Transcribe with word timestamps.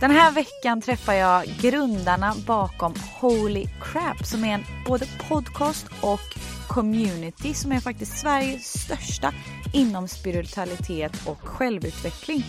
Den 0.00 0.10
här 0.10 0.32
veckan 0.32 0.80
träffar 0.80 1.12
jag 1.12 1.46
grundarna 1.46 2.34
bakom 2.46 2.94
Holy 3.20 3.66
Crap 3.82 4.26
som 4.26 4.44
är 4.44 4.54
en 4.54 4.64
både 4.86 5.06
podcast 5.28 5.86
och 6.00 6.20
community 6.68 7.54
som 7.54 7.72
är 7.72 7.80
faktiskt 7.80 8.18
Sveriges 8.18 8.82
största 8.82 9.34
inom 9.72 10.08
spiritualitet 10.08 11.12
och 11.26 11.40
självutveckling. 11.40 12.44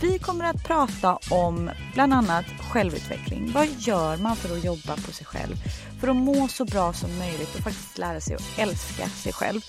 Vi 0.00 0.18
kommer 0.18 0.44
att 0.44 0.64
prata 0.64 1.18
om 1.30 1.70
bland 1.94 2.14
annat 2.14 2.44
självutveckling. 2.72 3.52
Vad 3.52 3.66
gör 3.78 4.16
man 4.16 4.36
för 4.36 4.56
att 4.56 4.64
jobba 4.64 4.96
på 4.96 5.12
sig 5.12 5.26
själv? 5.26 5.56
För 6.00 6.08
att 6.08 6.16
må 6.16 6.48
så 6.48 6.64
bra 6.64 6.92
som 6.92 7.18
möjligt 7.18 7.54
och 7.54 7.60
faktiskt 7.60 7.98
lära 7.98 8.20
sig 8.20 8.34
att 8.34 8.58
älska 8.58 9.08
sig 9.08 9.32
själv. 9.32 9.60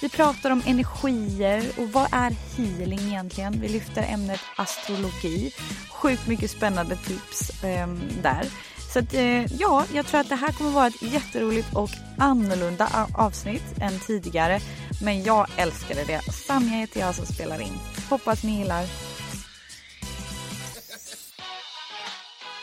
Vi 0.00 0.08
pratar 0.08 0.50
om 0.50 0.62
energier 0.66 1.64
och 1.78 1.92
vad 1.92 2.08
är 2.12 2.36
healing 2.56 3.00
egentligen? 3.00 3.60
Vi 3.60 3.68
lyfter 3.68 4.02
ämnet 4.02 4.40
astrologi. 4.56 5.54
Sjukt 5.90 6.26
mycket 6.26 6.50
spännande 6.50 6.96
tips 6.96 7.64
eh, 7.64 7.88
där. 8.22 8.46
Så 8.92 8.98
att, 8.98 9.14
eh, 9.14 9.52
ja, 9.52 9.84
jag 9.94 10.06
tror 10.06 10.20
att 10.20 10.28
det 10.28 10.34
här 10.34 10.52
kommer 10.52 10.70
vara 10.70 10.86
ett 10.86 11.02
jätteroligt 11.02 11.74
och 11.74 11.90
annorlunda 12.18 13.08
avsnitt 13.14 13.78
än 13.80 13.98
tidigare. 13.98 14.60
Men 15.02 15.22
jag 15.22 15.46
älskade 15.56 16.04
det. 16.04 16.20
Sanja 16.32 16.76
heter 16.78 17.00
jag 17.00 17.14
som 17.14 17.26
spelar 17.26 17.60
in. 17.60 17.78
Hoppas 18.10 18.42
ni 18.42 18.58
gillar. 18.58 18.84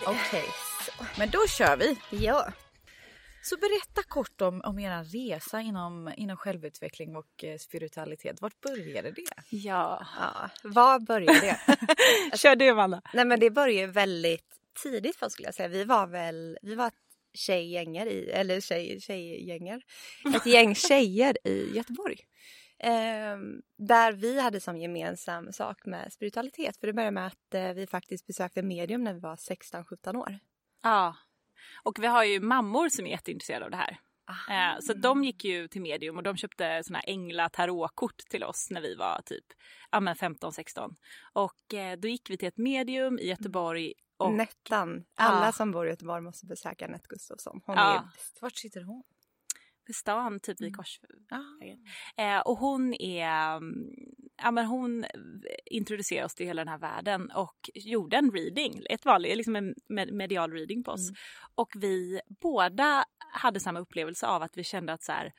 Okej, 0.06 0.46
så. 0.86 1.06
men 1.18 1.30
då 1.30 1.40
kör 1.48 1.78
vi. 1.78 1.98
Ja. 2.10 2.48
Så 3.44 3.58
berätta 3.58 4.04
kort 4.08 4.42
om, 4.42 4.62
om 4.62 4.80
er 4.80 5.04
resa 5.04 5.62
inom, 5.62 6.14
inom 6.18 6.38
självutveckling 6.38 7.16
och 7.16 7.44
eh, 7.44 7.58
spiritualitet. 7.58 8.42
Vart 8.42 8.62
började 8.62 9.12
det? 9.12 9.22
Ja. 9.50 10.08
ja. 10.20 10.50
Var 10.64 11.00
började 11.00 11.40
det? 11.40 11.78
Kör 12.38 12.56
du 12.56 12.70
Amanda. 12.70 13.02
Nej 13.14 13.26
men 13.26 13.40
det 13.40 13.50
började 13.50 13.92
väldigt 13.92 14.60
tidigt 14.84 15.16
för 15.16 15.30
skulle 15.30 15.48
jag 15.48 15.56
säga. 15.56 15.68
Vi 15.68 15.84
var 15.84 16.08
väl, 16.08 16.58
vi 16.62 16.76
var 16.76 16.92
tjejgängar 17.34 18.06
i, 18.06 18.30
eller 18.30 18.62
tjej, 18.62 19.02
tjejgängar, 19.02 19.82
ett 20.36 20.46
gäng 20.46 20.76
tjejer 20.76 21.48
i 21.48 21.76
Göteborg. 21.76 22.18
Eh, 22.80 23.38
där 23.78 24.12
vi 24.12 24.40
hade 24.40 24.60
som 24.60 24.78
gemensam 24.78 25.54
sak 25.54 25.86
med 25.86 26.14
spiritualitet. 26.14 26.78
För 26.78 26.88
det 26.88 26.94
började 26.94 27.12
med 27.12 27.28
att 27.28 27.54
eh, 27.54 27.74
vi 27.74 27.88
faktiskt 27.88 28.28
besökte 28.28 28.62
medium 28.62 29.04
när 29.04 29.14
vi 29.14 29.20
var 29.20 29.36
16-17 29.36 30.16
år. 30.18 30.40
Ja. 30.84 31.16
Och 31.84 32.04
vi 32.04 32.08
har 32.08 32.24
ju 32.24 32.40
mammor 32.40 32.90
som 32.90 33.06
är 33.06 33.10
jätteintresserade 33.10 33.66
av 33.66 33.72
det 33.72 33.78
här. 33.78 34.00
Eh, 34.50 34.80
så 34.80 34.94
de 34.94 35.24
gick 35.24 35.44
ju 35.46 35.68
till 35.68 35.82
medium 35.82 36.18
och 36.18 36.24
de 36.24 36.38
köpte 36.38 36.84
såna 36.84 37.00
här 37.00 37.10
ängla 37.10 37.50
tarotkort 37.50 38.18
till 38.18 38.44
oss 38.44 38.68
när 38.72 38.82
vi 38.82 38.96
var 38.96 39.22
typ 39.26 39.46
ja, 39.92 40.00
men 40.00 40.16
15-16. 40.16 40.96
Och 41.34 41.74
eh, 41.74 41.98
då 42.00 42.08
gick 42.08 42.30
vi 42.30 42.38
till 42.38 42.48
ett 42.48 42.58
medium 42.58 43.20
i 43.20 43.28
Göteborg. 43.28 43.94
Och, 44.18 44.34
Nettan. 44.34 45.04
Alla 45.16 45.46
Ja. 45.46 45.52
som 45.52 45.72
bor 45.72 45.88
i 45.88 45.90
Göteborg 45.90 46.22
måste 46.22 46.46
besöka 46.46 46.86
Anette 46.86 47.06
Gustafsson. 47.10 47.62
Hon 47.66 47.76
Ja. 47.78 47.96
är 48.00 48.04
bäst. 48.04 48.38
Vart 48.42 48.56
sitter 48.58 48.82
hon? 48.82 49.04
Stan, 49.94 50.40
typ 50.40 50.60
Mm. 50.60 50.68
vid 50.68 50.76
Korsvägen. 50.78 51.86
Eh, 52.18 52.40
och 52.40 52.58
hon 52.58 52.94
är, 52.94 53.58
mm, 53.58 53.90
ja 54.44 54.52
men 54.52 54.66
hon 54.66 55.06
introducerade 55.66 56.26
oss 56.26 56.36
till 56.36 56.46
hela 56.46 56.62
den 56.62 56.68
här 56.72 56.78
världen 56.80 57.32
och 57.32 57.70
gjorde 57.76 58.18
en 58.18 58.32
reading, 58.32 58.84
ett 58.90 59.06
vanligt, 59.06 59.38
liksom 59.38 59.56
en 59.56 59.76
med- 59.90 60.14
medial 60.14 60.52
reading 60.52 60.84
på 60.84 60.92
oss. 60.92 61.10
Mm. 61.10 61.16
Och 61.56 61.70
vi 61.76 62.22
båda 62.42 63.06
hade 63.34 63.60
samma 63.60 63.80
upplevelse 63.80 64.28
av 64.28 64.42
att 64.44 64.58
vi 64.58 64.64
kände 64.64 64.94
att 64.94 65.04
så 65.04 65.12
här, 65.12 65.34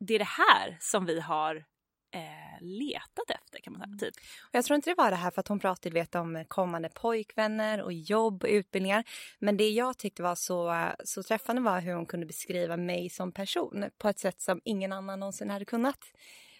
det 0.00 0.14
är 0.14 0.18
det 0.18 0.24
här 0.28 0.76
som 0.80 1.06
vi 1.06 1.20
har 1.20 1.64
eh, 2.10 2.60
letat 2.60 3.30
efter 3.30 3.60
kan 3.60 3.72
man 3.72 3.98
säga. 3.98 4.10
Typ. 4.10 4.14
Och 4.42 4.54
jag 4.54 4.64
tror 4.64 4.74
inte 4.74 4.90
det 4.90 4.94
var 4.94 5.10
det 5.10 5.16
här 5.16 5.30
för 5.30 5.40
att 5.40 5.48
hon 5.48 5.58
pratade 5.58 5.94
vet, 5.94 6.14
om 6.14 6.44
kommande 6.48 6.88
pojkvänner 6.88 7.82
och 7.82 7.92
jobb 7.92 8.44
och 8.44 8.50
utbildningar. 8.50 9.04
Men 9.38 9.56
det 9.56 9.70
jag 9.70 9.98
tyckte 9.98 10.22
var 10.22 10.34
så, 10.34 10.88
så 11.04 11.22
träffande 11.22 11.62
var 11.62 11.80
hur 11.80 11.94
hon 11.94 12.06
kunde 12.06 12.26
beskriva 12.26 12.76
mig 12.76 13.10
som 13.10 13.32
person 13.32 13.84
på 13.98 14.08
ett 14.08 14.18
sätt 14.18 14.40
som 14.40 14.60
ingen 14.64 14.92
annan 14.92 15.20
någonsin 15.20 15.50
hade 15.50 15.64
kunnat. 15.64 16.12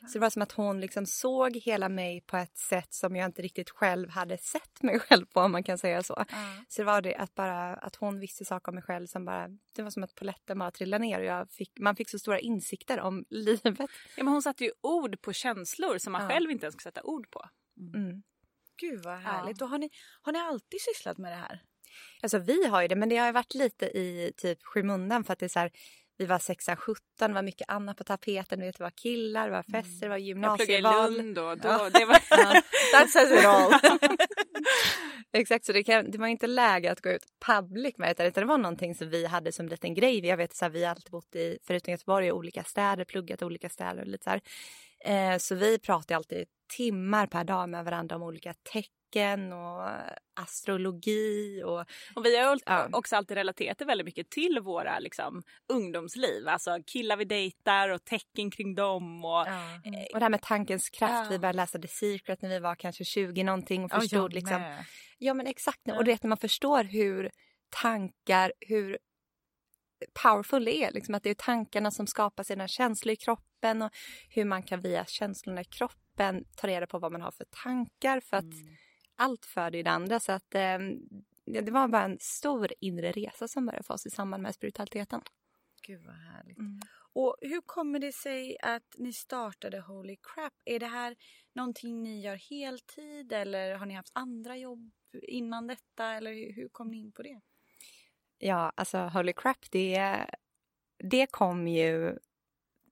Så 0.07 0.13
det 0.13 0.19
var 0.19 0.31
som 0.31 0.43
att 0.43 0.53
hon 0.53 0.81
liksom 0.81 1.07
såg 1.07 1.57
hela 1.57 1.89
mig 1.89 2.21
på 2.21 2.37
ett 2.37 2.57
sätt 2.57 2.95
som 2.95 3.17
jag 3.17 3.27
inte 3.27 3.43
riktigt 3.43 3.71
själv 3.71 4.11
hade 4.11 4.39
sett 4.39 4.83
mig 4.83 4.99
själv 4.99 5.27
på 5.27 5.41
om 5.41 5.53
man 5.53 5.63
kan 5.63 5.79
säga 5.79 6.03
så. 6.03 6.25
Så 6.69 6.81
det 6.83 6.85
var 6.87 7.03
det 7.03 7.15
att 7.15 7.35
bara 7.35 7.75
att 7.75 7.97
hon 7.97 8.21
visste 8.21 8.45
saker 8.45 8.69
om 8.69 8.75
mig 8.75 8.85
själv 8.85 9.07
som 9.07 9.25
bara, 9.25 9.49
det 9.77 9.83
var 9.83 9.91
som 9.91 10.03
att 10.03 10.15
polletten 10.15 10.59
bara 10.59 10.71
trillade 10.71 11.05
ner 11.05 11.19
och 11.19 11.25
jag 11.25 11.51
fick, 11.51 11.73
man 11.79 11.97
fick 11.97 12.11
så 12.11 12.19
stora 12.19 12.41
insikter 12.41 13.01
om 13.01 13.25
livet. 13.31 13.79
Ja, 14.17 14.25
men 14.25 14.29
hon 14.29 14.43
satte 14.43 14.65
ju 14.65 14.73
ord 14.81 15.21
på 15.23 15.33
känslor 15.33 15.99
som 15.99 16.13
man 16.13 16.23
Ja. 16.23 16.29
själv 16.29 16.51
inte 16.51 16.67
ens 16.67 16.75
skulle 16.75 16.91
sätta 16.93 17.03
ord 17.03 17.31
på. 17.31 17.49
Mm. 17.95 18.23
Gud 18.77 19.03
vad 19.05 19.19
härligt. 19.19 19.63
Och 19.63 19.69
har 19.69 19.79
ni, 19.79 19.91
har 20.23 20.33
ni 20.33 20.39
alltid 20.39 20.81
sysslat 20.81 21.19
med 21.19 21.33
det 21.33 21.37
här? 21.37 21.63
Alltså 22.23 22.39
vi 22.39 22.67
har 22.67 22.83
ju 22.83 22.89
det, 22.89 22.97
men 22.97 23.09
det 23.09 23.17
har 23.17 23.27
ju 23.27 23.33
varit 23.33 23.55
lite 23.55 23.87
i 23.87 24.33
typ 24.37 24.59
skymundan 24.63 25.25
för 25.25 25.33
att 25.33 25.39
det 25.39 25.47
är 25.47 25.49
så 25.49 25.59
här, 25.59 25.71
vi 26.21 26.27
var 26.27 26.39
16, 26.39 26.77
17, 26.77 27.03
det 27.19 27.29
var 27.29 27.43
mycket 27.43 27.69
annat 27.71 27.97
på 27.97 28.05
tapeten, 28.05 28.61
vet, 28.61 28.79
det 28.79 28.85
var 28.85 28.91
killar, 28.91 29.45
det 29.47 29.53
var 29.53 29.63
fester, 29.63 30.01
det 30.01 30.09
var 30.09 30.17
Jag 30.17 30.57
pluggade 30.57 30.73
i 30.73 30.77
gymnasieval. 30.77 31.17
Lund 31.17 31.39
och 31.39 31.59
då, 31.59 31.69
Ja. 31.69 31.91
det 31.91 32.05
var... 32.05 32.19
That 32.93 33.11
says 33.11 33.33
it 33.33 33.45
all. 33.45 33.73
Exakt, 35.33 35.65
så 35.65 35.73
det, 35.73 35.85
kan, 35.85 36.11
det 36.11 36.19
var 36.19 36.27
inte 36.27 36.47
läge 36.47 36.93
att 36.93 37.01
gå 37.01 37.11
ut 37.11 37.25
public 37.47 37.95
med 37.99 38.17
det, 38.17 38.27
utan 38.27 38.41
det 38.43 38.47
var 38.49 38.59
någonting 38.59 38.95
som 38.95 39.11
vi 39.11 39.27
hade 39.27 39.53
som 39.53 39.69
liten 39.69 39.95
grej. 39.95 40.27
Jag 40.27 40.37
vet 40.37 40.55
så 40.55 40.65
här, 40.65 40.71
vi 40.71 40.85
har 40.85 40.91
alltid 40.91 41.11
bott 41.11 41.35
i, 41.35 41.59
förutom 41.67 41.93
Göteborg, 41.93 42.27
i 42.27 42.33
olika 42.33 42.65
städer, 42.65 43.05
pluggat 43.05 43.43
i 43.43 43.45
olika 43.45 43.69
städer 43.69 44.01
och 44.01 44.09
lite 44.09 44.25
så 44.25 44.31
här. 44.31 44.41
Eh, 45.05 45.39
så 45.39 45.55
vi 45.55 45.79
pratade 45.79 46.17
alltid 46.17 46.47
timmar 46.77 47.27
per 47.27 47.45
dag 47.45 47.69
med 47.69 47.85
varandra 47.85 48.17
om 48.17 48.23
olika 48.23 48.55
tecken 49.11 49.53
och 49.53 49.89
astrologi 50.35 51.63
och 51.65 51.81
Och 52.15 52.25
vi 52.25 52.37
har 52.37 52.59
Ja. 52.67 52.89
också 52.93 53.17
alltid 53.17 53.37
relaterat 53.37 53.79
det 53.79 53.85
väldigt 53.85 54.05
mycket 54.05 54.31
till 54.31 54.61
våra 54.61 54.99
liksom, 54.99 55.43
ungdomsliv. 55.73 56.49
Alltså 56.49 56.79
killar 56.87 57.17
vi 57.17 57.25
dejtar 57.25 57.89
och 57.89 58.05
tecken 58.05 58.51
kring 58.51 58.75
dem. 58.75 59.25
Och, 59.25 59.47
Mm. 59.85 60.01
Och 60.13 60.19
det 60.19 60.25
här 60.25 60.31
med 60.31 60.43
tankens 60.43 60.91
kraft. 60.91 61.13
Ja. 61.13 61.27
Vi 61.31 61.39
började 61.39 61.57
läsa 61.57 61.79
The 61.79 61.89
Secret 61.89 62.43
när 62.43 62.49
vi 62.49 62.59
var 62.59 62.75
kanske 62.75 63.05
20 63.05 63.43
någonting 63.45 63.85
och 63.85 63.91
förstod 63.91 64.33
liksom. 64.33 64.83
Ja 65.19 65.35
men 65.35 65.47
exakt. 65.47 65.81
Och 65.97 66.05
det 66.05 66.13
är 66.13 66.19
när 66.23 66.29
man 66.29 66.39
förstår 66.39 66.85
hur 66.85 67.31
tankar, 67.83 68.53
hur 68.61 68.99
powerful 70.23 70.65
det 70.65 70.85
är. 70.85 70.93
Liksom 70.93 71.15
att 71.15 71.23
det 71.23 71.31
är 71.31 71.35
tankarna 71.35 71.91
som 71.91 72.07
skapar 72.07 72.45
sina 72.45 72.69
känslor 72.69 73.13
i 73.13 73.17
kroppen 73.17 73.83
och 73.83 73.91
hur 74.31 74.45
man 74.45 74.63
kan 74.63 74.81
via 74.81 75.05
känslorna 75.05 75.61
i 75.61 75.65
kroppen 75.65 76.45
ta 76.57 76.67
reda 76.67 76.87
på 76.87 76.99
vad 76.99 77.13
man 77.13 77.21
har 77.23 77.31
för 77.31 77.45
tankar 77.63 78.21
för 78.21 78.37
att 78.37 78.45
allt 79.21 79.47
föder 79.47 79.77
ju 79.77 79.83
det 79.83 79.91
andra. 79.91 80.21
Så 80.21 80.33
att 80.33 80.55
eh, 80.55 80.79
det 81.45 81.61
det 81.61 81.71
var 81.71 81.89
bara 81.89 82.05
en 82.05 82.19
stor 82.21 82.73
inre 82.81 83.13
resa 83.13 83.49
som 83.49 83.67
började 83.67 83.85
för 83.85 83.95
oss 83.95 84.07
i 84.07 84.11
samband 84.11 84.43
med 84.43 84.55
spiritualiteten. 84.55 85.21
Gud 85.87 86.05
vad 86.07 86.15
härligt. 86.15 86.59
Mm. 86.59 86.81
Och 87.13 87.37
hur 87.41 87.61
kommer 87.61 87.99
det 87.99 88.13
sig 88.13 88.57
att 88.63 88.95
ni 88.99 89.13
startade 89.13 89.81
Holy 89.81 90.17
Crap? 90.17 90.53
Är 90.65 90.79
det 90.79 90.87
här 90.87 91.17
någonting 91.53 92.03
ni 92.03 92.21
gör 92.21 92.37
heltid 92.37 93.33
eller 93.33 93.75
har 93.75 93.87
ni 93.87 93.95
haft 93.95 94.11
andra 94.13 94.57
jobb 94.57 94.91
innan 95.23 95.67
detta 95.67 96.13
eller 96.13 96.55
hur 96.55 96.69
kom 96.69 96.91
ni 96.91 96.97
in 96.97 97.13
på 97.13 97.23
det? 97.23 97.41
Ja, 98.39 98.73
alltså 98.77 98.99
Holy 98.99 99.33
Crap, 99.33 99.71
det, 99.71 100.27
det 100.99 101.27
kom 101.27 101.69
ju... 101.69 102.19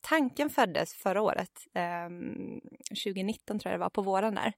Tanken 0.00 0.50
föddes 0.50 0.94
förra 0.94 1.22
året, 1.22 1.52
ehm, 1.74 2.60
2019 3.04 3.58
tror 3.58 3.72
jag 3.72 3.80
det 3.80 3.82
var, 3.82 3.90
på 3.90 4.02
våren 4.02 4.34
där. 4.34 4.52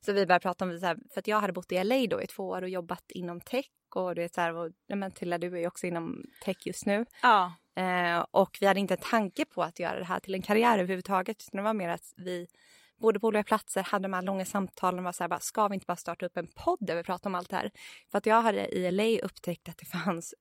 Så 0.00 0.12
vi 0.12 0.26
började 0.26 0.42
prata 0.42 0.64
om, 0.64 0.70
det 0.70 0.78
så 0.78 0.86
här, 0.86 0.98
för 1.12 1.20
att 1.20 1.26
jag 1.26 1.40
hade 1.40 1.52
bott 1.52 1.72
i 1.72 1.84
LA 1.84 2.06
då 2.10 2.22
i 2.22 2.26
två 2.26 2.48
år 2.48 2.62
och 2.62 2.68
jobbat 2.68 3.04
inom 3.08 3.40
tech 3.40 3.66
och 3.94 4.14
du 4.14 4.22
vet 4.22 4.34
så 4.34 4.40
här, 4.40 4.54
och, 4.54 4.72
men 4.88 5.10
Tilla 5.10 5.38
du 5.38 5.54
är 5.56 5.60
ju 5.60 5.66
också 5.66 5.86
inom 5.86 6.24
tech 6.44 6.66
just 6.66 6.86
nu. 6.86 7.06
ja. 7.22 7.52
Eh, 7.76 8.24
och 8.30 8.58
vi 8.60 8.66
hade 8.66 8.80
inte 8.80 8.94
en 8.94 9.00
tanke 9.00 9.44
på 9.44 9.62
att 9.62 9.78
göra 9.78 9.98
det 9.98 10.04
här 10.04 10.20
till 10.20 10.34
en 10.34 10.42
karriär 10.42 10.78
överhuvudtaget. 10.78 11.42
Utan 11.42 11.56
det 11.58 11.62
var 11.62 11.74
mer 11.74 11.88
att 11.88 12.12
vi 12.16 12.46
bodde 13.00 13.20
på 13.20 13.26
olika 13.26 13.44
platser, 13.44 13.82
hade 13.82 14.02
de 14.04 14.12
här 14.12 14.22
långa 14.22 14.44
samtalen 14.44 14.98
och 14.98 15.04
var 15.04 15.12
så 15.12 15.22
här, 15.22 15.28
bara, 15.28 15.40
ska 15.40 15.68
vi 15.68 15.74
inte 15.74 15.86
bara 15.86 15.96
starta 15.96 16.26
upp 16.26 16.36
en 16.36 16.46
podd 16.46 16.78
där 16.80 16.96
vi 16.96 17.02
pratar 17.02 17.30
om 17.30 17.34
allt 17.34 17.50
det 17.50 17.56
här? 17.56 17.70
För 18.10 18.18
att 18.18 18.26
jag 18.26 18.42
hade 18.42 18.66
i 18.66 18.90
LA 18.90 19.26
upptäckt 19.26 19.68
att 19.68 19.78
det 19.78 19.86
fanns 19.86 20.34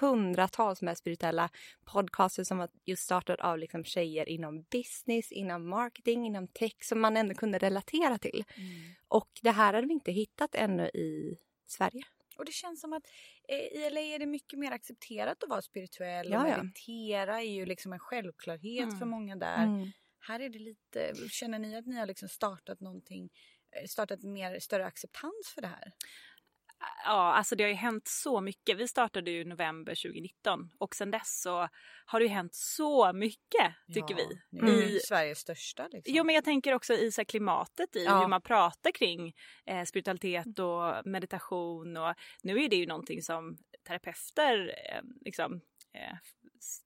hundratals 0.00 0.82
med 0.82 0.98
spirituella 0.98 1.50
podcaster 1.84 2.44
som 2.44 2.58
var 2.58 2.68
just 2.84 3.02
startade 3.02 3.42
av 3.42 3.58
liksom 3.58 3.84
tjejer 3.84 4.28
inom 4.28 4.62
business, 4.62 5.32
inom 5.32 5.68
marketing, 5.68 6.26
inom 6.26 6.48
tech 6.48 6.84
som 6.84 7.00
man 7.00 7.16
ändå 7.16 7.34
kunde 7.34 7.58
relatera 7.58 8.18
till. 8.18 8.44
Mm. 8.56 8.94
Och 9.08 9.28
det 9.42 9.50
här 9.50 9.74
hade 9.74 9.86
vi 9.86 9.92
inte 9.92 10.12
hittat 10.12 10.54
ännu 10.54 10.88
i 10.88 11.38
Sverige. 11.66 12.02
Och 12.38 12.44
det 12.44 12.52
känns 12.52 12.80
som 12.80 12.92
att 12.92 13.02
eh, 13.48 13.56
i 13.58 13.90
LA 13.90 14.00
är 14.00 14.18
det 14.18 14.26
mycket 14.26 14.58
mer 14.58 14.72
accepterat 14.72 15.42
att 15.42 15.48
vara 15.48 15.62
spirituell 15.62 16.30
ja, 16.30 16.38
och 16.38 16.64
meditera 16.64 17.42
är 17.42 17.50
ju 17.50 17.66
liksom 17.66 17.92
en 17.92 17.98
självklarhet 17.98 18.84
mm. 18.84 18.98
för 18.98 19.06
många 19.06 19.36
där. 19.36 19.64
Mm. 19.64 19.90
Här 20.20 20.40
är 20.40 20.48
det 20.48 20.58
lite, 20.58 21.14
känner 21.30 21.58
ni 21.58 21.76
att 21.76 21.86
ni 21.86 21.96
har 21.96 22.06
liksom 22.06 22.28
startat 22.28 22.80
någonting, 22.80 23.30
eh, 23.76 23.86
startat 23.86 24.22
mer 24.22 24.58
större 24.60 24.86
acceptans 24.86 25.52
för 25.54 25.62
det 25.62 25.68
här? 25.68 25.92
Ja, 27.04 27.34
alltså 27.34 27.56
det 27.56 27.64
har 27.64 27.68
ju 27.68 27.74
hänt 27.74 28.08
så 28.08 28.40
mycket. 28.40 28.78
Vi 28.78 28.88
startade 28.88 29.30
ju 29.30 29.44
november 29.44 29.94
2019 29.94 30.70
och 30.78 30.94
sen 30.94 31.10
dess 31.10 31.40
så 31.40 31.68
har 32.06 32.20
det 32.20 32.26
ju 32.26 32.32
hänt 32.32 32.54
så 32.54 33.12
mycket 33.12 33.74
tycker 33.94 34.18
ja, 34.18 34.26
vi. 34.50 34.58
Mm. 34.58 34.74
I 34.74 35.00
Sveriges 35.00 35.38
största. 35.38 35.88
Liksom. 35.92 36.14
Jo, 36.14 36.24
men 36.24 36.34
jag 36.34 36.44
tänker 36.44 36.74
också 36.74 36.94
i 36.94 37.12
så 37.12 37.24
klimatet 37.24 37.96
i 37.96 38.04
ja. 38.04 38.20
hur 38.20 38.28
man 38.28 38.42
pratar 38.42 38.90
kring 38.90 39.34
eh, 39.66 39.84
spiritualitet 39.84 40.58
och 40.58 41.06
meditation 41.06 41.96
och 41.96 42.14
nu 42.42 42.64
är 42.64 42.68
det 42.68 42.76
ju 42.76 42.86
någonting 42.86 43.22
som 43.22 43.58
terapeuter 43.86 44.68
eh, 44.68 45.02
liksom 45.24 45.60
eh, 45.94 46.16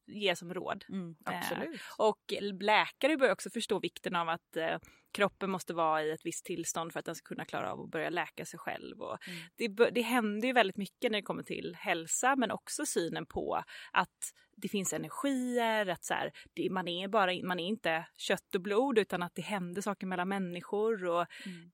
ger 0.07 0.35
som 0.35 0.55
råd. 0.55 0.85
Mm, 0.89 1.17
absolut. 1.25 1.75
Eh, 1.75 2.07
och 2.07 2.33
läkare 2.61 3.17
börjar 3.17 3.33
också 3.33 3.51
förstå 3.51 3.79
vikten 3.79 4.17
av 4.17 4.29
att 4.29 4.57
eh, 4.57 4.79
kroppen 5.13 5.51
måste 5.51 5.75
vara 5.75 6.03
i 6.03 6.11
ett 6.11 6.27
visst 6.27 6.45
tillstånd 6.45 6.93
för 6.93 6.99
att 6.99 7.05
den 7.05 7.15
ska 7.15 7.29
kunna 7.29 7.45
klara 7.45 7.73
av 7.73 7.81
att 7.81 7.91
börja 7.91 8.11
läka 8.11 8.45
sig 8.45 8.59
själv. 8.59 9.03
Och 9.03 9.29
mm. 9.29 9.77
det, 9.77 9.91
det 9.91 10.03
händer 10.03 10.49
ju 10.49 10.55
väldigt 10.55 10.77
mycket 10.77 11.11
när 11.11 11.19
det 11.19 11.23
kommer 11.23 11.43
till 11.43 11.77
hälsa 11.79 12.37
men 12.37 12.51
också 12.51 12.87
synen 12.87 13.27
på 13.27 13.63
att 13.93 14.33
det 14.57 14.69
finns 14.69 14.93
energier, 14.93 15.87
att 15.87 16.05
så 16.05 16.15
här, 16.15 16.33
det, 16.53 16.71
man, 16.71 16.89
är 16.89 17.09
bara, 17.09 17.33
man 17.45 17.61
är 17.61 17.67
inte 17.67 18.07
kött 18.17 18.55
och 18.55 18.61
blod 18.61 18.99
utan 18.99 19.23
att 19.23 19.35
det 19.35 19.43
händer 19.43 19.83
saker 19.83 20.07
mellan 20.07 20.29
människor. 20.29 21.07
Och 21.07 21.27
mm 21.47 21.71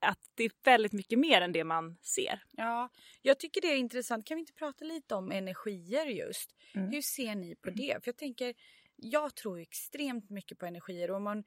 att 0.00 0.30
det 0.34 0.44
är 0.44 0.50
väldigt 0.64 0.92
mycket 0.92 1.18
mer 1.18 1.40
än 1.40 1.52
det 1.52 1.64
man 1.64 1.96
ser. 2.02 2.42
Ja, 2.50 2.90
jag 3.22 3.38
tycker 3.38 3.60
det 3.60 3.66
är 3.66 3.76
intressant. 3.76 4.26
Kan 4.26 4.36
vi 4.36 4.40
inte 4.40 4.52
prata 4.52 4.84
lite 4.84 5.14
om 5.14 5.32
energier 5.32 6.06
just? 6.06 6.54
Mm. 6.74 6.90
Hur 6.90 7.02
ser 7.02 7.34
ni 7.34 7.54
på 7.54 7.70
det? 7.70 8.04
För 8.04 8.08
jag 8.08 8.16
tänker, 8.16 8.54
jag 8.96 9.34
tror 9.34 9.60
extremt 9.60 10.30
mycket 10.30 10.58
på 10.58 10.66
energier 10.66 11.10
och 11.10 11.16
om 11.16 11.24
man, 11.24 11.44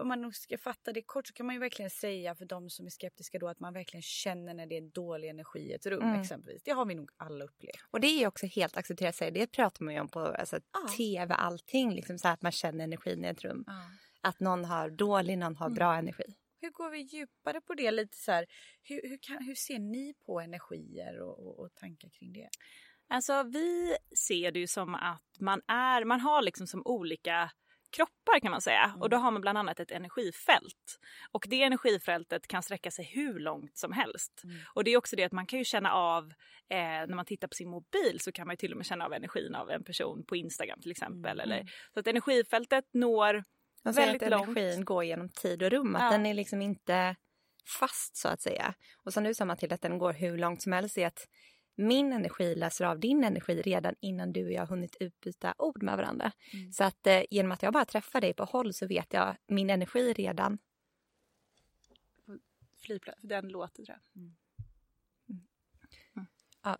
om 0.00 0.08
man 0.08 0.32
ska 0.32 0.58
fatta 0.58 0.92
det 0.92 1.02
kort 1.02 1.26
så 1.26 1.32
kan 1.32 1.46
man 1.46 1.54
ju 1.54 1.60
verkligen 1.60 1.90
säga 1.90 2.34
för 2.34 2.44
de 2.44 2.70
som 2.70 2.86
är 2.86 2.90
skeptiska 2.90 3.38
då 3.38 3.48
att 3.48 3.60
man 3.60 3.72
verkligen 3.72 4.02
känner 4.02 4.54
när 4.54 4.66
det 4.66 4.76
är 4.76 4.80
dålig 4.80 5.28
energi 5.28 5.60
i 5.60 5.72
ett 5.72 5.86
rum 5.86 6.02
mm. 6.02 6.20
exempelvis. 6.20 6.62
Det 6.62 6.70
har 6.70 6.84
vi 6.84 6.94
nog 6.94 7.10
alla 7.16 7.44
upplevt. 7.44 7.84
Och 7.90 8.00
det 8.00 8.06
är 8.06 8.26
också 8.26 8.46
helt 8.46 8.76
accepterat 8.76 9.14
sig. 9.14 9.30
Det 9.30 9.46
pratar 9.46 9.84
man 9.84 9.94
ju 9.94 10.00
om 10.00 10.08
på 10.08 10.20
alltså, 10.20 10.56
ah. 10.56 10.88
tv, 10.96 11.34
allting. 11.34 11.94
Liksom 11.94 12.18
så 12.18 12.28
att 12.28 12.42
man 12.42 12.52
känner 12.52 12.84
energin 12.84 13.24
i 13.24 13.28
ett 13.28 13.42
rum. 13.42 13.64
Ah. 13.66 14.28
Att 14.28 14.40
någon 14.40 14.64
har 14.64 14.90
dålig, 14.90 15.38
någon 15.38 15.56
har 15.56 15.66
mm. 15.66 15.74
bra 15.74 15.94
energi. 15.94 16.34
Hur 16.62 16.70
går 16.70 16.90
vi 16.90 16.98
djupare 16.98 17.60
på 17.60 17.74
det? 17.74 17.90
lite 17.90 18.16
så 18.16 18.32
här, 18.32 18.46
hur, 18.82 19.08
hur, 19.08 19.18
kan, 19.22 19.44
hur 19.44 19.54
ser 19.54 19.78
ni 19.78 20.14
på 20.26 20.40
energier 20.40 21.20
och, 21.20 21.46
och, 21.46 21.58
och, 21.60 21.74
tankar 21.74 22.08
kring 22.08 22.32
det? 22.32 22.48
Alltså 23.08 23.42
vi 23.42 23.96
ser 24.28 24.52
det 24.52 24.58
ju 24.58 24.66
som 24.66 24.94
att 24.94 25.40
man 25.40 25.62
är, 25.68 26.04
man 26.04 26.20
har 26.20 26.42
liksom 26.42 26.66
som 26.66 26.82
olika 26.84 27.50
kroppar 27.90 28.40
kan 28.40 28.50
man 28.50 28.60
säga. 28.60 28.84
Mm. 28.84 29.02
Och 29.02 29.10
då 29.10 29.16
har 29.16 29.30
man 29.30 29.40
bland 29.40 29.58
annat 29.58 29.80
ett 29.80 29.90
energifält. 29.90 30.98
Och 31.32 31.46
det 31.48 31.62
energifältet 31.62 32.48
kan 32.48 32.62
sträcka 32.62 32.90
sig 32.90 33.04
hur 33.04 33.38
långt 33.38 33.78
som 33.78 33.92
helst. 33.92 34.40
Mm. 34.44 34.56
Och 34.74 34.84
det 34.84 34.90
är 34.90 34.96
också 34.96 35.16
det 35.16 35.24
att 35.24 35.32
man 35.32 35.46
kan 35.46 35.58
ju 35.58 35.64
känna 35.64 35.92
av, 35.92 36.24
eh, 36.68 36.78
när 36.78 37.14
man 37.14 37.24
tittar 37.24 37.48
på 37.48 37.54
sin 37.54 37.70
mobil 37.70 38.20
så 38.20 38.32
kan 38.32 38.46
man 38.46 38.52
ju 38.52 38.56
till 38.56 38.72
och 38.72 38.76
med 38.76 38.86
känna 38.86 39.04
av 39.04 39.12
energin 39.12 39.54
av 39.54 39.70
en 39.70 39.84
person 39.84 40.24
på 40.24 40.36
Instagram 40.36 40.80
till 40.80 40.90
exempel. 40.90 41.40
Mm. 41.40 41.42
Eller, 41.42 41.66
så 41.94 42.00
att 42.00 42.06
energifältet 42.06 42.84
når 42.92 43.44
man 43.84 43.94
säger 43.94 44.14
att 44.14 44.22
energin 44.22 44.74
långt. 44.74 44.86
går 44.86 45.04
genom 45.04 45.28
tid 45.28 45.62
och 45.62 45.70
rum, 45.70 45.96
att 45.96 46.02
ja. 46.02 46.10
den 46.10 46.26
är 46.26 46.34
liksom 46.34 46.62
inte 46.62 47.16
fast 47.80 48.16
så 48.16 48.28
att 48.28 48.40
säga. 48.40 48.74
Och 49.04 49.12
som 49.12 49.24
du 49.24 49.34
sa 49.34 49.56
till 49.56 49.72
att 49.72 49.80
den 49.80 49.98
går 49.98 50.12
hur 50.12 50.38
långt 50.38 50.62
som 50.62 50.72
helst 50.72 50.98
är 50.98 51.06
att 51.06 51.28
min 51.74 52.12
energi 52.12 52.54
läser 52.54 52.84
av 52.84 53.00
din 53.00 53.24
energi 53.24 53.62
redan 53.62 53.94
innan 54.00 54.32
du 54.32 54.44
och 54.44 54.52
jag 54.52 54.60
har 54.60 54.66
hunnit 54.66 54.96
utbyta 55.00 55.54
ord 55.58 55.82
med 55.82 55.96
varandra. 55.96 56.32
Mm. 56.52 56.72
Så 56.72 56.84
att 56.84 57.06
eh, 57.06 57.22
genom 57.30 57.52
att 57.52 57.62
jag 57.62 57.72
bara 57.72 57.84
träffar 57.84 58.20
dig 58.20 58.34
på 58.34 58.44
håll 58.44 58.74
så 58.74 58.86
vet 58.86 59.12
jag 59.12 59.36
min 59.46 59.70
energi 59.70 60.12
redan. 60.12 60.58
Flygplats, 62.86 63.20
den 63.22 63.48
låter 63.48 63.84
tror 63.84 63.98
jag. 64.12 64.22
Mm 64.22 64.36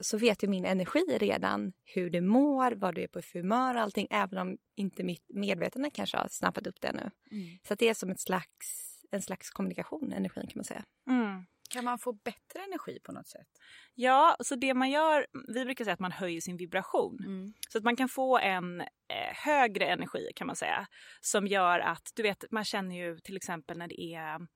så 0.00 0.19
vet 0.19 0.44
ju 0.44 0.49
min 0.49 0.64
energi 0.64 1.05
redan 1.20 1.73
hur 1.84 2.11
du 2.11 2.20
mår, 2.20 2.73
vad 2.73 2.94
du 2.94 3.02
är 3.02 3.08
på 3.08 3.23
för 3.23 3.38
humör 3.38 3.75
och 3.75 3.81
allting, 3.81 4.06
även 4.11 4.38
om 4.38 4.58
inte 4.76 5.05
mitt 5.05 5.25
medvetande 5.29 5.90
kanske 5.90 6.17
har 6.17 6.29
snappat 6.31 6.67
upp 6.67 6.81
det 6.81 6.93
nu. 6.93 7.11
Mm. 7.31 7.58
Så 7.69 7.75
det 7.75 7.88
är 7.88 7.94
som 7.94 8.11
ett 8.11 8.20
slags, 8.20 9.00
en 9.11 9.23
slags 9.23 9.50
kommunikation, 9.50 10.12
energin 10.12 10.46
kan 10.46 10.58
man 10.58 10.64
säga. 10.64 10.84
Mm. 11.11 11.44
Kan 11.70 11.84
man 11.84 11.99
få 11.99 12.12
bättre 12.12 12.64
energi 12.67 12.99
på 13.02 13.12
något 13.12 13.29
sätt? 13.29 13.46
Ja, 13.94 14.37
så 14.40 14.55
det 14.55 14.75
man 14.75 14.90
gör, 14.90 15.26
vi 15.55 15.64
brukar 15.64 15.84
säga 15.84 15.94
att 15.94 16.00
man 16.00 16.12
höjer 16.12 16.40
sin 16.40 16.56
vibration. 16.56 17.19
Mm. 17.20 17.52
Så 17.69 17.79
att 17.79 17.84
man 17.84 17.96
kan 17.96 18.08
få 18.08 18.38
en 18.38 18.81
eh, 18.81 18.87
högre 19.34 19.87
energi 19.87 20.31
kan 20.37 20.46
man 20.46 20.56
säga. 20.56 20.87
Som 21.20 21.46
gör 21.46 21.81
att, 21.81 22.11
du 22.14 22.23
vet, 22.23 22.44
man 22.50 22.64
känner 22.64 22.96
ju 22.96 23.19
till 23.19 23.37
exempel 23.37 23.79
när 23.79 23.88
det 23.88 24.00
är 24.14 24.46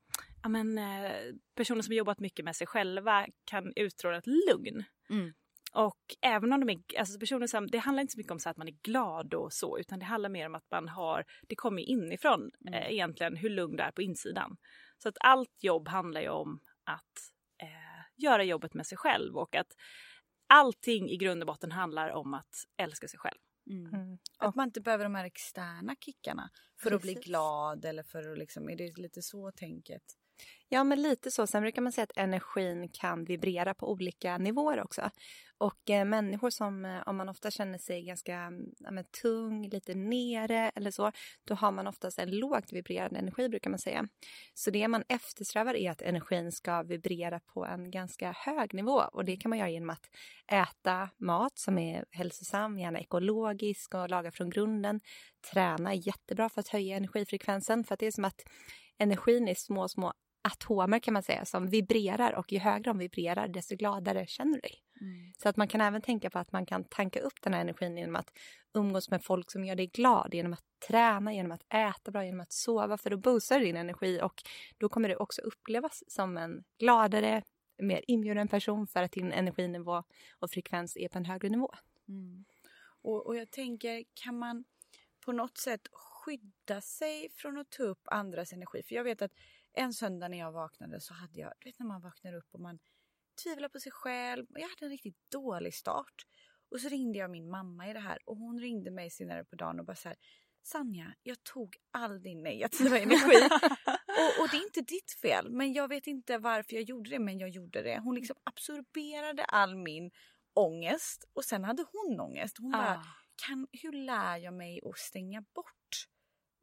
ja, 0.43 0.49
men, 0.49 0.79
eh, 0.79 1.35
personer 1.55 1.83
som 1.83 1.94
jobbat 1.94 2.21
mycket 2.21 2.44
med 2.44 2.56
sig 2.56 2.67
själva 2.67 3.27
kan 3.44 3.73
utstråla 3.77 4.17
ett 4.17 4.27
lugn. 4.27 4.85
Mm. 5.11 5.33
Och 5.73 6.17
även 6.21 6.53
om 6.53 6.61
de 6.61 6.73
är, 6.73 6.99
alltså 6.99 7.19
personer 7.19 7.47
som, 7.47 7.67
det 7.67 7.79
handlar 7.79 8.00
inte 8.00 8.12
så 8.12 8.19
mycket 8.19 8.33
om 8.33 8.38
så 8.38 8.49
att 8.49 8.56
man 8.56 8.69
är 8.69 8.77
glad 8.83 9.35
och 9.35 9.53
så 9.53 9.79
utan 9.79 9.99
det 9.99 10.05
handlar 10.05 10.31
mer 10.31 10.47
om 10.47 10.55
att 10.55 10.71
man 10.71 10.88
har, 10.88 11.25
det 11.49 11.55
kommer 11.55 11.83
inifrån 11.83 12.50
mm. 12.61 12.75
eh, 12.75 12.93
egentligen 12.93 13.37
hur 13.37 13.50
lugn 13.50 13.77
du 13.77 13.83
är 13.83 13.93
på 13.93 14.03
insidan. 14.03 14.56
Så 14.99 15.09
att 15.09 15.17
allt 15.21 15.62
jobb 15.62 15.88
handlar 15.88 16.21
ju 16.21 16.29
om 16.29 16.61
att 16.85 17.33
eh, 17.62 18.23
göra 18.23 18.44
jobbet 18.44 18.75
med 18.75 18.87
sig 18.87 18.99
själv 18.99 19.37
och 19.37 19.56
att 19.56 19.73
allting 20.47 21.11
i 21.11 21.17
grund 21.17 21.43
och 21.43 21.47
botten 21.47 21.73
handlar 21.73 22.11
om 22.11 22.35
att 22.35 22.55
älska 22.77 23.09
sig 23.09 23.19
själv. 23.19 23.38
Mm. 23.71 23.94
Mm. 23.94 24.19
Att 24.38 24.55
man 24.55 24.69
inte 24.69 24.81
behöver 24.81 25.05
de 25.05 25.15
här 25.15 25.25
externa 25.25 25.97
kickarna 26.00 26.50
för 26.83 26.91
Precis. 26.91 26.97
att 26.97 27.03
bli 27.03 27.31
glad 27.31 27.85
eller 27.85 28.03
för 28.03 28.33
att 28.33 28.38
liksom, 28.38 28.69
är 28.69 28.77
det 28.77 28.99
lite 28.99 29.23
så 29.23 29.53
tänket? 29.53 30.03
Ja, 30.69 30.85
men 30.85 31.03
lite 31.03 31.31
så. 31.31 31.47
Sen 31.47 31.62
brukar 31.62 31.83
man 31.83 31.93
säga 31.93 32.03
att 32.03 32.17
energin 32.17 32.88
kan 32.93 33.25
vibrera 33.25 33.75
på 33.75 33.91
olika 33.91 34.38
nivåer 34.38 34.83
också. 34.83 35.11
Och 35.59 35.90
eh, 35.90 36.05
människor 36.05 36.50
som, 36.50 36.85
eh, 36.85 37.02
om 37.07 37.16
man 37.16 37.28
ofta 37.28 37.50
känner 37.50 37.78
sig 37.78 38.02
ganska 38.02 38.52
ja, 38.78 38.90
men, 38.90 39.05
tung, 39.23 39.69
lite 39.69 39.95
nere 39.95 40.71
eller 40.75 40.90
så, 40.90 41.12
då 41.45 41.55
har 41.55 41.73
man 41.73 41.87
oftast 41.87 42.19
en 42.19 42.31
lågt 42.31 42.73
vibrerande 42.73 43.19
energi 43.19 43.49
brukar 43.49 43.71
man 43.71 43.78
säga. 43.78 44.09
Så 44.55 44.71
det 44.71 44.88
man 44.88 45.05
eftersträvar 45.09 45.75
är 45.75 45.90
att 45.90 46.02
energin 46.02 46.52
ska 46.52 46.83
vibrera 46.83 47.40
på 47.40 47.66
en 47.66 47.90
ganska 47.90 48.33
hög 48.33 48.75
nivå 48.75 49.02
och 49.12 49.25
det 49.25 49.37
kan 49.37 49.49
man 49.49 49.59
göra 49.59 49.71
genom 49.71 49.90
att 49.90 50.07
äta 50.52 51.11
mat 51.19 51.59
som 51.59 51.78
är 51.78 52.05
hälsosam, 52.11 52.78
gärna 52.78 53.00
ekologisk 53.00 53.95
och 53.95 54.11
laga 54.11 54.33
från 54.33 54.50
grunden. 54.50 55.00
Träna 55.52 55.93
är 55.93 56.07
jättebra 56.07 56.49
för 56.49 56.61
att 56.61 56.69
höja 56.69 56.97
energifrekvensen 56.97 57.85
för 57.85 57.95
att 57.95 58.00
det 58.00 58.07
är 58.07 58.12
som 58.12 58.25
att 58.25 58.40
energin 58.99 59.49
är 59.49 59.55
små, 59.55 59.88
små 59.88 60.12
atomer 60.47 60.99
kan 60.99 61.15
man 61.15 61.23
säga 61.23 61.45
som 61.45 61.67
vibrerar 61.71 62.33
och 62.33 62.53
ju 62.53 62.59
högre 62.59 62.83
de 62.83 62.99
vibrerar 62.99 63.49
desto 63.49 63.76
gladare 63.76 64.26
känner 64.26 64.55
du 64.55 64.61
dig. 64.61 64.83
Mm. 65.00 65.33
Så 65.38 65.49
att 65.49 65.57
man 65.57 65.69
kan 65.69 65.81
även 65.81 66.03
tänka 66.03 66.31
på 66.31 66.38
att 66.38 66.53
man 66.53 66.67
kan 66.67 66.85
tanka 66.85 67.21
upp 67.21 67.43
den 67.43 67.55
här 67.55 67.61
energin 67.61 67.97
genom 67.97 68.17
att 68.17 68.33
umgås 68.75 69.11
med 69.11 69.25
folk 69.25 69.50
som 69.50 69.65
gör 69.65 69.75
dig 69.75 69.87
glad, 69.87 70.35
genom 70.35 70.53
att 70.53 70.65
träna, 70.88 71.35
genom 71.35 71.53
att 71.53 71.75
äta 71.75 72.11
bra, 72.11 72.25
genom 72.25 72.41
att 72.41 72.53
sova 72.53 72.99
för 72.99 73.11
då 73.11 73.17
boostar 73.17 73.61
din 73.61 73.76
energi 73.76 74.21
och 74.23 74.43
då 74.79 74.88
kommer 74.88 75.09
du 75.09 75.17
också 75.17 75.43
upplevas 75.43 76.03
som 76.07 76.37
en 76.37 76.65
gladare, 76.79 77.43
mer 77.79 78.00
inbjuden 78.07 78.49
person 78.49 78.87
för 78.87 79.03
att 79.03 79.12
din 79.12 79.33
energinivå 79.33 80.03
och 80.38 80.50
frekvens 80.50 80.97
är 80.97 81.09
på 81.09 81.19
en 81.19 81.25
högre 81.25 81.49
nivå. 81.49 81.71
Mm. 82.09 82.45
Och, 83.03 83.26
och 83.26 83.37
jag 83.37 83.50
tänker, 83.50 84.05
kan 84.15 84.38
man 84.38 84.65
på 85.25 85.33
något 85.33 85.59
sätt 85.59 85.88
skydda 85.93 86.81
sig 86.81 87.29
från 87.35 87.59
att 87.59 87.71
ta 87.71 87.83
upp 87.83 88.03
andras 88.05 88.53
energi? 88.53 88.83
För 88.83 88.95
jag 88.95 89.05
vet 89.05 89.23
att 89.23 89.33
en 89.76 89.92
söndag 89.92 90.28
när 90.28 90.38
jag 90.38 90.52
vaknade 90.52 91.00
så 91.00 91.14
hade 91.14 91.40
jag, 91.40 91.52
du 91.59 91.68
vet 91.68 91.78
när 91.78 91.87
man 91.87 92.00
vaknar 92.00 92.35
upp 92.35 92.49
och 92.52 92.61
man 92.61 92.78
tvivlar 93.42 93.68
på 93.68 93.80
sig 93.80 93.92
själv. 93.92 94.47
Jag 94.49 94.68
hade 94.68 94.85
en 94.85 94.90
riktigt 94.90 95.30
dålig 95.30 95.75
start. 95.75 96.26
Och 96.71 96.80
så 96.80 96.88
ringde 96.88 97.18
jag 97.18 97.30
min 97.30 97.50
mamma 97.50 97.90
i 97.90 97.92
det 97.92 98.00
här 98.00 98.18
och 98.25 98.37
hon 98.37 98.61
ringde 98.61 98.90
mig 98.90 99.11
senare 99.11 99.45
på 99.45 99.56
dagen 99.56 99.80
och 99.80 99.87
bara 99.87 99.97
så 99.97 100.09
här, 100.09 100.18
Sanja, 100.62 101.14
jag 101.23 101.45
tog 101.45 101.76
all 101.90 102.23
din 102.23 102.42
negativa 102.42 102.99
energi. 102.99 103.49
och, 104.06 104.42
och, 104.42 104.49
det 104.50 104.56
är 104.56 104.64
inte 104.64 104.80
ditt 104.80 105.11
fel, 105.23 105.50
men 105.50 105.73
jag 105.73 105.88
vet 105.88 106.06
inte 106.06 106.38
varför 106.38 106.75
jag 106.75 106.83
gjorde 106.83 107.11
det, 107.11 107.18
men 107.18 107.38
jag 107.38 107.49
gjorde 107.49 107.83
det. 107.83 107.99
Hon 107.99 108.14
liksom 108.14 108.37
absorberade 108.45 109.45
all 109.45 109.76
min 109.76 110.11
ångest 110.54 111.25
och 111.33 111.45
sen 111.45 111.64
hade 111.64 111.85
hon 111.92 112.21
ångest. 112.21 112.59
Hon 112.59 112.75
ah. 112.75 112.78
bara, 112.78 113.04
kan, 113.47 113.66
hur 113.73 113.92
lär 113.92 114.37
jag 114.37 114.54
mig 114.54 114.80
att 114.85 114.99
stänga 114.99 115.45
bort 115.54 115.75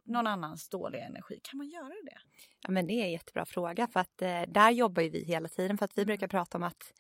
någon 0.06 0.28
annans 0.28 0.70
dåliga 0.70 1.06
energi? 1.06 1.40
Kan 1.44 1.58
man 1.58 1.70
göra 1.70 1.88
det? 1.88 2.18
Ja, 2.62 2.72
men 2.72 2.88
det 2.88 2.94
är 2.94 3.04
en 3.04 3.12
jättebra 3.12 3.46
fråga 3.46 3.88
för 3.88 4.00
att 4.00 4.22
eh, 4.22 4.42
där 4.48 4.72
jobbar 4.72 5.02
ju 5.02 5.10
vi 5.10 5.24
hela 5.24 5.50
tiden 5.50 5.78
för 5.78 5.86
att 5.86 5.98
vi 5.98 6.02
mm. 6.02 6.08
brukar 6.08 6.28
prata 6.28 6.58
om 6.58 6.64
att 6.64 6.94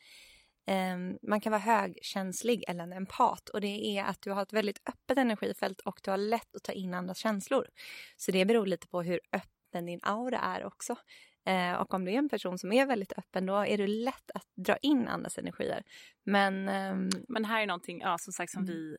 eh, 0.67 0.97
man 1.21 1.41
kan 1.41 1.51
vara 1.51 1.61
högkänslig 1.61 2.63
eller 2.67 2.83
en 2.83 2.93
empat 2.93 3.49
och 3.49 3.61
det 3.61 3.97
är 3.97 4.03
att 4.03 4.21
du 4.21 4.31
har 4.31 4.41
ett 4.41 4.53
väldigt 4.53 4.89
öppet 4.89 5.17
energifält 5.17 5.81
och 5.81 5.99
du 6.03 6.11
har 6.11 6.17
lätt 6.17 6.55
att 6.55 6.63
ta 6.63 6.71
in 6.71 6.93
andras 6.93 7.17
känslor. 7.17 7.67
Så 8.17 8.31
det 8.31 8.45
beror 8.45 8.65
lite 8.65 8.87
på 8.87 9.01
hur 9.01 9.19
öppen 9.31 9.85
din 9.85 9.99
aura 10.03 10.39
är 10.39 10.65
också. 10.65 10.95
Eh, 11.45 11.73
och 11.73 11.93
om 11.93 12.05
du 12.05 12.11
är 12.11 12.17
en 12.17 12.29
person 12.29 12.57
som 12.57 12.71
är 12.71 12.85
väldigt 12.85 13.13
öppen 13.17 13.45
då 13.45 13.55
är 13.55 13.77
det 13.77 13.87
lätt 13.87 14.31
att 14.33 14.47
dra 14.55 14.77
in 14.77 15.07
andras 15.07 15.37
energier. 15.37 15.83
Men, 16.23 16.69
ehm, 16.69 17.09
Men 17.27 17.45
här 17.45 17.61
är 17.61 17.67
någonting 17.67 18.01
ja, 18.01 18.17
som 18.17 18.33
sagt 18.33 18.51
som 18.51 18.63
mm. 18.63 18.75
vi 18.75 18.97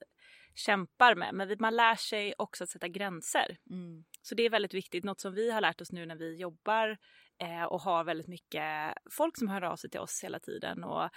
kämpar 0.54 1.14
med. 1.14 1.34
Men 1.34 1.56
man 1.58 1.76
lär 1.76 1.94
sig 1.94 2.34
också 2.38 2.64
att 2.64 2.70
sätta 2.70 2.88
gränser. 2.88 3.56
Mm. 3.70 4.04
Så 4.22 4.34
det 4.34 4.42
är 4.42 4.50
väldigt 4.50 4.74
viktigt. 4.74 5.04
Något 5.04 5.20
som 5.20 5.34
vi 5.34 5.50
har 5.50 5.60
lärt 5.60 5.80
oss 5.80 5.92
nu 5.92 6.06
när 6.06 6.16
vi 6.16 6.36
jobbar 6.36 6.98
eh, 7.40 7.62
och 7.62 7.80
har 7.80 8.04
väldigt 8.04 8.28
mycket 8.28 8.94
folk 9.10 9.38
som 9.38 9.48
hör 9.48 9.62
av 9.62 9.76
sig 9.76 9.90
till 9.90 10.00
oss 10.00 10.24
hela 10.24 10.40
tiden. 10.40 10.84
Och 10.84 11.10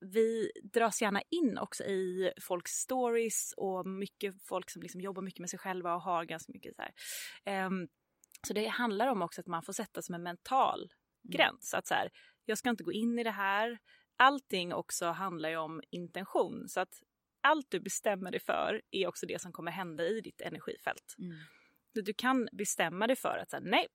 vi 0.00 0.50
dras 0.72 1.02
gärna 1.02 1.22
in 1.30 1.58
också 1.58 1.84
i 1.84 2.32
folks 2.40 2.70
stories 2.70 3.54
och 3.56 3.86
mycket 3.86 4.34
folk 4.48 4.70
som 4.70 4.82
liksom 4.82 5.00
jobbar 5.00 5.22
mycket 5.22 5.40
med 5.40 5.50
sig 5.50 5.58
själva 5.58 5.94
och 5.94 6.02
har 6.02 6.24
ganska 6.24 6.52
mycket 6.52 6.74
så 6.76 6.82
här. 6.82 7.66
Um, 7.66 7.88
så 8.46 8.52
det 8.52 8.66
handlar 8.66 9.06
om 9.06 9.22
också 9.22 9.40
att 9.40 9.46
man 9.46 9.62
får 9.62 9.72
sätta 9.72 10.02
som 10.02 10.14
en 10.14 10.22
mental 10.22 10.80
mm. 10.80 11.36
gräns. 11.36 11.74
Att 11.74 11.86
så 11.86 11.94
här, 11.94 12.10
jag 12.44 12.58
ska 12.58 12.70
inte 12.70 12.84
gå 12.84 12.92
in 12.92 13.18
i 13.18 13.24
det 13.24 13.30
här. 13.30 13.78
Allting 14.16 14.74
också 14.74 15.06
handlar 15.06 15.48
ju 15.48 15.56
om 15.56 15.82
intention. 15.90 16.68
Så 16.68 16.80
att 16.80 16.94
allt 17.40 17.70
du 17.70 17.80
bestämmer 17.80 18.30
dig 18.30 18.40
för 18.40 18.82
är 18.90 19.06
också 19.06 19.26
det 19.26 19.40
som 19.40 19.52
kommer 19.52 19.72
hända 19.72 20.04
i 20.04 20.20
ditt 20.20 20.40
energifält. 20.40 21.14
Mm. 21.18 21.36
Du 21.94 22.14
kan 22.14 22.48
bestämma 22.52 23.06
dig 23.06 23.16
för 23.16 23.38
att 23.38 23.50
säga, 23.50 23.62
nej, 23.64 23.86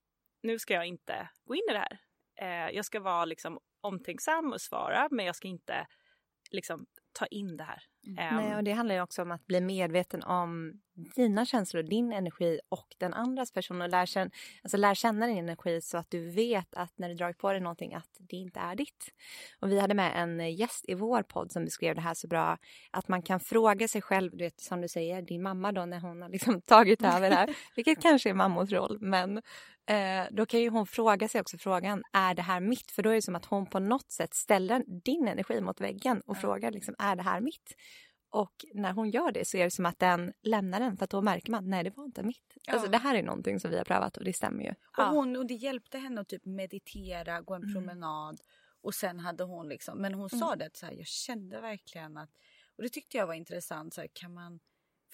nu 0.44 0.60
ska 0.60 0.74
jag 0.74 0.86
inte 0.86 1.30
gå 1.46 1.56
in 1.56 1.64
i 1.70 1.74
det 1.74 1.80
här. 1.80 2.00
Eh, 2.42 2.76
jag 2.76 2.86
ska 2.86 3.00
vara 3.00 3.26
liksom 3.26 3.60
omtänksam 3.82 4.54
och 4.54 4.62
svara, 4.62 5.08
men 5.12 5.26
jag 5.26 5.36
ska 5.36 5.48
inte 5.48 5.88
liksom 6.52 6.86
ta 7.14 7.26
in 7.26 7.58
det 7.58 7.64
här. 7.64 7.84
Mm. 8.08 8.36
Nej, 8.36 8.56
och 8.56 8.64
det 8.64 8.72
handlar 8.72 8.96
ju 8.96 9.02
också 9.02 9.22
om 9.22 9.32
att 9.32 9.48
bli 9.48 9.62
medveten 9.62 10.24
om 10.24 10.82
dina 11.16 11.46
känslor, 11.46 11.84
din 11.84 12.14
energi 12.14 12.60
och 12.70 12.88
den 12.98 13.14
andras 13.14 13.52
person 13.52 13.82
och 13.82 13.90
lär 13.90 14.06
känna, 14.06 14.32
alltså 14.64 14.78
lär 14.78 14.96
känna 14.96 15.28
din 15.28 15.38
energi 15.38 15.82
så 15.82 15.98
att 15.98 16.12
du 16.12 16.30
vet 16.32 16.76
att 16.76 16.98
när 16.98 17.10
du 17.10 17.16
drar 17.16 17.34
på 17.34 17.52
dig 17.52 17.62
någonting 17.62 17.94
att 17.94 18.18
det 18.20 18.36
inte 18.36 18.60
är 18.60 18.76
ditt. 18.76 19.06
Och 19.60 19.72
vi 19.72 19.80
hade 19.80 19.94
med 19.94 20.12
en 20.16 20.56
gäst 20.56 20.86
i 20.88 20.94
vår 20.94 21.24
podd 21.24 21.52
som 21.52 21.66
beskrev 21.66 21.96
det 21.96 22.02
här 22.02 22.14
så 22.14 22.28
bra 22.28 22.58
att 22.92 23.08
man 23.08 23.22
kan 23.22 23.40
fråga 23.40 23.88
sig 23.88 24.02
själv, 24.02 24.32
du 24.32 24.44
vet, 24.44 24.62
som 24.62 24.82
du 24.82 24.88
säger, 24.88 25.22
din 25.22 25.44
mamma 25.44 25.72
då 25.72 25.86
när 25.86 26.00
hon 26.00 26.22
har 26.22 26.30
liksom 26.30 26.62
tagit 26.68 27.04
över 27.04 27.30
det 27.30 27.36
här, 27.36 27.56
vilket 27.76 28.02
kanske 28.02 28.30
är 28.30 28.34
mammors 28.34 28.72
roll, 28.72 28.98
men 29.02 29.38
eh, 29.88 30.24
då 30.32 30.46
kan 30.46 30.60
ju 30.60 30.70
hon 30.70 30.88
fråga 30.88 31.28
sig 31.28 31.42
också 31.42 31.58
frågan, 31.58 32.04
är 32.14 32.34
det 32.34 32.42
här 32.42 32.60
mitt? 32.60 32.92
För 32.92 33.04
då 33.04 33.10
är 33.10 33.16
det 33.16 33.22
som 33.22 33.36
att 33.36 33.46
hon 33.46 33.66
på 33.66 33.80
något 33.80 34.12
sätt 34.12 34.34
ställer 34.34 34.84
din 35.04 35.28
energi 35.28 35.62
mot 35.62 35.82
väggen 35.82 36.22
och 36.26 36.38
frågar 36.38 36.72
liksom, 36.72 36.96
är 37.00 37.16
det 37.16 37.24
här 37.24 37.42
mitt? 37.42 37.76
Och 38.36 38.66
när 38.74 38.94
hon 38.94 39.10
gör 39.10 39.32
det 39.32 39.46
så 39.46 39.58
är 39.58 39.64
det 39.64 39.72
som 39.72 39.86
att 39.86 40.00
den 40.00 40.34
lämnar 40.42 40.80
den 40.80 40.98
för 40.98 41.04
att 41.04 41.10
då 41.10 41.22
märker 41.22 41.52
man 41.52 41.70
nej 41.70 41.84
det 41.84 41.98
var 41.98 42.06
inte 42.06 42.24
mitt. 42.24 42.58
Ja. 42.66 42.74
Alltså 42.74 42.90
det 42.90 42.98
här 42.98 43.16
är 43.16 43.24
någonting 43.24 43.60
som 43.60 43.72
vi 43.72 43.78
har 43.78 43.84
prövat 43.84 44.18
och 44.18 44.24
det 44.24 44.34
stämmer 44.34 44.64
ju. 44.64 44.74
Och, 44.98 45.04
hon, 45.04 45.36
och 45.36 45.46
det 45.46 45.54
hjälpte 45.54 45.98
henne 45.98 46.22
att 46.22 46.28
typ 46.28 46.46
meditera, 46.46 47.42
gå 47.42 47.54
en 47.54 47.64
mm. 47.64 47.74
promenad 47.74 48.42
och 48.82 48.94
sen 48.94 49.20
hade 49.20 49.44
hon 49.44 49.70
liksom, 49.70 49.98
men 49.98 50.14
hon 50.14 50.30
mm. 50.32 50.40
sa 50.40 50.56
det 50.56 50.66
att 50.66 50.76
så 50.76 50.86
här, 50.86 50.94
jag 50.94 51.08
kände 51.08 51.62
verkligen 51.62 52.18
att, 52.18 52.30
och 52.78 52.84
det 52.84 52.90
tyckte 52.90 53.18
jag 53.18 53.28
var 53.28 53.34
intressant, 53.34 53.94
så 53.94 54.02
här, 54.02 54.10
kan 54.14 54.34
man 54.34 54.60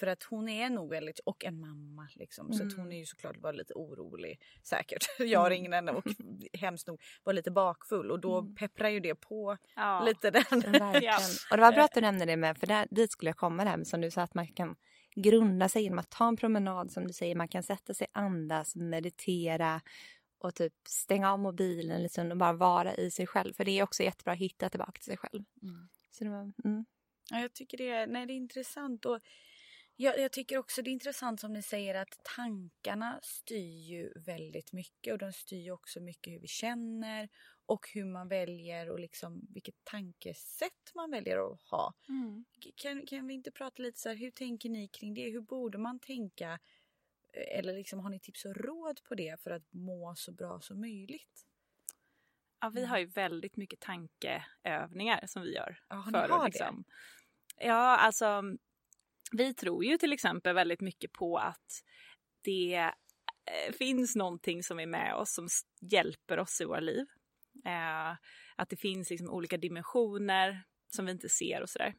för 0.02 0.06
att 0.06 0.22
hon 0.22 0.48
är 0.48 0.70
nog 0.70 0.90
väldigt, 0.90 1.18
och 1.18 1.44
en 1.44 1.60
mamma 1.60 2.08
liksom. 2.14 2.46
Mm. 2.46 2.58
Så 2.58 2.66
att 2.66 2.72
hon 2.72 2.84
mm. 2.84 2.92
är 2.92 2.98
ju 2.98 3.06
såklart 3.06 3.36
var 3.36 3.52
lite 3.52 3.74
orolig 3.74 4.40
säkert. 4.62 5.06
Jag 5.18 5.40
mm. 5.40 5.50
ringde 5.50 5.76
henne 5.76 5.92
och 5.92 6.04
hemskt 6.52 6.86
nog 6.86 7.02
var 7.24 7.32
lite 7.32 7.50
bakfull 7.50 8.10
och 8.10 8.20
då 8.20 8.38
mm. 8.38 8.54
pepprar 8.54 8.88
ju 8.88 9.00
det 9.00 9.14
på 9.14 9.56
ja. 9.76 10.04
lite 10.04 10.30
den. 10.30 10.74
ja. 11.02 11.18
Och 11.50 11.56
det 11.56 11.60
var 11.60 11.72
bra 11.72 11.84
att 11.84 11.94
du 11.94 12.00
nämnde 12.00 12.24
det 12.24 12.36
med, 12.36 12.58
för 12.58 12.66
där, 12.66 12.86
dit 12.90 13.12
skulle 13.12 13.28
jag 13.28 13.36
komma 13.36 13.64
där, 13.64 13.84
som 13.84 14.00
du 14.00 14.10
sa 14.10 14.22
att 14.22 14.34
man 14.34 14.46
kan 14.46 14.76
grunda 15.14 15.68
sig 15.68 15.82
genom 15.82 15.98
att 15.98 16.10
ta 16.10 16.28
en 16.28 16.36
promenad 16.36 16.92
som 16.92 17.06
du 17.06 17.12
säger. 17.12 17.34
Man 17.34 17.48
kan 17.48 17.62
sätta 17.62 17.94
sig, 17.94 18.06
andas, 18.12 18.76
meditera 18.76 19.80
och 20.38 20.54
typ 20.54 20.74
stänga 20.88 21.32
av 21.32 21.38
mobilen 21.38 22.02
liksom, 22.02 22.30
och 22.30 22.36
bara 22.36 22.52
vara 22.52 22.94
i 22.94 23.10
sig 23.10 23.26
själv. 23.26 23.54
För 23.54 23.64
det 23.64 23.78
är 23.78 23.82
också 23.82 24.02
jättebra 24.02 24.32
att 24.32 24.38
hitta 24.38 24.68
tillbaka 24.68 24.92
till 24.92 25.04
sig 25.04 25.16
själv. 25.16 25.44
Mm. 25.62 25.88
Så 26.10 26.24
det 26.24 26.30
var, 26.30 26.52
mm. 26.64 26.84
Ja, 27.30 27.40
jag 27.40 27.52
tycker 27.52 27.78
det 27.78 27.90
är, 27.90 28.06
nej, 28.06 28.26
det 28.26 28.32
är 28.32 28.36
intressant. 28.36 29.06
Och 29.06 29.20
jag, 30.02 30.18
jag, 30.18 30.32
tycker 30.32 30.58
också 30.58 30.82
det 30.82 30.90
är 30.90 30.92
intressant 30.92 31.40
som 31.40 31.52
ni 31.52 31.62
säger 31.62 31.94
att 31.94 32.20
tankarna 32.36 33.20
styr 33.22 33.78
ju 33.78 34.12
väldigt 34.16 34.72
mycket 34.72 35.12
och 35.12 35.18
de 35.18 35.32
styr 35.32 35.70
också 35.70 36.00
mycket 36.00 36.32
hur 36.32 36.40
vi 36.40 36.48
känner 36.48 37.28
och 37.66 37.88
hur 37.94 38.04
man 38.04 38.28
väljer 38.28 38.90
och 38.90 39.00
liksom 39.00 39.40
vilket 39.48 39.74
tankesätt 39.84 40.94
man 40.94 41.10
väljer 41.10 41.52
att 41.52 41.62
ha. 41.62 41.94
Mm. 42.08 42.44
Kan, 42.76 43.06
kan 43.06 43.26
vi 43.26 43.34
inte 43.34 43.50
prata 43.50 43.82
lite 43.82 44.00
så 44.00 44.08
här, 44.08 44.16
hur 44.16 44.30
tänker 44.30 44.68
ni 44.68 44.88
kring 44.88 45.14
det? 45.14 45.30
Hur 45.30 45.40
borde 45.40 45.78
man 45.78 45.98
tänka? 45.98 46.58
Eller 47.32 47.74
liksom, 47.74 48.00
har 48.00 48.10
ni 48.10 48.20
tips 48.20 48.44
och 48.44 48.56
råd 48.56 49.02
på 49.04 49.14
det 49.14 49.40
för 49.40 49.50
att 49.50 49.72
må 49.72 50.14
så 50.16 50.32
bra 50.32 50.60
som 50.60 50.80
möjligt? 50.80 51.46
Ja, 52.60 52.68
vi 52.68 52.84
har 52.84 52.98
ju 52.98 53.06
väldigt 53.06 53.56
mycket 53.56 53.80
tankeövningar 53.80 55.26
som 55.26 55.42
vi 55.42 55.54
gör. 55.54 55.80
Ja, 55.88 55.96
har 55.96 56.12
ni 56.12 56.18
har 56.18 56.44
liksom, 56.44 56.84
det? 57.56 57.66
Ja, 57.66 57.96
alltså 57.96 58.42
vi 59.32 59.54
tror 59.54 59.84
ju 59.84 59.98
till 59.98 60.12
exempel 60.12 60.54
väldigt 60.54 60.80
mycket 60.80 61.12
på 61.12 61.38
att 61.38 61.82
det 62.44 62.74
eh, 62.76 63.72
finns 63.78 64.16
någonting 64.16 64.62
som 64.62 64.80
är 64.80 64.86
med 64.86 65.14
oss 65.14 65.34
som 65.34 65.48
hjälper 65.80 66.38
oss 66.38 66.60
i 66.60 66.64
våra 66.64 66.80
liv. 66.80 67.06
Eh, 67.66 68.10
att 68.56 68.68
det 68.68 68.76
finns 68.76 69.10
liksom 69.10 69.30
olika 69.30 69.56
dimensioner 69.56 70.62
som 70.96 71.06
vi 71.06 71.12
inte 71.12 71.28
ser 71.28 71.62
och 71.62 71.70
sådär. 71.70 71.94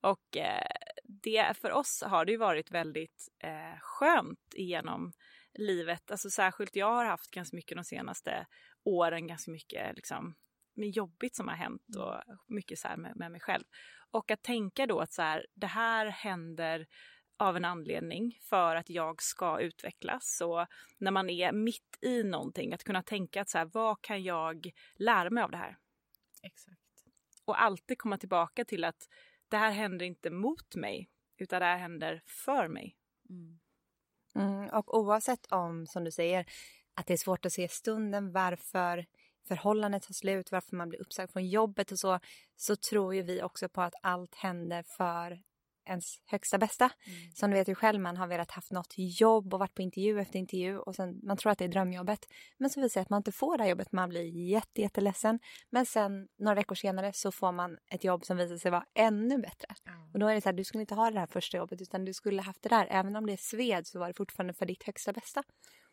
Och 0.00 0.36
eh, 0.36 0.70
det 1.04 1.56
för 1.60 1.72
oss 1.72 2.02
har 2.06 2.24
det 2.24 2.32
ju 2.32 2.38
varit 2.38 2.70
väldigt 2.70 3.28
eh, 3.38 3.78
skönt 3.80 4.54
genom 4.56 5.12
livet. 5.52 6.10
Alltså 6.10 6.30
särskilt 6.30 6.76
jag 6.76 6.94
har 6.94 7.04
haft 7.04 7.30
ganska 7.30 7.56
mycket 7.56 7.76
de 7.76 7.84
senaste 7.84 8.46
åren, 8.84 9.26
ganska 9.26 9.50
mycket 9.50 9.96
liksom 9.96 10.34
jobbigt 10.76 11.36
som 11.36 11.48
har 11.48 11.54
hänt 11.54 11.82
mm. 11.94 12.06
och 12.06 12.22
mycket 12.48 12.78
så 12.78 12.88
med, 12.96 13.16
med 13.16 13.32
mig 13.32 13.40
själv. 13.40 13.64
Och 14.14 14.30
att 14.30 14.42
tänka 14.42 14.86
då 14.86 15.00
att 15.00 15.12
så 15.12 15.22
här, 15.22 15.46
det 15.54 15.66
här 15.66 16.06
händer 16.06 16.86
av 17.36 17.56
en 17.56 17.64
anledning 17.64 18.38
för 18.42 18.76
att 18.76 18.90
jag 18.90 19.22
ska 19.22 19.60
utvecklas. 19.60 20.36
Så 20.38 20.66
när 20.98 21.10
man 21.10 21.30
är 21.30 21.52
mitt 21.52 21.98
i 22.00 22.22
någonting, 22.22 22.72
att 22.72 22.84
kunna 22.84 23.02
tänka 23.02 23.42
att 23.42 23.48
så 23.48 23.58
här, 23.58 23.70
vad 23.72 24.02
kan 24.02 24.22
jag 24.22 24.70
lära 24.94 25.30
mig 25.30 25.44
av 25.44 25.50
det 25.50 25.56
här? 25.56 25.76
Exakt. 26.42 26.80
Och 27.44 27.62
alltid 27.62 27.98
komma 27.98 28.18
tillbaka 28.18 28.64
till 28.64 28.84
att 28.84 29.08
det 29.48 29.56
här 29.56 29.70
händer 29.70 30.06
inte 30.06 30.30
mot 30.30 30.74
mig, 30.74 31.10
utan 31.36 31.60
det 31.60 31.66
här 31.66 31.78
händer 31.78 32.22
för 32.26 32.68
mig. 32.68 32.96
Mm. 33.30 33.60
Mm, 34.34 34.68
och 34.70 34.98
oavsett 34.98 35.46
om, 35.52 35.86
som 35.86 36.04
du 36.04 36.10
säger, 36.10 36.46
att 36.94 37.06
det 37.06 37.12
är 37.12 37.16
svårt 37.18 37.46
att 37.46 37.52
se 37.52 37.68
stunden 37.68 38.32
varför 38.32 39.06
förhållandet 39.48 40.02
tar 40.02 40.14
slut, 40.14 40.52
varför 40.52 40.76
man 40.76 40.88
blir 40.88 41.00
uppsagd 41.00 41.32
från 41.32 41.48
jobbet 41.48 41.92
och 41.92 41.98
så, 41.98 42.20
så 42.56 42.76
tror 42.76 43.14
ju 43.14 43.22
vi 43.22 43.42
också 43.42 43.68
på 43.68 43.82
att 43.82 43.94
allt 44.02 44.34
händer 44.34 44.82
för 44.82 45.42
ens 45.86 46.18
högsta 46.26 46.58
bästa. 46.58 46.90
Mm. 47.06 47.30
Som 47.34 47.50
du 47.50 47.56
vet 47.56 47.68
ju 47.68 47.74
själv, 47.74 48.00
man 48.00 48.16
har 48.16 48.26
velat 48.26 48.50
haft 48.50 48.72
något 48.72 48.94
jobb 48.96 49.54
och 49.54 49.60
varit 49.60 49.74
på 49.74 49.82
intervju 49.82 50.20
efter 50.20 50.38
intervju 50.38 50.78
och 50.78 50.94
sen 50.94 51.20
man 51.22 51.36
tror 51.36 51.52
att 51.52 51.58
det 51.58 51.64
är 51.64 51.68
drömjobbet. 51.68 52.26
Men 52.58 52.70
så 52.70 52.80
visar 52.80 53.00
det 53.00 53.02
att 53.02 53.10
man 53.10 53.16
inte 53.16 53.32
får 53.32 53.58
det 53.58 53.62
här 53.62 53.70
jobbet, 53.70 53.92
man 53.92 54.08
blir 54.08 54.50
jätte, 54.50 54.80
jätteledsen. 54.80 55.38
Men 55.70 55.86
sen 55.86 56.28
några 56.38 56.54
veckor 56.54 56.74
senare 56.74 57.12
så 57.12 57.32
får 57.32 57.52
man 57.52 57.78
ett 57.90 58.04
jobb 58.04 58.24
som 58.24 58.36
visar 58.36 58.56
sig 58.56 58.70
vara 58.70 58.86
ännu 58.94 59.38
bättre. 59.38 59.68
Mm. 59.88 60.12
Och 60.12 60.18
då 60.18 60.26
är 60.26 60.34
det 60.34 60.40
så 60.40 60.48
här, 60.48 60.56
du 60.56 60.64
skulle 60.64 60.80
inte 60.80 60.94
ha 60.94 61.10
det 61.10 61.20
här 61.20 61.26
första 61.26 61.56
jobbet 61.56 61.80
utan 61.80 62.04
du 62.04 62.12
skulle 62.12 62.42
haft 62.42 62.62
det 62.62 62.68
där. 62.68 62.86
Även 62.90 63.16
om 63.16 63.26
det 63.26 63.32
är 63.32 63.36
sved 63.36 63.86
så 63.86 63.98
var 63.98 64.08
det 64.08 64.14
fortfarande 64.14 64.54
för 64.54 64.66
ditt 64.66 64.82
högsta 64.82 65.12
bästa. 65.12 65.42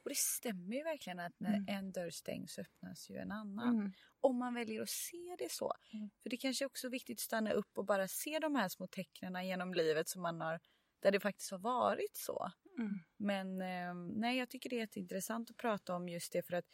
Och 0.03 0.10
det 0.10 0.17
stämmer 0.17 0.75
ju 0.75 0.84
verkligen 0.84 1.20
att 1.20 1.39
när 1.39 1.53
mm. 1.53 1.65
en 1.67 1.91
dörr 1.91 2.10
stängs 2.10 2.60
öppnas 2.60 3.10
ju 3.10 3.17
en 3.17 3.31
annan. 3.31 3.75
Mm. 3.75 3.91
Om 4.20 4.39
man 4.39 4.53
väljer 4.53 4.81
att 4.81 4.89
se 4.89 5.36
det 5.39 5.51
så. 5.51 5.74
Mm. 5.93 6.10
För 6.24 6.29
det 6.29 6.38
kanske 6.38 6.65
också 6.65 6.88
är 6.88 6.91
viktigt 6.91 7.17
att 7.17 7.22
stanna 7.22 7.51
upp 7.51 7.77
och 7.77 7.86
bara 7.86 8.08
se 8.08 8.39
de 8.39 8.55
här 8.55 8.70
små 8.70 8.88
tecknen 8.88 9.48
genom 9.48 9.74
livet 9.74 10.10
som 10.10 10.22
man 10.22 10.41
har, 10.41 10.60
där 11.00 11.12
det 11.12 11.20
faktiskt 11.20 11.51
har 11.51 11.60
varit 11.60 12.17
så. 12.17 12.51
Mm. 12.77 13.00
Men 13.17 13.62
eh, 13.62 13.93
nej, 14.20 14.38
jag 14.38 14.50
tycker 14.50 14.70
det 14.70 14.75
är 14.75 14.79
jätteintressant 14.79 15.50
att 15.50 15.58
prata 15.58 15.96
om 15.96 16.10
just 16.10 16.34
det 16.34 16.43
för 16.43 16.53
att 16.53 16.65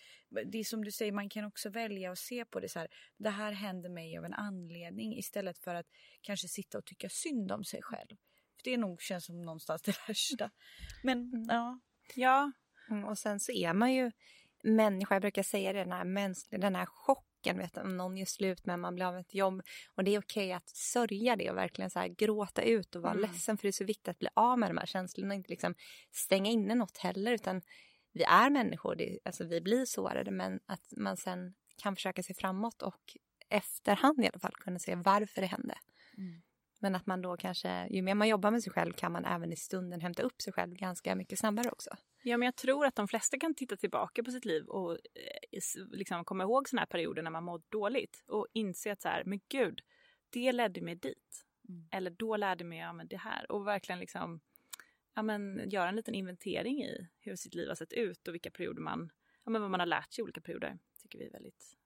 det 0.46 0.58
är 0.58 0.64
som 0.64 0.84
du 0.84 0.92
säger, 0.92 1.12
man 1.12 1.30
kan 1.30 1.46
också 1.46 1.70
välja 1.70 2.12
att 2.12 2.20
se 2.20 2.46
på 2.46 2.60
det 2.60 2.70
så 2.70 2.80
här. 2.80 2.88
Det 3.18 3.30
här 3.30 3.52
händer 3.52 3.90
mig 3.90 4.18
av 4.18 4.26
en 4.26 4.34
anledning 4.34 5.18
istället 5.18 5.58
för 5.58 5.76
att 5.76 5.88
kanske 6.22 6.48
sitta 6.48 6.78
och 6.78 6.86
tycka 6.86 7.10
synd 7.10 7.52
om 7.52 7.64
sig 7.64 7.82
själv. 7.82 8.18
För 8.56 8.64
Det 8.64 8.78
nog 8.78 9.02
känns 9.02 9.26
som 9.26 9.42
någonstans 9.42 9.82
det 9.82 9.96
värsta. 10.08 10.52
Men 11.04 11.18
mm. 11.18 11.46
ja. 11.50 11.80
Ja, 12.16 12.52
Mm, 12.90 13.06
och 13.06 13.18
sen 13.18 13.40
så 13.40 13.52
är 13.52 13.74
man 13.74 13.94
ju 13.94 14.12
människa, 14.64 15.16
jag 15.16 15.22
brukar 15.22 15.44
säga 15.44 15.74
det, 15.74 15.80
den 15.80 15.92
här, 15.92 16.06
mänskliga, 16.06 16.62
den 16.62 16.76
här 16.76 16.86
chocken, 16.86 17.58
vet, 17.58 17.78
om 17.78 17.98
någon 17.98 18.18
gör 18.18 18.26
slut 18.26 18.66
med 18.66 18.80
man 18.80 18.96
blir 18.96 19.06
av 19.06 19.14
med 19.14 19.22
ett 19.22 19.36
jobb. 19.36 19.62
Och 19.96 20.04
det 20.04 20.16
är 20.16 20.20
okej 20.20 20.54
att 20.54 20.70
sörja 20.70 21.36
det 21.36 21.52
och 21.52 21.58
verkligen 21.58 21.90
så 21.90 22.00
här, 22.00 22.08
gråta 22.08 22.62
ut 22.62 22.96
och 22.96 23.02
vara 23.02 23.14
mm. 23.14 23.22
ledsen 23.22 23.58
för 23.58 23.64
det 23.64 23.70
är 23.70 23.72
så 23.72 23.86
viktigt 23.86 24.08
att 24.08 24.20
bli 24.20 24.30
av 24.34 24.60
med 24.60 24.70
de 24.70 24.78
här 24.78 24.86
känslorna 24.86 25.34
och 25.34 25.38
inte 25.38 25.50
liksom 25.50 25.76
stänga 26.12 26.52
inne 26.52 26.76
något 26.76 26.98
heller 26.98 27.32
utan 27.32 27.62
vi 28.14 28.24
är 28.24 28.50
människor, 28.50 28.96
det, 28.96 29.20
alltså 29.26 29.44
vi 29.44 29.62
blir 29.62 29.86
sårade 29.86 30.32
men 30.32 30.60
att 30.66 30.94
man 30.98 31.18
sen 31.18 31.54
kan 31.76 31.96
försöka 31.96 32.24
se 32.24 32.34
framåt 32.34 32.82
och 32.82 33.18
efterhand 33.50 34.24
i 34.24 34.28
alla 34.28 34.40
fall 34.40 34.56
kunna 34.56 34.80
se 34.80 34.96
varför 34.96 35.42
det 35.42 35.48
hände. 35.48 35.78
Mm. 36.18 36.42
Men 36.80 36.96
att 36.96 37.06
man 37.06 37.22
då 37.22 37.38
kanske, 37.38 37.88
ju 37.90 38.02
mer 38.02 38.16
man 38.16 38.28
jobbar 38.28 38.52
med 38.52 38.64
sig 38.64 38.74
själv 38.74 38.94
kan 38.94 39.12
man 39.12 39.26
även 39.26 39.54
i 39.54 39.56
stunden 39.56 40.02
hämta 40.02 40.24
upp 40.24 40.42
sig 40.42 40.54
själv 40.54 40.76
ganska 40.76 41.16
mycket 41.16 41.40
snabbare 41.40 41.70
också. 41.70 41.90
Ja, 42.24 42.38
men 42.38 42.46
jag 42.46 42.56
tror 42.56 42.86
att 42.86 42.96
de 42.96 43.08
flesta 43.08 43.40
kan 43.40 43.54
titta 43.56 43.78
tillbaka 43.78 44.24
på 44.24 44.32
sitt 44.32 44.46
liv 44.46 44.66
och 44.66 44.92
eh, 44.92 45.86
liksom 45.92 46.26
komma 46.26 46.44
ihåg 46.44 46.70
sådana 46.70 46.82
här 46.82 46.86
perioder 46.86 47.22
när 47.22 47.32
man 47.32 47.44
mådde 47.44 47.66
dåligt 47.70 48.24
och 48.28 48.48
inse 48.54 48.92
att 48.92 49.02
så 49.02 49.10
här, 49.10 49.24
men 49.24 49.40
gud, 49.50 49.82
det 50.30 50.52
ledde 50.52 50.82
mig 50.82 50.96
dit. 50.96 51.46
Mm. 51.70 51.88
Eller 51.92 52.12
då 52.12 52.38
lärde 52.38 52.64
mig 52.64 52.80
jag 52.80 53.08
det 53.08 53.18
här 53.18 53.52
och 53.52 53.68
verkligen 53.68 54.00
liksom 54.00 54.40
ja, 55.16 55.22
men, 55.22 55.70
göra 55.70 55.90
en 55.90 55.96
liten 55.96 56.16
inventering 56.16 56.84
i 56.84 57.08
hur 57.20 57.36
sitt 57.36 57.56
liv 57.56 57.68
har 57.68 57.76
sett 57.76 57.94
ut 57.94 58.28
och 58.28 58.34
vilka 58.34 58.52
perioder 58.52 58.82
man, 58.82 59.10
ja, 59.44 59.52
men 59.52 59.62
vad 59.62 59.72
man 59.72 59.80
har 59.80 59.88
lärt 59.88 60.14
sig 60.14 60.22
i 60.22 60.24
olika 60.24 60.42
perioder. 60.42 60.80
tycker 61.02 61.20
vi 61.20 61.26
är 61.26 61.32
väldigt 61.32 61.78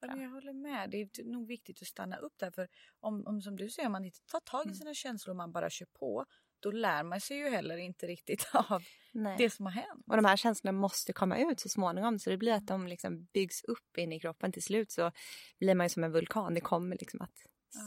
Ja, 0.00 0.16
jag 0.16 0.30
håller 0.30 0.52
med. 0.52 0.90
Det 0.90 1.00
är 1.00 1.24
nog 1.24 1.46
viktigt 1.46 1.82
att 1.82 1.88
stanna 1.88 2.16
upp 2.16 2.38
där. 2.38 2.50
För 2.50 2.68
om, 3.00 3.26
om 3.26 3.42
som 3.42 3.56
du 3.56 3.70
säger, 3.70 3.86
om 3.86 3.92
man 3.92 4.04
inte 4.04 4.20
tar 4.26 4.40
tag 4.40 4.60
i 4.60 4.68
mm. 4.68 4.74
sina 4.74 4.88
mm. 4.88 4.94
känslor 4.94 5.32
och 5.32 5.36
man 5.36 5.52
bara 5.52 5.70
kör 5.70 5.86
på, 5.86 6.24
då 6.60 6.70
lär 6.70 7.02
man 7.02 7.20
sig 7.20 7.36
ju 7.36 7.48
heller 7.48 7.76
inte 7.76 8.06
riktigt 8.06 8.48
av 8.52 8.82
Nej. 9.12 9.34
det 9.38 9.50
som 9.50 9.66
har 9.66 9.72
hänt. 9.72 10.04
Och 10.06 10.16
de 10.16 10.24
här 10.24 10.36
känslorna 10.36 10.78
måste 10.78 11.12
komma 11.12 11.38
ut 11.38 11.60
så 11.60 11.68
småningom. 11.68 12.18
Så 12.18 12.30
det 12.30 12.36
blir 12.36 12.52
att 12.52 12.66
de 12.66 12.86
liksom 12.86 13.24
byggs 13.24 13.64
upp 13.64 13.98
in 13.98 14.12
i 14.12 14.20
kroppen. 14.20 14.52
Till 14.52 14.62
slut 14.62 14.90
så 14.90 15.12
blir 15.58 15.74
man 15.74 15.84
ju 15.84 15.88
som 15.88 16.04
en 16.04 16.12
vulkan. 16.12 16.54
Det 16.54 16.60
kommer 16.60 16.96
liksom 16.96 17.20
att 17.22 17.46
Ja. 17.74 17.80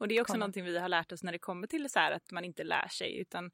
Och 0.00 0.08
det 0.08 0.16
är 0.16 0.20
också 0.20 0.32
komma. 0.32 0.38
någonting 0.40 0.64
vi 0.64 0.78
har 0.78 0.88
lärt 0.88 1.12
oss 1.12 1.22
när 1.22 1.32
det 1.32 1.38
kommer 1.38 1.66
till 1.66 1.90
så 1.90 1.98
här 1.98 2.12
att 2.12 2.30
man 2.30 2.44
inte 2.44 2.64
lär 2.64 2.88
sig 2.88 3.20
utan 3.20 3.50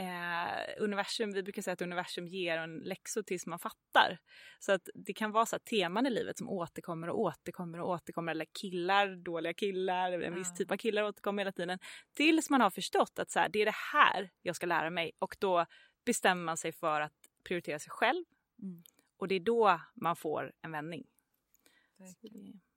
eh, 0.00 0.82
universum, 0.84 1.32
vi 1.32 1.42
brukar 1.42 1.62
säga 1.62 1.72
att 1.72 1.82
universum 1.82 2.26
ger 2.26 2.58
en 2.58 2.78
läxor 2.78 3.22
tills 3.22 3.46
man 3.46 3.58
fattar. 3.58 4.18
Så 4.58 4.72
att 4.72 4.88
det 4.94 5.12
kan 5.12 5.30
vara 5.30 5.46
så 5.46 5.56
här 5.56 5.60
teman 5.60 6.06
i 6.06 6.10
livet 6.10 6.38
som 6.38 6.48
återkommer 6.48 7.08
och 7.08 7.20
återkommer 7.20 7.80
och 7.80 7.88
återkommer. 7.88 8.32
Eller 8.32 8.46
killar, 8.60 9.16
dåliga 9.16 9.54
killar, 9.54 10.12
en 10.12 10.34
viss 10.34 10.54
typ 10.54 10.70
av 10.70 10.76
killar 10.76 11.02
återkommer 11.02 11.42
hela 11.42 11.52
tiden. 11.52 11.78
Tills 12.14 12.50
man 12.50 12.60
har 12.60 12.70
förstått 12.70 13.18
att 13.18 13.30
så 13.30 13.38
här, 13.38 13.48
det 13.48 13.62
är 13.62 13.66
det 13.66 13.76
här 13.92 14.30
jag 14.42 14.56
ska 14.56 14.66
lära 14.66 14.90
mig. 14.90 15.12
Och 15.18 15.36
då 15.38 15.66
bestämmer 16.04 16.44
man 16.44 16.56
sig 16.56 16.72
för 16.72 17.00
att 17.00 17.14
prioritera 17.44 17.78
sig 17.78 17.90
själv. 17.90 18.24
Mm. 18.62 18.82
Och 19.16 19.28
det 19.28 19.34
är 19.34 19.40
då 19.40 19.80
man 19.94 20.16
får 20.16 20.52
en 20.62 20.72
vändning. 20.72 21.06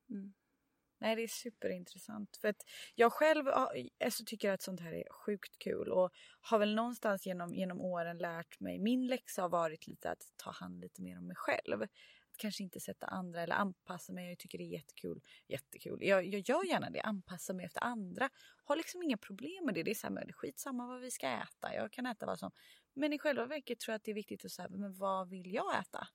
Mm. 0.10 0.34
Nej, 1.04 1.16
det 1.16 1.24
är 1.24 1.28
superintressant. 1.28 2.38
För 2.38 2.48
att 2.48 2.64
jag 2.96 3.14
själv 3.14 3.48
alltså, 3.48 4.24
tycker 4.26 4.52
att 4.52 4.62
sånt 4.62 4.80
här 4.80 4.94
är 4.94 5.04
sjukt 5.12 5.60
kul 5.60 5.90
och 5.90 6.12
har 6.42 6.60
väl 6.60 6.76
någonstans 6.76 7.26
genom, 7.26 7.54
genom 7.54 7.82
åren 7.82 8.18
lärt 8.18 8.60
mig, 8.60 8.80
min 8.80 9.08
läxa 9.08 9.42
har 9.42 9.50
varit 9.50 9.88
lite 9.88 10.12
att 10.12 10.34
ta 10.36 10.52
hand 10.52 10.80
lite 10.80 11.02
mer 11.02 11.18
om 11.18 11.28
mig 11.28 11.36
själv. 11.36 11.82
Att 11.82 12.38
kanske 12.38 12.64
inte 12.64 12.80
sätta 12.80 13.08
andra 13.08 13.42
eller 13.42 13.56
anpassa 13.56 14.14
mig. 14.14 14.30
Jag 14.30 14.40
tycker 14.40 14.58
det 14.58 14.64
är 14.64 14.74
jättekul. 14.74 15.22
Jättekul. 15.48 16.00
Jag, 16.02 16.26
jag 16.26 16.42
gör 16.50 16.66
gärna 16.66 16.90
det, 16.90 17.02
anpassa 17.02 17.54
mig 17.54 17.66
efter 17.66 17.84
andra. 17.84 18.30
Har 18.64 18.76
liksom 18.76 19.04
inga 19.04 19.18
problem 19.18 19.66
med 19.66 19.74
det. 19.74 19.84
Det 19.84 19.92
är 19.92 19.96
så 19.96 20.08
här, 20.08 20.32
skitsamma 20.34 20.88
vad 20.88 21.02
vi 21.02 21.12
ska 21.12 21.28
äta. 21.28 21.76
Jag 21.76 21.92
kan 21.92 22.06
äta 22.06 22.26
vad 22.26 22.40
som... 22.40 22.52
Men 22.94 23.14
i 23.14 23.20
själva 23.20 23.46
verket 23.46 23.80
tror 23.80 23.94
jag 23.94 23.96
att 23.98 24.04
det 24.04 24.12
är 24.12 24.16
viktigt 24.16 24.46
att 24.46 24.52
säga, 24.52 24.70
men 24.70 24.94
vad 24.94 25.30
vill 25.30 25.54
jag 25.54 25.80
äta? 25.80 26.08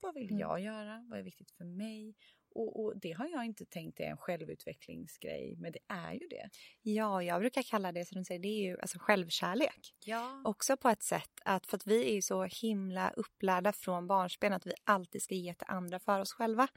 Vad 0.00 0.14
vill 0.14 0.30
mm. 0.30 0.38
jag 0.38 0.60
göra? 0.60 1.04
Vad 1.08 1.18
är 1.18 1.22
viktigt 1.22 1.50
för 1.50 1.64
mig? 1.64 2.14
Och, 2.50 2.84
och, 2.84 3.00
det 3.00 3.12
har 3.12 3.26
jag 3.26 3.44
inte 3.44 3.64
tänkt 3.64 4.00
är 4.00 4.04
en 4.04 4.16
självutvecklingsgrej, 4.16 5.56
men 5.58 5.72
det 5.72 5.78
är 5.88 6.12
ju 6.12 6.28
det. 6.30 6.50
Ja, 6.82 7.22
jag 7.22 7.40
brukar 7.40 7.62
kalla 7.62 7.92
det, 7.92 8.04
som 8.04 8.18
du 8.18 8.24
säger, 8.24 8.40
det 8.40 8.48
är 8.48 8.62
ju 8.62 8.78
alltså 8.80 8.98
självkärlek. 9.00 9.94
Ja. 10.04 10.42
Också 10.44 10.76
på 10.76 10.88
ett 10.88 11.02
sätt 11.02 11.40
att, 11.44 11.66
för 11.66 11.76
att 11.76 11.86
vi 11.86 12.10
är 12.10 12.14
ju 12.14 12.22
så 12.22 12.44
himla 12.44 13.10
upplärda 13.10 13.72
från 13.72 14.06
barnsben 14.06 14.52
att 14.52 14.66
vi 14.66 14.72
alltid 14.84 15.22
ska 15.22 15.34
ge 15.34 15.54
till 15.54 15.66
andra 15.68 15.98
för 15.98 16.20
oss 16.20 16.32
själva. 16.32 16.68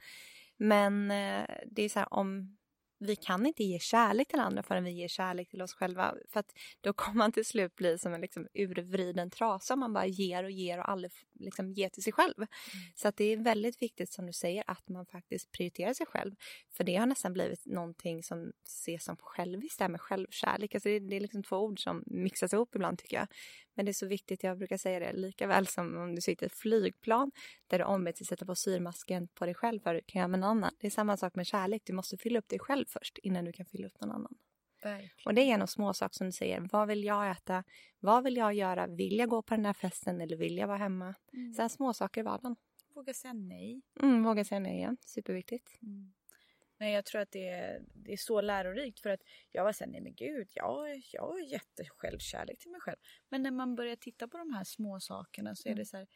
Men 0.56 1.10
eh, 1.10 1.46
det 1.66 1.82
är 1.82 1.88
så 1.88 1.98
här 1.98 2.14
om 2.14 2.56
vi 3.04 3.16
kan 3.16 3.46
inte 3.46 3.64
ge 3.64 3.78
kärlek 3.78 4.28
till 4.28 4.40
andra 4.40 4.62
förrän 4.62 4.84
vi 4.84 4.90
ger 4.90 5.08
kärlek 5.08 5.50
till 5.50 5.62
oss 5.62 5.74
själva. 5.74 6.14
För 6.28 6.40
att 6.40 6.52
då 6.80 6.92
kommer 6.92 7.18
man 7.18 7.32
till 7.32 7.44
slut 7.44 7.76
bli 7.76 7.98
som 7.98 8.14
en 8.14 8.20
liksom 8.20 8.48
urvriden 8.54 9.30
trasa. 9.30 9.76
Man 9.76 9.92
bara 9.92 10.06
ger 10.06 10.44
och 10.44 10.50
ger 10.50 10.78
och 10.78 10.90
aldrig 10.90 11.12
liksom 11.40 11.72
ger 11.72 11.88
till 11.88 12.02
sig 12.02 12.12
själv. 12.12 12.34
Mm. 12.36 12.48
Så 12.94 13.08
att 13.08 13.16
det 13.16 13.24
är 13.24 13.36
väldigt 13.36 13.82
viktigt 13.82 14.12
som 14.12 14.26
du 14.26 14.32
säger 14.32 14.64
att 14.66 14.88
man 14.88 15.06
faktiskt 15.06 15.52
prioriterar 15.52 15.94
sig 15.94 16.06
själv. 16.06 16.34
För 16.76 16.84
det 16.84 16.96
har 16.96 17.06
nästan 17.06 17.32
blivit 17.32 17.66
någonting 17.66 18.22
som 18.22 18.52
ses 18.66 19.04
som 19.04 19.16
själviskt, 19.16 19.78
det 19.78 19.84
här 19.84 19.88
med 19.88 20.00
självkärlek. 20.00 20.74
Alltså 20.74 20.88
det, 20.88 21.00
det 21.00 21.16
är 21.16 21.20
liksom 21.20 21.42
två 21.42 21.56
ord 21.56 21.80
som 21.82 22.02
mixas 22.06 22.52
ihop 22.52 22.74
ibland 22.74 22.98
tycker 22.98 23.16
jag. 23.16 23.28
Men 23.74 23.84
det 23.84 23.90
är 23.90 23.92
så 23.92 24.06
viktigt, 24.06 24.42
jag 24.42 24.58
brukar 24.58 24.76
säga 24.76 25.00
det, 25.00 25.12
lika 25.12 25.46
väl 25.46 25.66
som 25.66 25.96
om 25.96 26.14
du 26.14 26.20
sitter 26.20 26.46
i 26.46 26.46
ett 26.46 26.54
flygplan 26.54 27.30
där 27.66 27.78
du 27.78 27.84
ombeds 27.84 28.20
att 28.20 28.26
sätta 28.26 28.46
på 28.46 28.54
syrmasken 28.54 29.28
på 29.28 29.44
dig 29.44 29.54
själv 29.54 29.80
för 29.80 29.94
att 29.94 30.00
du 30.06 30.12
kan 30.12 30.20
göra 30.20 30.28
med 30.28 30.40
någon 30.40 30.50
annan. 30.50 30.70
Det 30.78 30.86
är 30.86 30.90
samma 30.90 31.16
sak 31.16 31.34
med 31.34 31.46
kärlek, 31.46 31.82
du 31.84 31.92
måste 31.92 32.16
fylla 32.16 32.38
upp 32.38 32.48
dig 32.48 32.58
själv 32.58 32.84
först 32.88 33.18
innan 33.18 33.44
du 33.44 33.52
kan 33.52 33.66
fylla 33.66 33.86
upp 33.86 34.00
någon 34.00 34.10
annan. 34.10 34.34
Verkligen. 34.82 35.26
Och 35.26 35.34
det 35.34 35.42
är 35.42 35.60
en 35.60 35.66
små 35.66 35.94
saker 35.94 36.14
som 36.14 36.26
du 36.26 36.32
säger, 36.32 36.68
vad 36.72 36.88
vill 36.88 37.04
jag 37.04 37.30
äta? 37.30 37.64
Vad 38.00 38.24
vill 38.24 38.36
jag 38.36 38.54
göra? 38.54 38.86
Vill 38.86 39.18
jag 39.18 39.28
gå 39.28 39.42
på 39.42 39.54
den 39.54 39.66
här 39.66 39.72
festen 39.72 40.20
eller 40.20 40.36
vill 40.36 40.58
jag 40.58 40.66
vara 40.66 40.78
hemma? 40.78 41.14
Mm. 41.32 41.54
Så 41.54 41.62
här 41.62 41.68
små 41.68 41.94
saker 41.94 42.20
i 42.20 42.24
vardagen. 42.24 42.56
Våga 42.94 43.14
säga 43.14 43.32
nej. 43.32 43.82
Mm, 44.00 44.22
våga 44.22 44.44
säga 44.44 44.58
nej, 44.58 44.80
ja. 44.80 44.96
Superviktigt. 45.00 45.82
Mm. 45.82 46.12
Nej, 46.84 46.92
jag 46.92 47.04
tror 47.04 47.20
att 47.20 47.30
det 47.30 47.48
är, 47.48 47.82
det 47.94 48.12
är 48.12 48.16
så 48.16 48.40
lärorikt 48.40 49.00
för 49.00 49.10
att 49.10 49.20
jag 49.52 49.64
var 49.64 49.72
såhär, 49.72 49.90
nej 49.90 50.00
men 50.00 50.14
gud, 50.14 50.48
jag, 50.54 51.02
jag 51.12 51.22
har 51.22 51.40
jättesjälvkärlek 51.40 52.58
till 52.58 52.70
mig 52.70 52.80
själv. 52.80 52.96
Men 53.28 53.42
när 53.42 53.50
man 53.50 53.74
börjar 53.74 53.96
titta 53.96 54.28
på 54.28 54.38
de 54.38 54.52
här 54.52 54.64
små 54.64 55.00
sakerna 55.00 55.54
så 55.54 55.68
är 55.68 55.72
mm. 55.72 55.78
det 55.78 55.86
så 55.86 55.96
här, 55.96 56.06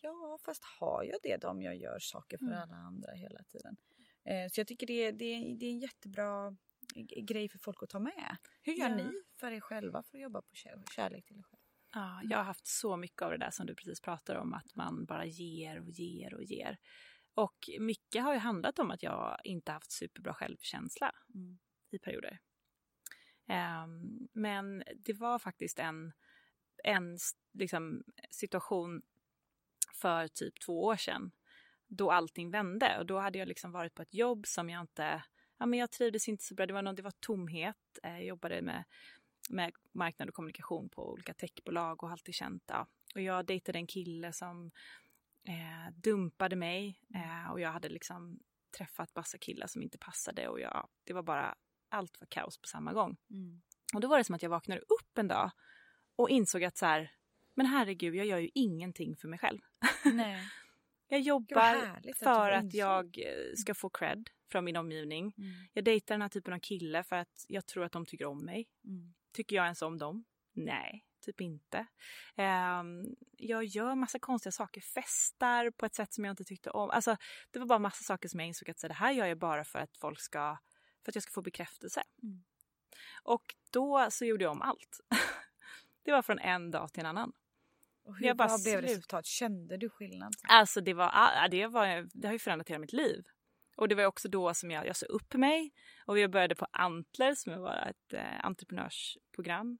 ja 0.00 0.38
fast 0.44 0.64
har 0.80 1.04
jag 1.04 1.18
det 1.22 1.36
då 1.36 1.48
om 1.48 1.62
jag 1.62 1.76
gör 1.76 1.98
saker 1.98 2.38
för 2.38 2.46
mm. 2.46 2.58
alla 2.58 2.76
andra 2.76 3.12
hela 3.12 3.42
tiden? 3.42 3.76
Eh, 4.24 4.48
så 4.50 4.60
jag 4.60 4.66
tycker 4.66 4.86
det, 4.86 5.10
det, 5.10 5.56
det 5.58 5.66
är 5.66 5.70
en 5.70 5.78
jättebra 5.78 6.56
grej 7.26 7.48
för 7.48 7.58
folk 7.58 7.82
att 7.82 7.90
ta 7.90 7.98
med. 7.98 8.36
Hur 8.62 8.72
gör 8.72 8.88
ja. 8.88 8.96
ni 8.96 9.22
för 9.40 9.52
er 9.52 9.60
själva 9.60 10.02
för 10.02 10.18
att 10.18 10.22
jobba 10.22 10.42
på 10.42 10.54
kärlek 10.94 11.24
till 11.24 11.36
er 11.36 11.42
själva? 11.42 11.64
Ja, 11.92 12.20
jag 12.22 12.38
har 12.38 12.44
haft 12.44 12.66
så 12.66 12.96
mycket 12.96 13.22
av 13.22 13.30
det 13.30 13.38
där 13.38 13.50
som 13.50 13.66
du 13.66 13.74
precis 13.74 14.00
pratar 14.00 14.34
om, 14.34 14.54
att 14.54 14.74
man 14.74 15.04
bara 15.04 15.24
ger 15.24 15.80
och 15.80 15.90
ger 15.90 16.34
och 16.34 16.44
ger. 16.44 16.78
Och 17.34 17.70
mycket 17.80 18.22
har 18.22 18.32
ju 18.32 18.38
handlat 18.38 18.78
om 18.78 18.90
att 18.90 19.02
jag 19.02 19.38
inte 19.44 19.72
haft 19.72 19.92
superbra 19.92 20.34
självkänsla 20.34 21.12
mm. 21.34 21.58
i 21.90 21.98
perioder. 21.98 22.38
Um, 23.84 24.28
men 24.32 24.84
det 24.96 25.12
var 25.12 25.38
faktiskt 25.38 25.78
en, 25.78 26.12
en 26.84 27.18
liksom, 27.52 28.04
situation 28.30 29.02
för 29.92 30.28
typ 30.28 30.60
två 30.60 30.84
år 30.84 30.96
sedan 30.96 31.32
då 31.86 32.10
allting 32.10 32.50
vände 32.50 32.98
och 32.98 33.06
då 33.06 33.18
hade 33.18 33.38
jag 33.38 33.48
liksom 33.48 33.72
varit 33.72 33.94
på 33.94 34.02
ett 34.02 34.14
jobb 34.14 34.46
som 34.46 34.70
jag 34.70 34.80
inte, 34.80 35.24
ja 35.58 35.66
men 35.66 35.78
jag 35.78 35.90
trivdes 35.90 36.28
inte 36.28 36.44
så 36.44 36.54
bra, 36.54 36.66
det 36.66 36.72
var, 36.72 36.82
någon, 36.82 36.94
det 36.94 37.02
var 37.02 37.14
tomhet, 37.20 37.98
eh, 38.02 38.12
jag 38.12 38.24
jobbade 38.24 38.62
med, 38.62 38.84
med 39.50 39.72
marknad 39.92 40.28
och 40.28 40.34
kommunikation 40.34 40.88
på 40.88 41.12
olika 41.12 41.34
techbolag 41.34 42.02
och 42.02 42.10
alltid 42.10 42.34
känt, 42.34 42.62
ja. 42.66 42.86
Och 43.14 43.20
jag 43.20 43.46
dejtade 43.46 43.78
en 43.78 43.86
kille 43.86 44.32
som 44.32 44.70
eh, 45.48 45.92
dumpade 45.94 46.56
mig 46.56 47.00
eh, 47.14 47.52
och 47.52 47.60
jag 47.60 47.70
hade 47.70 47.88
liksom 47.88 48.38
träffat 48.78 49.16
massa 49.16 49.38
killar 49.38 49.66
som 49.66 49.82
inte 49.82 49.98
passade 49.98 50.48
och 50.48 50.60
jag, 50.60 50.88
det 51.04 51.12
var 51.12 51.22
bara, 51.22 51.54
allt 51.88 52.20
var 52.20 52.26
kaos 52.26 52.58
på 52.58 52.68
samma 52.68 52.92
gång. 52.92 53.16
Mm. 53.30 53.62
Och 53.94 54.00
då 54.00 54.08
var 54.08 54.18
det 54.18 54.24
som 54.24 54.34
att 54.34 54.42
jag 54.42 54.50
vaknade 54.50 54.80
upp 54.80 55.18
en 55.18 55.28
dag 55.28 55.50
och 56.16 56.30
insåg 56.30 56.64
att 56.64 56.76
så 56.76 56.86
här, 56.86 57.12
men 57.54 57.66
herregud, 57.66 58.14
jag 58.14 58.26
gör 58.26 58.38
ju 58.38 58.50
ingenting 58.54 59.16
för 59.16 59.28
mig 59.28 59.38
själv. 59.38 59.60
Jag 61.08 61.20
jobbar 61.20 62.00
för 62.14 62.50
att, 62.50 62.64
att 62.64 62.74
jag 62.74 63.18
eh, 63.18 63.54
ska 63.56 63.74
få 63.74 63.90
cred 63.90 64.30
från 64.50 64.64
min 64.64 64.76
omgivning. 64.76 65.34
Mm. 65.38 65.50
Jag 65.72 65.84
dejtar 65.84 66.14
den 66.14 66.22
här 66.22 66.28
typen 66.28 66.54
av 66.54 66.58
kille 66.58 67.02
för 67.02 67.16
att 67.16 67.44
jag 67.48 67.66
tror 67.66 67.84
att 67.84 67.92
de 67.92 68.06
tycker 68.06 68.24
om 68.24 68.44
mig. 68.44 68.68
Mm. 68.84 69.14
Tycker 69.32 69.56
jag 69.56 69.64
ens 69.64 69.82
om 69.82 69.98
dem? 69.98 70.24
Nej 70.52 71.04
typ 71.24 71.40
inte. 71.40 71.86
Um, 72.36 73.16
jag 73.36 73.64
gör 73.64 73.94
massa 73.94 74.18
konstiga 74.18 74.52
saker, 74.52 74.80
festar 74.80 75.70
på 75.70 75.86
ett 75.86 75.94
sätt 75.94 76.14
som 76.14 76.24
jag 76.24 76.32
inte 76.32 76.44
tyckte 76.44 76.70
om. 76.70 76.90
Alltså, 76.90 77.16
det 77.50 77.58
var 77.58 77.66
bara 77.66 77.78
massa 77.78 78.04
saker 78.04 78.28
som 78.28 78.40
jag 78.40 78.46
insåg 78.46 78.70
att 78.70 78.78
så, 78.78 78.88
det 78.88 78.94
här 78.94 79.12
gör 79.12 79.26
jag 79.26 79.38
bara 79.38 79.64
för 79.64 79.78
att 79.78 79.96
folk 79.96 80.20
ska, 80.20 80.58
för 81.04 81.12
att 81.12 81.14
jag 81.14 81.22
ska 81.22 81.32
få 81.32 81.42
bekräftelse. 81.42 82.02
Mm. 82.22 82.44
Och 83.22 83.54
då 83.70 84.06
så 84.10 84.24
gjorde 84.24 84.44
jag 84.44 84.52
om 84.52 84.62
allt. 84.62 85.00
det 86.04 86.12
var 86.12 86.22
från 86.22 86.38
en 86.38 86.70
dag 86.70 86.92
till 86.92 87.00
en 87.00 87.06
annan. 87.06 87.32
Och 88.04 88.16
hur 88.16 88.26
jag 88.26 88.36
bara 88.36 88.58
blev 88.64 88.80
resultatet? 88.80 89.26
Kände 89.26 89.76
du 89.76 89.90
skillnad? 89.90 90.34
Alltså 90.48 90.80
det, 90.80 90.94
var, 90.94 91.48
det, 91.48 91.66
var, 91.66 92.08
det 92.14 92.28
har 92.28 92.32
ju 92.32 92.38
förändrat 92.38 92.68
hela 92.68 92.78
mitt 92.78 92.92
liv. 92.92 93.24
Och 93.76 93.88
det 93.88 93.94
var 93.94 94.04
också 94.04 94.28
då 94.28 94.54
som 94.54 94.70
jag, 94.70 94.86
jag 94.86 94.96
sa 94.96 95.06
upp 95.06 95.34
mig 95.34 95.72
och 96.06 96.16
vi 96.16 96.28
började 96.28 96.54
på 96.54 96.66
Antler 96.70 97.34
som 97.34 97.60
var 97.60 97.86
ett 97.90 98.12
eh, 98.12 98.44
entreprenörsprogram. 98.44 99.78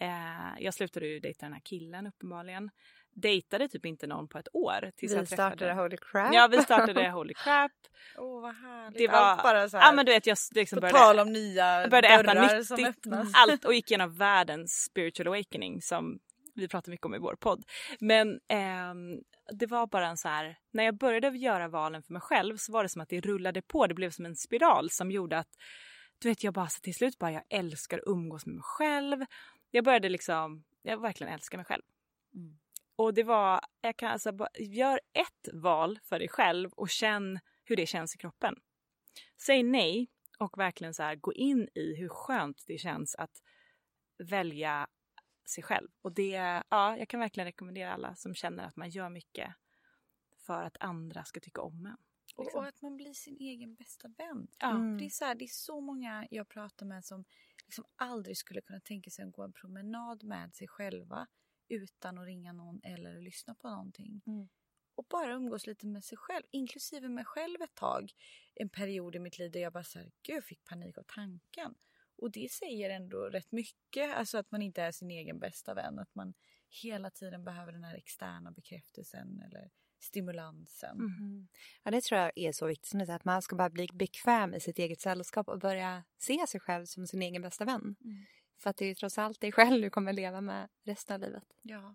Eh, 0.00 0.62
jag 0.62 0.74
slutade 0.74 1.06
ju 1.06 1.20
dejta 1.20 1.46
den 1.46 1.52
här 1.52 1.60
killen 1.60 2.06
uppenbarligen. 2.06 2.70
Dejtade 3.16 3.68
typ 3.68 3.86
inte 3.86 4.06
någon 4.06 4.28
på 4.28 4.38
ett 4.38 4.48
år. 4.52 4.90
Tills 4.96 5.12
vi 5.12 5.16
jag 5.16 5.28
startade 5.28 5.74
Holy 5.74 5.96
Crap. 5.96 6.34
Ja, 6.34 6.48
vi 6.50 6.62
startade 6.62 7.10
Holy 7.10 7.34
Crap. 7.34 7.72
Åh, 8.16 8.38
oh, 8.38 8.42
vad 8.42 8.54
härligt. 8.54 8.98
Det 8.98 9.08
var, 9.08 9.18
allt 9.18 9.42
bara 9.42 9.68
så 9.68 9.76
här. 9.76 9.86
Ja, 9.86 9.92
men 9.92 10.06
du 10.06 10.12
vet, 10.12 10.26
jag 10.26 10.38
liksom 10.54 10.80
började, 10.80 10.98
tal 10.98 11.18
om 11.18 11.32
nya 11.32 11.88
började 11.88 12.08
äta 12.08 12.42
nyttigt, 12.42 12.66
som 12.66 12.84
öppnas. 12.84 13.32
Allt 13.34 13.64
och 13.64 13.74
gick 13.74 13.90
igenom 13.90 14.14
världens 14.14 14.84
spiritual 14.84 15.26
awakening 15.26 15.82
som 15.82 16.18
vi 16.54 16.68
pratar 16.68 16.90
mycket 16.90 17.06
om 17.06 17.14
i 17.14 17.18
vår 17.18 17.36
podd. 17.36 17.64
Men, 18.00 18.28
eh, 18.48 18.94
det 19.52 19.66
var 19.66 19.86
bara 19.86 20.06
en 20.06 20.16
så 20.16 20.28
här, 20.28 20.58
när 20.72 20.84
jag 20.84 20.98
började 20.98 21.28
göra 21.28 21.68
valen 21.68 22.02
för 22.02 22.12
mig 22.12 22.22
själv 22.22 22.56
så 22.56 22.72
var 22.72 22.82
det 22.82 22.88
som 22.88 23.02
att 23.02 23.08
det 23.08 23.20
rullade 23.20 23.62
på. 23.62 23.86
Det 23.86 23.94
blev 23.94 24.10
som 24.10 24.26
en 24.26 24.36
spiral 24.36 24.90
som 24.90 25.10
gjorde 25.10 25.38
att 25.38 25.48
du 26.18 26.28
vet, 26.28 26.44
jag 26.44 26.54
bara 26.54 26.68
så 26.68 26.80
till 26.80 26.94
slut 26.94 27.18
bara, 27.18 27.32
jag 27.32 27.42
älskar 27.50 27.98
att 27.98 28.04
umgås 28.06 28.46
med 28.46 28.54
mig 28.54 28.62
själv. 28.64 29.24
Jag 29.74 29.84
började 29.84 30.08
liksom, 30.08 30.64
jag 30.82 31.00
verkligen 31.00 31.32
älska 31.32 31.56
mig 31.56 31.66
själv. 31.66 31.82
Mm. 32.34 32.58
Och 32.96 33.14
det 33.14 33.22
var, 33.22 33.60
jag 33.80 33.96
kan 33.96 34.10
alltså, 34.10 34.32
bara, 34.32 34.48
gör 34.58 35.00
ett 35.12 35.48
val 35.52 35.98
för 36.02 36.18
dig 36.18 36.28
själv 36.28 36.72
och 36.72 36.90
känn 36.90 37.40
hur 37.64 37.76
det 37.76 37.86
känns 37.86 38.14
i 38.14 38.18
kroppen. 38.18 38.54
Säg 39.36 39.62
nej 39.62 40.10
och 40.38 40.58
verkligen 40.58 40.94
så 40.94 41.02
här, 41.02 41.16
gå 41.16 41.32
in 41.32 41.68
i 41.74 41.94
hur 41.96 42.08
skönt 42.08 42.64
det 42.66 42.78
känns 42.78 43.14
att 43.14 43.42
välja 44.18 44.88
sig 45.48 45.64
själv. 45.64 45.88
Och 46.02 46.12
det, 46.12 46.62
ja, 46.68 46.96
jag 46.96 47.08
kan 47.08 47.20
verkligen 47.20 47.46
rekommendera 47.46 47.92
alla 47.92 48.14
som 48.14 48.34
känner 48.34 48.64
att 48.64 48.76
man 48.76 48.90
gör 48.90 49.08
mycket 49.08 49.54
för 50.36 50.62
att 50.62 50.76
andra 50.80 51.24
ska 51.24 51.40
tycka 51.40 51.62
om 51.62 51.86
en. 51.86 51.96
Liksom. 52.38 52.60
Och, 52.60 52.66
att 52.66 52.82
man 52.82 52.96
blir 52.96 53.14
sin 53.14 53.36
egen 53.40 53.74
bästa 53.74 54.08
vän. 54.08 54.48
Mm. 54.58 54.98
Det, 54.98 55.04
är 55.04 55.10
så 55.10 55.24
här, 55.24 55.34
det 55.34 55.44
är 55.44 55.48
så 55.48 55.80
många 55.80 56.26
jag 56.30 56.48
pratar 56.48 56.86
med 56.86 57.04
som 57.04 57.24
liksom 57.66 57.84
aldrig 57.96 58.36
skulle 58.36 58.60
kunna 58.60 58.80
tänka 58.80 59.10
sig 59.10 59.24
att 59.24 59.32
gå 59.32 59.42
en 59.42 59.52
promenad 59.52 60.24
med 60.24 60.54
sig 60.54 60.68
själva 60.68 61.26
utan 61.68 62.18
att 62.18 62.26
ringa 62.26 62.52
någon 62.52 62.80
eller 62.82 63.20
lyssna 63.20 63.54
på 63.54 63.70
någonting. 63.70 64.22
Mm. 64.26 64.48
Och 64.94 65.06
bara 65.10 65.32
umgås 65.32 65.66
lite 65.66 65.86
med 65.86 66.04
sig 66.04 66.18
själv, 66.18 66.44
inklusive 66.50 67.08
mig 67.08 67.24
själv 67.24 67.62
ett 67.62 67.74
tag. 67.74 68.12
En 68.54 68.68
period 68.68 69.16
i 69.16 69.18
mitt 69.18 69.38
liv 69.38 69.50
där 69.50 69.60
jag 69.60 69.72
bara 69.72 69.84
så 69.84 69.98
här, 69.98 70.12
gud, 70.22 70.44
fick 70.44 70.64
panik 70.64 70.98
av 70.98 71.04
tanken. 71.06 71.74
Och 72.16 72.30
det 72.30 72.52
säger 72.52 72.90
ändå 72.90 73.18
rätt 73.18 73.52
mycket, 73.52 74.16
alltså 74.16 74.38
att 74.38 74.50
man 74.50 74.62
inte 74.62 74.82
är 74.82 74.92
sin 74.92 75.10
egen 75.10 75.38
bästa 75.38 75.74
vän. 75.74 75.98
Att 75.98 76.14
man 76.14 76.34
hela 76.82 77.10
tiden 77.10 77.44
behöver 77.44 77.72
den 77.72 77.84
här 77.84 77.96
externa 77.96 78.50
bekräftelsen 78.50 79.40
eller 79.40 79.70
stimulansen. 80.04 80.96
Mm. 80.96 81.48
Ja, 81.82 81.90
det 81.90 82.00
tror 82.00 82.20
jag 82.20 82.32
är 82.34 82.52
så 82.52 82.66
viktigt 82.66 83.08
att 83.08 83.24
man 83.24 83.42
ska 83.42 83.56
bara 83.56 83.70
bli 83.70 83.88
bekväm 83.92 84.54
i 84.54 84.60
sitt 84.60 84.78
eget 84.78 85.00
sällskap 85.00 85.48
och 85.48 85.58
börja 85.58 86.04
se 86.18 86.46
sig 86.46 86.60
själv 86.60 86.84
som 86.84 87.06
sin 87.06 87.22
egen 87.22 87.42
bästa 87.42 87.64
vän. 87.64 87.96
Mm. 88.04 88.24
För 88.58 88.70
att 88.70 88.76
det 88.76 88.86
är 88.86 88.94
trots 88.94 89.18
allt 89.18 89.40
dig 89.40 89.52
själv 89.52 89.82
du 89.82 89.90
kommer 89.90 90.12
leva 90.12 90.40
med 90.40 90.68
resten 90.84 91.14
av 91.14 91.20
livet. 91.20 91.44
Ja. 91.62 91.94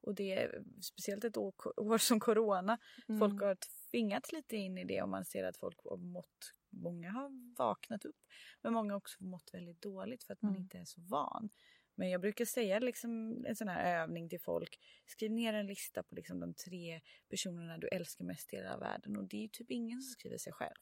Och 0.00 0.14
det 0.14 0.32
är 0.32 0.62
speciellt 0.80 1.24
ett 1.24 1.36
år, 1.36 1.54
år 1.76 1.98
som 1.98 2.20
corona. 2.20 2.78
Mm. 3.08 3.18
Folk 3.18 3.42
har 3.42 3.56
tvingats 3.90 4.32
lite 4.32 4.56
in 4.56 4.78
i 4.78 4.84
det 4.84 5.02
och 5.02 5.08
man 5.08 5.24
ser 5.24 5.44
att 5.44 5.56
folk 5.56 5.76
har 5.84 5.96
mått, 5.96 6.52
många 6.70 7.10
har 7.10 7.56
vaknat 7.58 8.04
upp. 8.04 8.16
Men 8.62 8.72
många 8.72 8.92
har 8.92 8.98
också 8.98 9.24
mått 9.24 9.54
väldigt 9.54 9.82
dåligt 9.82 10.24
för 10.24 10.32
att 10.32 10.42
man 10.42 10.50
mm. 10.50 10.62
inte 10.62 10.78
är 10.78 10.84
så 10.84 11.00
van. 11.00 11.50
Men 11.94 12.10
jag 12.10 12.20
brukar 12.20 12.44
säga 12.44 12.78
liksom 12.78 13.44
en 13.46 13.56
sån 13.56 13.68
här 13.68 14.02
övning 14.02 14.28
till 14.28 14.40
folk. 14.40 14.78
Skriv 15.06 15.30
ner 15.30 15.54
en 15.54 15.66
lista 15.66 16.02
på 16.02 16.14
liksom 16.14 16.40
de 16.40 16.54
tre 16.54 17.00
personerna 17.30 17.78
du 17.78 17.88
älskar 17.88 18.24
mest 18.24 18.52
i 18.52 18.56
hela 18.56 18.78
världen. 18.78 19.16
Och 19.16 19.28
det 19.28 19.36
är 19.36 19.42
ju 19.42 19.48
typ 19.48 19.70
ingen 19.70 20.02
som 20.02 20.10
skriver 20.10 20.38
sig 20.38 20.52
själv. 20.52 20.76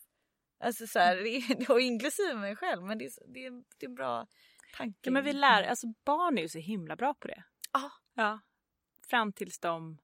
Alltså 0.61 0.87
så 0.87 0.99
här, 0.99 1.17
det 1.17 1.69
och 1.69 1.81
inklusive 1.81 2.35
mig 2.35 2.57
själv. 2.57 2.83
Men 2.83 2.99
det 2.99 3.05
är, 3.05 3.11
det 3.27 3.47
är, 3.47 3.51
det 3.51 3.87
är 3.87 3.89
en 3.89 3.95
bra 3.95 4.27
tanke. 4.77 4.99
Ja, 5.03 5.11
men 5.11 5.25
vi 5.25 5.33
lär, 5.33 5.63
alltså 5.63 5.87
barn 6.05 6.39
är 6.39 6.43
ju 6.43 6.49
så 6.49 6.59
himla 6.59 6.97
bra 6.97 7.15
på 7.15 7.29
det. 7.29 7.45
Ah. 7.71 7.91
Ja. 8.15 8.41
Fram 9.11 9.33
tills 9.33 9.59
de 9.59 9.99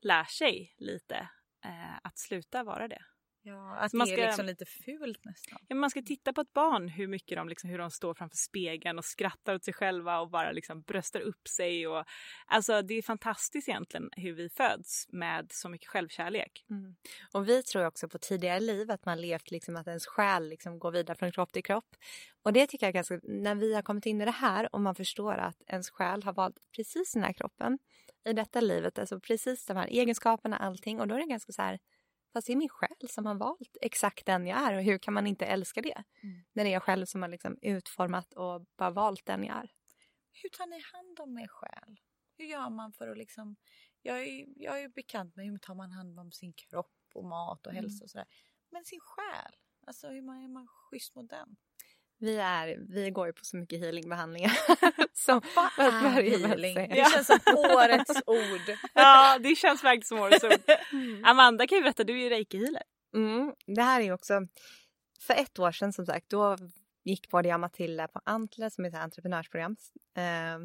lär 0.00 0.24
sig 0.24 0.74
lite 0.78 1.28
eh, 1.64 1.96
att 2.02 2.18
sluta 2.18 2.64
vara 2.64 2.88
det. 2.88 3.02
Ja, 3.48 3.76
att 3.76 3.92
man 3.92 4.06
det 4.06 4.22
är 4.22 4.26
liksom 4.26 4.46
lite 4.46 4.64
fult 4.64 5.24
nästan. 5.24 5.58
Ja, 5.68 5.76
man 5.76 5.90
ska 5.90 6.02
titta 6.02 6.32
på 6.32 6.40
ett 6.40 6.52
barn 6.52 6.88
hur 6.88 7.06
mycket 7.06 7.38
de, 7.38 7.48
liksom, 7.48 7.70
hur 7.70 7.78
de 7.78 7.90
står 7.90 8.14
framför 8.14 8.36
spegeln 8.36 8.98
och 8.98 9.04
skrattar 9.04 9.54
åt 9.54 9.64
sig 9.64 9.74
själva 9.74 10.20
och 10.20 10.30
bara 10.30 10.52
liksom 10.52 10.82
bröstar 10.82 11.20
upp 11.20 11.48
sig. 11.48 11.86
Och, 11.86 12.04
alltså, 12.46 12.82
det 12.82 12.94
är 12.94 13.02
fantastiskt 13.02 13.68
egentligen 13.68 14.10
hur 14.12 14.32
vi 14.32 14.48
föds 14.48 15.06
med 15.08 15.52
så 15.52 15.68
mycket 15.68 15.88
självkärlek. 15.88 16.64
Mm. 16.70 16.96
Och 17.32 17.48
vi 17.48 17.62
tror 17.62 17.86
också 17.86 18.08
på 18.08 18.18
tidigare 18.18 18.60
liv 18.60 18.90
att 18.90 19.04
man 19.04 19.20
levt 19.20 19.50
liksom 19.50 19.76
att 19.76 19.86
ens 19.86 20.06
själ 20.06 20.48
liksom 20.48 20.78
går 20.78 20.90
vidare 20.90 21.16
från 21.16 21.32
kropp 21.32 21.52
till 21.52 21.64
kropp. 21.64 21.96
Och 22.42 22.52
det 22.52 22.66
tycker 22.66 22.86
jag 22.86 22.94
ganska, 22.94 23.20
när 23.22 23.54
vi 23.54 23.74
har 23.74 23.82
kommit 23.82 24.06
in 24.06 24.20
i 24.20 24.24
det 24.24 24.30
här 24.30 24.74
och 24.74 24.80
man 24.80 24.94
förstår 24.94 25.34
att 25.34 25.62
ens 25.66 25.90
själ 25.90 26.22
har 26.22 26.32
valt 26.32 26.56
precis 26.76 27.12
den 27.12 27.22
här 27.22 27.32
kroppen 27.32 27.78
i 28.24 28.32
detta 28.32 28.60
livet, 28.60 28.98
alltså 28.98 29.20
precis 29.20 29.66
de 29.66 29.76
här 29.76 29.86
egenskaperna, 29.86 30.56
allting 30.56 31.00
och 31.00 31.08
då 31.08 31.14
är 31.14 31.18
det 31.18 31.26
ganska 31.26 31.52
så 31.52 31.62
här 31.62 31.78
Fast 32.32 32.46
det 32.46 32.52
är 32.52 32.56
min 32.56 32.68
själ 32.68 33.08
som 33.08 33.26
har 33.26 33.34
valt 33.34 33.76
exakt 33.80 34.26
den 34.26 34.46
jag 34.46 34.58
är 34.58 34.76
och 34.76 34.82
hur 34.82 34.98
kan 34.98 35.14
man 35.14 35.26
inte 35.26 35.46
älska 35.46 35.82
det? 35.82 36.04
Mm. 36.22 36.44
När 36.52 36.64
det 36.64 36.70
är 36.70 36.72
jag 36.72 36.82
själv 36.82 37.06
som 37.06 37.22
har 37.22 37.28
liksom 37.28 37.58
utformat 37.62 38.32
och 38.32 38.66
bara 38.76 38.90
valt 38.90 39.26
den 39.26 39.44
jag 39.44 39.56
är. 39.56 39.72
Hur 40.42 40.48
tar 40.48 40.66
ni 40.66 40.80
hand 40.92 41.20
om 41.20 41.38
er 41.38 41.48
själ? 41.48 42.00
Hur 42.38 42.44
gör 42.44 42.70
man 42.70 42.92
för 42.92 43.08
att 43.08 43.18
liksom... 43.18 43.56
Jag 44.02 44.22
är, 44.22 44.46
jag 44.56 44.82
är 44.82 44.88
bekant 44.88 45.36
med 45.36 45.46
hur 45.46 45.58
tar 45.58 45.74
man 45.74 45.92
hand 45.92 46.20
om 46.20 46.32
sin 46.32 46.52
kropp 46.52 47.10
och 47.14 47.24
mat 47.24 47.66
och 47.66 47.72
hälsa 47.72 47.94
mm. 47.96 48.04
och 48.04 48.10
sådär. 48.10 48.26
Men 48.70 48.84
sin 48.84 49.00
själ, 49.00 49.52
alltså 49.86 50.08
hur 50.08 50.22
man, 50.22 50.42
är 50.44 50.48
man 50.48 50.66
schysst 50.66 51.14
mot 51.14 51.30
den? 51.30 51.56
Vi, 52.18 52.36
är, 52.36 52.76
vi 52.88 53.10
går 53.10 53.26
ju 53.26 53.32
på 53.32 53.44
så 53.44 53.56
mycket 53.56 53.80
healingbehandlingar. 53.80 54.52
som 55.12 55.40
Vad 55.76 56.18
är 56.18 56.38
healing? 56.48 56.74
Det 56.74 57.10
känns 57.12 57.26
som 57.26 57.38
årets 57.56 58.22
ord. 58.26 58.76
ja, 58.94 59.38
det 59.40 59.56
känns 59.56 59.84
verkligen 59.84 60.04
som 60.04 60.18
årets 60.18 60.44
ord. 60.44 60.76
Mm. 60.92 61.24
Amanda 61.24 61.66
kan 61.66 61.78
ju 61.78 61.82
berätta, 61.82 62.04
du 62.04 62.12
är 62.12 62.24
ju 62.24 62.30
reiki-healer. 62.30 62.82
Mm, 63.14 63.54
det 63.66 63.82
här 63.82 64.00
är 64.00 64.12
också, 64.12 64.40
för 65.20 65.34
ett 65.34 65.58
år 65.58 65.72
sedan 65.72 65.92
som 65.92 66.06
sagt, 66.06 66.28
då 66.28 66.56
gick 67.04 67.30
både 67.30 67.48
jag 67.48 67.56
och 67.56 67.60
Matilda 67.60 68.08
på 68.08 68.20
Antler 68.24 68.70
som 68.70 68.84
är 68.84 68.88
ett 68.88 68.94
entreprenörsprogram. 68.94 69.76
Eh, 70.16 70.58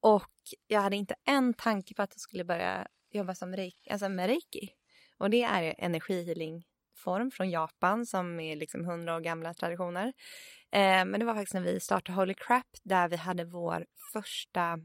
och 0.00 0.32
jag 0.66 0.80
hade 0.80 0.96
inte 0.96 1.14
en 1.24 1.54
tanke 1.54 1.94
på 1.94 2.02
att 2.02 2.12
jag 2.14 2.20
skulle 2.20 2.44
börja 2.44 2.86
jobba 3.10 3.34
som 3.34 3.56
reiki, 3.56 3.90
alltså 3.90 4.08
med 4.08 4.26
reiki. 4.26 4.70
Och 5.18 5.30
det 5.30 5.42
är 5.42 5.74
energihealingform 5.78 7.30
från 7.30 7.50
Japan 7.50 8.06
som 8.06 8.40
är 8.40 8.56
liksom 8.56 8.84
hundra 8.84 9.16
år 9.16 9.20
gamla 9.20 9.54
traditioner. 9.54 10.12
Eh, 10.70 11.04
men 11.04 11.20
det 11.20 11.26
var 11.26 11.34
faktiskt 11.34 11.54
när 11.54 11.62
vi 11.62 11.80
startade 11.80 12.18
Holy 12.18 12.34
Crap 12.34 12.66
där 12.82 13.08
vi 13.08 13.16
hade 13.16 13.44
vår 13.44 13.86
första 14.12 14.80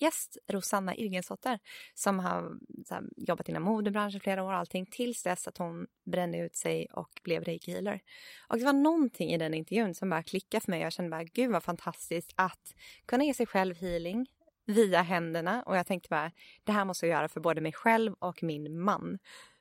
gäst, 0.00 0.38
Rosanna 0.48 0.94
Irgensdotter, 0.94 1.58
som 1.94 2.18
har 2.18 2.58
här, 2.90 3.02
jobbat 3.16 3.48
inom 3.48 3.62
modebranschen 3.62 4.20
flera 4.20 4.42
år 4.42 4.52
och 4.52 4.58
allting 4.58 4.86
tills 4.86 5.22
dess 5.22 5.48
att 5.48 5.58
hon 5.58 5.86
brände 6.04 6.38
ut 6.38 6.56
sig 6.56 6.86
och 6.92 7.20
blev 7.22 7.44
reiki-healer. 7.44 8.00
Och 8.48 8.58
det 8.58 8.64
var 8.64 8.72
någonting 8.72 9.30
i 9.30 9.38
den 9.38 9.54
intervjun 9.54 9.94
som 9.94 10.10
bara 10.10 10.22
klickade 10.22 10.64
för 10.64 10.70
mig. 10.70 10.80
Jag 10.80 10.92
kände 10.92 11.10
bara, 11.10 11.24
gud 11.24 11.50
vad 11.50 11.62
fantastiskt 11.62 12.32
att 12.36 12.74
kunna 13.06 13.24
ge 13.24 13.34
sig 13.34 13.46
själv 13.46 13.74
healing 13.74 14.26
via 14.66 15.02
händerna 15.02 15.62
och 15.62 15.76
jag 15.76 15.86
tänkte 15.86 16.08
bara, 16.08 16.32
det 16.64 16.72
här 16.72 16.84
måste 16.84 17.06
jag 17.06 17.18
göra 17.18 17.28
för 17.28 17.40
både 17.40 17.60
mig 17.60 17.72
själv 17.72 18.12
och 18.18 18.42
min 18.42 18.80
man 18.80 19.18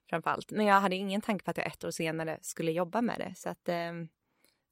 framförallt. 0.10 0.52
Men 0.52 0.66
jag 0.66 0.82
hade 0.82 0.96
ingen 0.96 1.22
tanke 1.22 1.46
på 1.46 1.52
att 1.52 1.58
jag 1.58 1.68
ett 1.68 1.84
år 1.84 1.92
senare 1.92 2.40
skulle 2.42 2.72
jobba 2.72 3.02
med 3.02 3.20
det. 3.20 3.34
Så 3.36 3.50
att, 3.50 3.70
eh, 3.70 3.94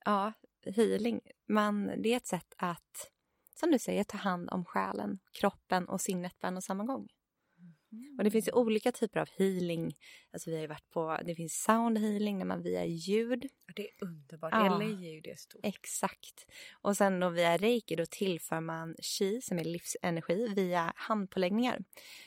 ja, 0.06 0.34
healing, 0.72 1.22
man, 1.48 2.02
det 2.02 2.14
är 2.14 2.18
ett 2.18 2.28
sätt 2.28 2.54
att, 2.58 3.12
som 3.56 3.72
du 3.72 3.80
säger, 3.80 4.04
ta 4.04 4.18
hand 4.18 4.50
om 4.50 4.66
själen, 4.66 5.20
kroppen 5.40 5.86
och 5.90 6.02
sinnet 6.02 6.40
på 6.40 6.48
en 6.48 6.58
och 6.58 6.64
samma 6.64 6.84
gång. 6.84 7.08
Och 8.18 8.24
det 8.24 8.32
finns 8.32 8.48
ju 8.48 8.52
olika 8.52 8.92
typer 8.92 9.20
av 9.20 9.30
healing. 9.38 9.98
Alltså 10.32 10.50
vi 10.50 10.60
har 10.60 10.68
varit 10.68 10.90
på, 10.90 11.20
det 11.26 11.36
finns 11.36 11.64
sound 11.64 11.98
healing 11.98 12.38
när 12.38 12.46
man 12.46 12.64
via 12.64 12.86
ljud. 12.86 13.48
Det 13.76 13.82
är 13.82 13.92
underbart, 14.06 14.54
ja, 14.54 14.84
ljud 14.84 15.28
är 15.28 15.36
stort. 15.36 15.66
Exakt. 15.66 16.46
Och 16.82 16.98
sen 16.98 17.20
då 17.20 17.30
via 17.30 17.58
reiki 17.58 17.96
då 17.96 18.06
tillför 18.06 18.60
man 18.60 18.96
chi 19.02 19.42
som 19.42 19.60
är 19.60 19.64
livsenergi 19.64 20.48
via 20.56 20.94
handpåläggningar. 20.96 21.84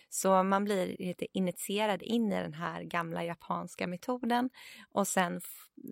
Så 0.09 0.43
man 0.43 0.65
blir 0.65 0.97
lite 0.99 1.27
initierad 1.33 2.03
in 2.03 2.33
i 2.33 2.35
den 2.35 2.55
här 2.55 2.83
gamla 2.83 3.25
japanska 3.25 3.87
metoden 3.87 4.51
och 4.91 5.09
sen 5.09 5.41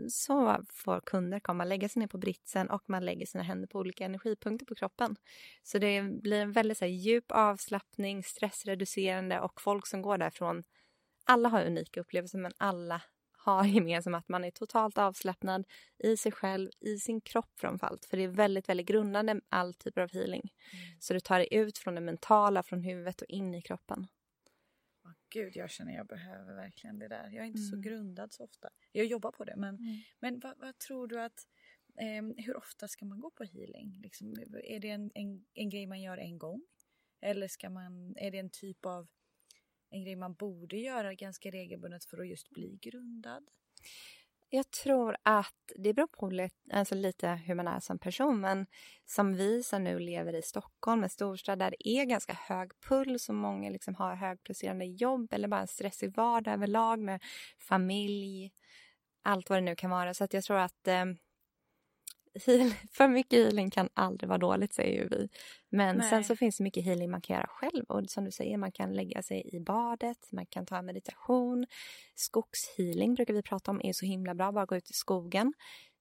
så 0.09 0.65
får 0.73 1.01
kunder 1.01 1.41
komma 1.41 1.65
och 1.65 1.69
lägga 1.69 1.89
sig 1.89 2.01
ner 2.01 2.07
på 2.07 2.19
britsen 2.19 2.71
och 2.71 2.83
man 2.87 3.05
lägger 3.05 3.27
sina 3.27 3.45
händer 3.45 3.69
på 3.69 3.79
olika 3.79 4.05
energipunkter 4.05 4.67
på 4.67 4.75
kroppen. 4.75 5.17
Så 5.63 5.79
det 5.79 6.03
blir 6.03 6.41
en 6.41 6.53
väldigt 6.53 6.79
så 6.79 6.85
här, 6.85 6.93
djup 6.93 7.25
avslappning, 7.29 8.23
stressreducerande 8.23 9.41
och 9.41 9.61
folk 9.61 9.87
som 9.87 10.03
går 10.03 10.19
därifrån, 10.19 10.65
alla 11.25 11.49
har 11.49 11.65
unika 11.65 12.01
upplevelser 12.01 12.39
men 12.39 12.53
alla 12.59 13.03
har 13.47 13.65
gemensamt 13.75 14.17
att 14.17 14.29
man 14.29 14.45
är 14.45 14.51
totalt 14.51 14.99
avslappnad 14.99 15.65
i 15.99 16.17
sig 16.17 16.33
själv, 16.33 16.71
i 16.81 16.99
sin 16.99 17.21
kropp 17.21 17.53
framförallt. 17.61 18.05
För 18.05 18.17
det 18.17 18.23
är 18.23 18.29
väldigt, 18.29 18.69
väldigt 18.69 18.87
grundande 18.87 19.41
all 19.49 19.75
typ 19.75 19.99
av 19.99 20.13
healing. 20.13 20.53
Mm. 20.73 21.01
Så 21.01 21.15
du 21.15 21.21
tar 21.21 21.39
dig 21.39 21.49
ut 21.51 21.79
från 21.79 21.95
det 21.95 22.01
mentala, 22.01 22.63
från 22.63 22.83
huvudet 22.83 23.23
och 23.23 23.29
in 23.29 23.55
i 23.55 23.63
kroppen. 23.63 24.07
Oh, 25.05 25.13
Gud, 25.29 25.57
jag 25.57 25.71
känner 25.71 25.95
jag 25.95 26.07
behöver 26.07 26.55
verkligen 26.55 26.99
det 26.99 27.09
där. 27.09 27.25
Jag 27.25 27.43
är 27.43 27.47
inte 27.47 27.59
mm. 27.59 27.71
så 27.71 27.77
grundad 27.77 28.33
så 28.33 28.45
ofta. 28.45 28.69
Jag 28.93 29.07
jobbar 29.07 29.33
på 29.33 29.45
det, 29.45 29.57
men, 29.57 29.75
mm. 29.75 30.01
men 30.21 30.41
vad, 30.41 30.59
vad, 30.59 30.79
tror 30.79 31.07
du 31.07 31.21
att... 31.21 31.47
Eh, 32.01 32.45
hur 32.45 32.57
ofta 32.57 32.89
ska 32.89 33.05
man 33.05 33.21
gå 33.21 33.31
på 33.31 33.45
healing? 33.45 34.01
Liksom, 34.03 34.35
är 34.65 34.81
det 34.81 34.91
en, 34.91 35.11
en, 35.15 35.45
en 35.55 35.69
grej 35.69 35.87
man 35.87 36.03
gör 36.03 36.19
en 36.19 36.39
gång? 36.39 36.63
Eller 37.21 37.49
ska 37.49 37.71
man, 37.71 38.17
är 38.17 38.31
det 38.31 38.39
en 38.39 38.51
typ 38.51 38.87
av 38.87 39.09
en 39.97 40.05
grej 40.05 40.17
man 40.17 40.35
borde 40.35 40.77
göra 40.77 41.15
ganska 41.15 41.51
regelbundet 41.51 42.05
för 42.05 42.19
att 42.19 42.29
just 42.29 42.51
bli 42.51 42.79
grundad? 42.83 43.45
Jag 44.49 44.71
tror 44.71 45.17
att 45.23 45.73
det 45.77 45.95
beror 45.95 46.07
på 46.07 46.31
lite, 46.31 46.57
alltså 46.73 46.95
lite 46.95 47.29
hur 47.29 47.55
man 47.55 47.69
är 47.69 47.81
som 47.81 47.99
person. 47.99 48.41
Men 48.41 48.67
som 49.07 49.35
vi 49.35 49.63
som 49.63 49.85
nu 49.85 49.99
lever 49.99 50.35
i 50.35 50.43
Stockholm, 50.43 51.03
en 51.03 51.11
storstad 51.11 51.59
där 51.59 51.71
det 51.71 51.89
är 51.89 52.05
ganska 52.05 52.33
hög 52.33 52.71
puls 52.89 53.29
och 53.29 53.35
många 53.35 53.71
liksom 53.71 53.95
har 53.95 54.15
högpulserande 54.15 54.85
jobb 54.85 55.33
eller 55.33 55.49
bara 55.49 55.61
en 55.61 55.67
stressig 55.67 56.17
vardag 56.17 56.55
överlag 56.55 56.99
med 56.99 57.23
familj, 57.59 58.53
allt 59.23 59.51
vad 59.51 59.59
det 59.59 59.65
nu 59.65 59.77
kan 59.77 59.91
vara. 59.91 60.15
Så 60.15 60.25
att 60.25 60.33
jag 60.33 60.45
tror 60.45 60.59
att 60.59 60.89
eh, 60.89 61.05
för 62.93 63.09
mycket 63.09 63.39
healing 63.39 63.71
kan 63.71 63.89
aldrig 63.95 64.29
vara 64.29 64.39
dåligt 64.39 64.75
säger 64.75 65.03
ju 65.03 65.09
vi. 65.09 65.29
Men 65.69 65.97
Nej. 65.97 66.11
sen 66.11 66.25
så 66.25 66.37
finns 66.37 66.57
det 66.57 66.65
mycket 66.65 66.85
healing 66.85 67.11
man 67.11 67.21
kan 67.21 67.37
göra 67.37 67.47
själv 67.47 67.85
och 67.89 68.11
som 68.11 68.25
du 68.25 68.31
säger 68.31 68.57
man 68.57 68.73
kan 68.73 68.93
lägga 68.93 69.23
sig 69.23 69.51
i 69.57 69.61
badet, 69.61 70.33
man 70.33 70.47
kan 70.47 70.67
ta 70.67 70.83
meditation. 70.83 71.67
Skogshealing 72.15 73.15
brukar 73.15 73.35
vi 73.35 73.43
prata 73.43 73.71
om 73.71 73.81
är 73.85 73.93
så 73.93 74.07
himla 74.07 74.35
bra, 74.35 74.53
bara 74.53 74.67
gå 74.67 74.77
ut 74.77 74.91
i 74.91 74.93
skogen. 74.93 75.53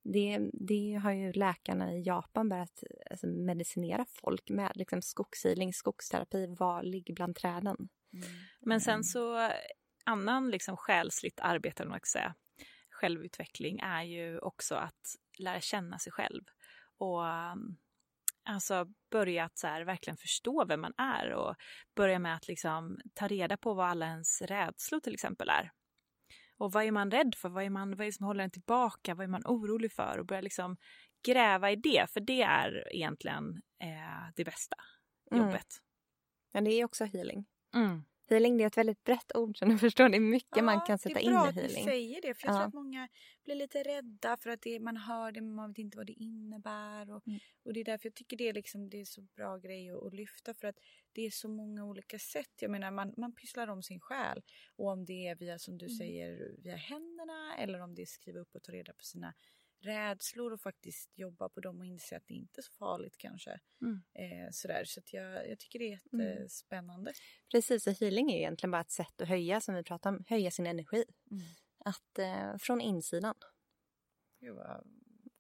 Det, 0.04 0.40
det 0.54 0.94
har 1.04 1.12
ju 1.12 1.34
läkarna 1.34 1.94
i 1.94 2.02
Japan 2.02 2.50
börjat 2.50 2.84
alltså, 3.12 3.28
medicinera 3.28 4.06
folk 4.22 4.50
med. 4.50 4.72
Liksom 4.76 5.02
skogshealing, 5.02 5.74
skogsterapi, 5.74 6.56
vad 6.60 6.86
ligger 6.86 7.14
bland 7.14 7.36
träden? 7.36 7.76
Mm. 8.14 8.28
Men 8.62 8.82
sen 8.82 9.04
så 9.04 9.52
annan 10.06 10.52
liksom 10.52 10.78
själsligt 10.78 11.40
arbete, 11.40 11.86
man 11.86 12.00
kan 12.00 12.06
säga, 12.06 12.36
självutveckling 12.90 13.80
är 13.80 14.04
ju 14.04 14.40
också 14.40 14.76
att 14.76 15.16
lära 15.38 15.62
känna 15.62 16.00
sig 16.00 16.12
själv 16.12 16.44
och 16.98 17.24
um, 17.24 17.78
alltså 18.44 18.86
börja 19.12 19.46
att 19.46 19.58
så 19.58 19.68
här, 19.68 19.82
verkligen 19.82 20.18
förstå 20.18 20.66
vem 20.66 20.82
man 20.82 20.94
är 20.98 21.34
och 21.34 21.56
börja 21.96 22.20
med 22.20 22.36
att 22.36 22.48
liksom 22.48 23.00
ta 23.14 23.28
reda 23.28 23.58
på 23.58 23.74
vad 23.74 23.90
alla 23.90 24.06
ens 24.06 24.42
rädslor 24.42 25.00
till 25.00 25.14
exempel 25.14 25.50
är. 25.50 25.72
Och 26.58 26.72
vad 26.72 26.84
är 26.84 26.92
man 26.92 27.12
rädd 27.12 27.36
för? 27.38 27.50
Vad 27.50 27.64
är, 27.64 27.70
man, 27.70 27.90
vad 27.90 28.02
är 28.02 28.06
det 28.06 28.12
som 28.12 28.26
håller 28.26 28.44
en 28.44 28.52
tillbaka? 28.52 29.16
Vad 29.16 29.24
är 29.24 29.28
man 29.28 29.46
orolig 29.46 29.92
för? 29.92 30.20
Och 30.20 30.26
börja 30.26 30.42
liksom 30.42 30.78
gräva 31.26 31.72
i 31.72 31.76
det, 31.76 32.12
för 32.14 32.20
det 32.20 32.42
är 32.42 32.96
egentligen 32.96 33.62
eh, 33.82 34.32
det 34.36 34.46
bästa 34.46 34.76
mm. 35.32 35.44
jobbet. 35.44 35.54
Mm. 35.54 35.84
Men 36.54 36.64
det 36.64 36.72
är 36.72 36.86
också 36.86 37.06
healing. 37.06 37.46
Mm. 37.76 38.06
Healing 38.28 38.58
det 38.58 38.64
är 38.64 38.68
ett 38.68 38.78
väldigt 38.78 39.04
brett 39.04 39.36
ord 39.36 39.58
så 39.58 39.66
du 39.66 39.78
förstår. 39.78 40.10
Det 40.10 40.18
är 40.18 40.20
mycket 40.20 40.58
ja, 40.58 40.64
man 40.64 40.82
kan 40.82 40.98
sätta 40.98 41.20
in 41.20 41.32
i 41.32 41.34
healing. 41.34 41.56
Det 41.56 41.60
är 41.60 41.64
bra 41.64 41.72
att 41.72 41.78
du 41.78 41.84
säger 41.84 42.22
det 42.22 42.34
för 42.34 42.48
jag 42.48 42.54
ja. 42.54 42.58
tror 42.58 42.68
att 42.68 42.74
många 42.74 43.08
blir 43.44 43.56
lite 43.56 43.84
rädda 43.84 44.38
för 44.38 44.50
att 44.50 44.62
det, 44.62 44.80
man 44.80 44.98
hör 44.98 45.32
det 45.32 45.42
men 45.42 45.56
man 45.56 45.70
vet 45.72 45.78
inte 45.78 45.98
vad 45.98 46.08
det 46.08 46.14
innebär. 46.14 47.12
Och, 47.12 47.28
mm. 47.28 47.40
och 47.64 47.74
det 47.74 47.80
är 47.80 47.86
därför 47.86 48.08
jag 48.08 48.16
tycker 48.16 48.38
det 48.38 48.50
är, 48.50 48.54
liksom, 48.54 48.90
det 48.90 49.02
är 49.02 49.06
så 49.06 49.22
bra 49.22 49.58
grej 49.58 49.90
att, 49.90 50.04
att, 50.04 50.14
lyfta 50.14 50.54
för 50.54 50.68
att 50.68 50.76
det 51.14 51.26
är 51.26 51.32
så 51.32 51.48
många 51.48 51.86
olika 51.86 52.20
sätt. 52.20 52.52
Jag 52.60 52.72
menar 52.72 52.92
man, 52.92 53.14
man 53.18 53.36
pysslar 53.36 53.68
om 53.68 53.84
sin 53.84 54.00
själ 54.00 54.44
och 54.76 54.88
om 54.88 55.06
det 55.06 55.28
är 55.28 55.36
via 55.36 55.60
som 55.60 55.78
du 55.78 55.86
mm. 55.86 55.98
säger 55.98 56.56
via 56.58 56.76
händerna 56.76 57.58
eller 57.58 57.82
om 57.82 57.96
det 57.96 58.02
är 58.02 58.06
skriva 58.06 58.40
upp 58.40 58.56
och 58.56 58.64
ta 58.64 58.72
reda 58.72 58.94
på 58.94 59.04
sina 59.04 59.34
rädslor 59.86 60.54
och 60.54 60.62
faktiskt 60.62 61.18
jobba 61.18 61.50
på 61.50 61.60
dem 61.60 61.80
och 61.80 61.86
inse 61.86 62.18
att 62.18 62.28
det 62.28 62.34
inte 62.34 62.60
är 62.60 62.64
så 62.64 62.72
farligt 62.72 63.18
kanske. 63.18 63.60
Mm. 63.82 64.04
Eh, 64.14 64.50
sådär. 64.52 64.84
Så 64.86 65.00
att 65.00 65.14
jag, 65.14 65.50
jag 65.50 65.60
tycker 65.60 65.80
det 65.80 65.94
är 65.94 66.00
mm. 66.14 66.28
jättespännande. 66.28 67.10
Mm. 67.10 67.16
Precis, 67.52 67.88
och 67.88 67.94
healing 67.94 68.32
är 68.32 68.38
egentligen 68.38 68.72
bara 68.72 68.82
ett 68.82 68.92
sätt 68.92 69.22
att 69.22 69.28
höja, 69.28 69.62
som 69.62 69.76
vi 69.76 69.84
pratade 69.84 70.18
om, 70.18 70.24
höja 70.28 70.52
sin 70.52 70.68
energi. 70.68 71.04
Mm. 71.32 71.44
Att, 71.78 72.20
eh, 72.20 72.58
från 72.58 72.82
insidan. 72.82 73.36
Gud 74.40 74.56
vad 74.56 74.88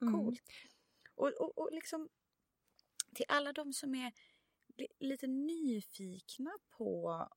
mm. 0.01 0.13
coolt. 0.13 0.41
Och, 1.15 1.27
och, 1.27 1.57
och 1.57 1.69
liksom 1.71 2.09
till 3.15 3.25
alla 3.27 3.53
de 3.53 3.73
som 3.73 3.95
är 3.95 4.11
lite 4.99 5.27
nyfikna 5.27 6.51
på, 6.77 7.27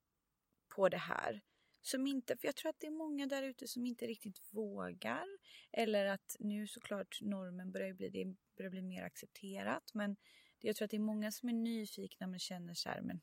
på 0.68 0.88
det 0.88 0.98
här 0.98 1.42
som 1.88 2.06
inte, 2.06 2.36
för 2.36 2.48
jag 2.48 2.56
tror 2.56 2.70
att 2.70 2.80
det 2.80 2.86
är 2.86 2.90
många 2.90 3.26
där 3.26 3.42
ute 3.42 3.68
som 3.68 3.86
inte 3.86 4.06
riktigt 4.06 4.38
vågar. 4.50 5.24
Eller 5.72 6.06
att 6.06 6.36
nu 6.38 6.66
såklart 6.66 7.18
normen 7.20 7.72
börjar 7.72 7.92
bli, 7.92 8.08
det 8.08 8.36
börjar 8.56 8.70
bli 8.70 8.82
mer 8.82 9.02
accepterat. 9.02 9.90
Men 9.94 10.16
jag 10.60 10.76
tror 10.76 10.84
att 10.84 10.90
det 10.90 10.96
är 10.96 11.00
många 11.00 11.32
som 11.32 11.48
är 11.48 11.52
nyfikna 11.52 12.26
men 12.26 12.38
känner 12.38 12.74
så 12.74 12.88
här, 12.88 13.00
men 13.00 13.20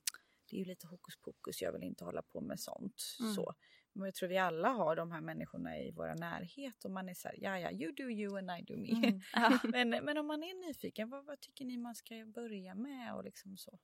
det 0.50 0.56
är 0.56 0.60
ju 0.60 0.66
lite 0.66 0.88
hokus 0.88 1.16
pokus, 1.18 1.62
jag 1.62 1.72
vill 1.72 1.84
inte 1.84 2.06
hålla 2.06 2.22
på 2.22 2.42
med 2.42 2.60
sånt. 2.60 3.04
Mm. 3.20 3.34
Så. 3.34 3.54
Men 3.94 4.06
jag 4.06 4.16
tror 4.16 4.30
vi 4.30 4.38
alla 4.38 4.70
har 4.70 4.96
de 4.96 5.12
här 5.12 5.22
människorna 5.22 5.80
i 5.80 5.92
vår 5.92 6.16
närhet 6.20 6.86
och 6.86 6.92
man 6.92 7.10
är 7.10 7.14
så 7.14 7.28
här, 7.28 7.38
ja 7.42 7.60
ja, 7.60 7.72
you 7.72 7.92
do 7.92 8.04
you 8.04 8.38
and 8.38 8.52
I 8.60 8.64
do 8.64 8.78
me. 8.78 8.90
Mm. 8.90 9.22
men, 9.64 10.06
men 10.06 10.18
om 10.18 10.28
man 10.28 10.44
är 10.44 10.68
nyfiken, 10.68 11.10
vad, 11.10 11.26
vad 11.26 11.40
tycker 11.40 11.66
ni 11.66 11.78
man 11.78 11.96
ska 11.96 12.26
börja 12.26 12.76
med 12.76 13.16
och 13.16 13.24
liksom 13.24 13.58
så? 13.58 13.80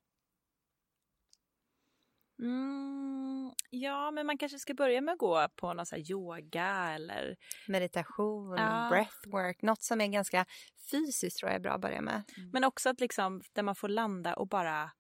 Mm, 2.41 3.53
ja, 3.69 4.11
men 4.11 4.25
man 4.25 4.37
kanske 4.37 4.59
ska 4.59 4.73
börja 4.73 5.01
med 5.01 5.11
att 5.13 5.19
gå 5.19 5.47
på 5.55 5.73
någon 5.73 5.85
så 5.85 5.97
yoga 5.97 6.91
eller 6.95 7.37
meditation, 7.67 8.55
ja. 8.57 8.87
breathwork, 8.91 9.61
något 9.61 9.81
som 9.81 10.01
är 10.01 10.07
ganska 10.07 10.45
fysiskt 10.91 11.37
tror 11.37 11.49
jag 11.49 11.55
är 11.55 11.59
bra 11.59 11.73
att 11.73 11.81
börja 11.81 12.01
med. 12.01 12.23
Mm. 12.37 12.49
Men 12.53 12.63
också 12.63 12.89
att 12.89 12.99
liksom 12.99 13.41
där 13.53 13.63
man 13.63 13.75
får 13.75 13.89
landa 13.89 14.33
och 14.33 14.47
bara 14.47 14.91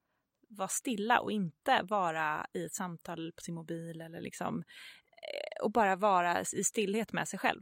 vara 0.49 0.67
stilla 0.67 1.19
och 1.19 1.31
inte 1.31 1.81
vara 1.83 2.47
i 2.53 2.65
ett 2.65 2.73
samtal 2.73 3.31
på 3.35 3.41
sin 3.41 3.55
mobil 3.55 4.01
eller 4.01 4.21
liksom 4.21 4.63
eh, 5.07 5.63
och 5.63 5.71
bara 5.71 5.95
vara 5.95 6.41
i 6.41 6.63
stillhet 6.63 7.13
med 7.13 7.27
sig 7.27 7.39
själv. 7.39 7.61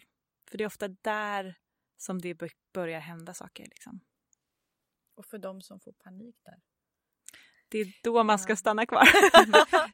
För 0.50 0.58
det 0.58 0.64
är 0.64 0.68
ofta 0.68 0.88
där 0.88 1.56
som 1.98 2.22
det 2.22 2.38
börjar 2.74 3.00
hända 3.00 3.34
saker. 3.34 3.64
Liksom. 3.64 4.00
Och 5.16 5.26
för 5.26 5.38
de 5.38 5.62
som 5.62 5.80
får 5.80 5.92
panik 5.92 6.36
där? 6.46 6.62
Det 7.72 7.82
är 7.82 7.94
då 8.04 8.24
man 8.24 8.40
ska 8.40 8.56
stanna 8.56 8.86
kvar. 8.86 9.04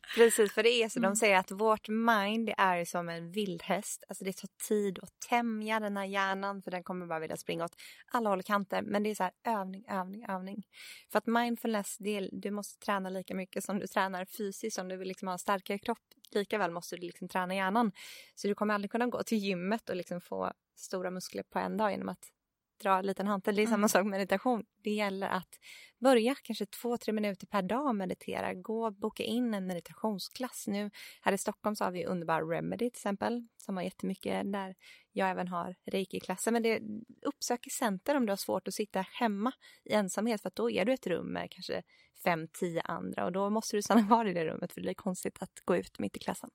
Precis, 0.16 0.54
för 0.54 0.64
det 0.64 0.70
är 0.70 0.90
så. 0.90 1.00
De 1.00 1.06
mm. 1.06 1.16
säger 1.16 1.38
att 1.38 1.52
vårt 1.52 1.90
mind 1.90 2.50
är 2.58 2.86
som 2.86 3.10
en 3.10 3.32
vildhäst. 3.32 4.04
Alltså 4.08 4.26
det 4.26 4.34
tar 4.34 4.50
tid 4.68 5.00
att 5.02 5.20
tämja 5.30 5.80
den 5.80 5.98
här 5.98 6.06
hjärnan 6.06 6.62
för 6.62 6.72
den 6.72 6.84
kommer 6.84 7.06
bara 7.06 7.20
vilja 7.20 7.38
springa 7.38 7.66
åt 7.66 7.76
alla 8.12 8.30
håll 8.30 8.40
och 8.40 8.46
kanter. 8.46 8.82
Men 8.82 9.04
det 9.04 9.10
är 9.10 9.16
så 9.16 9.24
här 9.24 9.34
övning, 9.44 9.86
övning, 9.90 10.26
övning. 10.30 10.64
För 11.12 11.18
att 11.18 11.28
mindfulness, 11.28 11.98
det, 12.00 12.30
du 12.32 12.52
måste 12.52 12.86
träna 12.86 13.10
lika 13.10 13.36
mycket 13.36 13.64
som 13.64 13.80
du 13.80 13.88
tränar 13.88 14.26
fysiskt. 14.26 14.80
Om 14.80 14.88
du 14.88 14.98
vill 14.98 15.08
liksom 15.08 15.28
ha 15.28 15.34
en 15.34 15.40
starkare 15.40 15.80
kropp, 15.80 16.04
lika 16.32 16.58
väl 16.58 16.72
måste 16.72 16.96
du 16.96 17.02
liksom 17.02 17.28
träna 17.28 17.56
hjärnan. 17.56 17.92
Så 18.36 18.48
du 18.48 18.56
kommer 18.56 18.74
aldrig 18.74 18.92
kunna 18.92 19.08
gå 19.08 19.24
till 19.24 19.38
gymmet 19.38 19.90
och 19.90 19.96
liksom 19.96 20.22
få 20.22 20.52
stora 20.76 21.12
muskler 21.12 21.44
på 21.44 21.60
en 21.60 21.78
dag 21.78 21.92
genom 21.92 22.10
att 22.10 22.32
dra 22.80 23.00
en 23.00 23.06
liten 23.06 23.28
hantel. 23.28 23.56
Det 23.56 23.62
är 23.62 23.66
samma 23.66 23.76
mm. 23.76 23.90
sak 23.90 24.04
med 24.04 24.12
meditation. 24.12 24.64
Det 24.84 24.90
gäller 24.92 25.28
att 25.28 25.60
börja 26.00 26.36
kanske 26.44 26.66
två, 26.66 26.98
tre 26.98 27.14
minuter 27.14 27.48
per 27.48 27.62
dag 27.62 27.96
meditera. 27.96 28.54
Gå 28.54 28.86
och 28.86 28.94
boka 28.94 29.24
in 29.24 29.54
en 29.54 29.68
meditationsklass. 29.68 30.68
Nu 30.68 30.92
här 31.22 31.34
i 31.34 31.38
Stockholm 31.38 31.76
så 31.76 31.84
har 31.84 31.92
vi 31.92 32.06
underbar 32.06 32.42
Remedy 32.42 32.90
till 32.90 32.98
exempel 32.98 33.48
som 33.58 33.78
har 33.78 33.84
jättemycket 33.84 34.52
där 34.52 34.76
jag 35.12 35.30
även 35.30 35.48
har 35.48 35.76
reiki-klasser. 35.86 36.52
Men 36.52 36.64
det 36.64 36.82
uppsök 37.22 37.66
center 37.72 38.18
om 38.18 38.26
du 38.26 38.32
har 38.32 38.38
svårt 38.38 38.68
att 38.68 38.74
sitta 38.74 39.02
hemma 39.02 39.52
i 39.84 39.94
ensamhet 39.94 40.42
för 40.42 40.48
att 40.48 40.56
då 40.56 40.72
är 40.72 40.86
du 40.86 40.94
ett 40.94 41.08
rum 41.08 41.34
med 41.34 41.52
kanske 41.52 41.84
fem, 42.24 42.48
tio 42.60 42.82
andra 42.82 43.26
och 43.26 43.32
då 43.32 43.50
måste 43.50 43.76
du 43.76 43.82
stanna 43.82 44.08
kvar 44.08 44.26
i 44.26 44.34
det 44.34 44.46
rummet 44.46 44.74
för 44.74 44.82
det 44.82 44.86
blir 44.86 44.94
konstigt 44.94 45.38
att 45.42 45.60
gå 45.66 45.76
ut 45.78 46.00
mitt 46.00 46.16
i 46.16 46.20
klassen. 46.20 46.50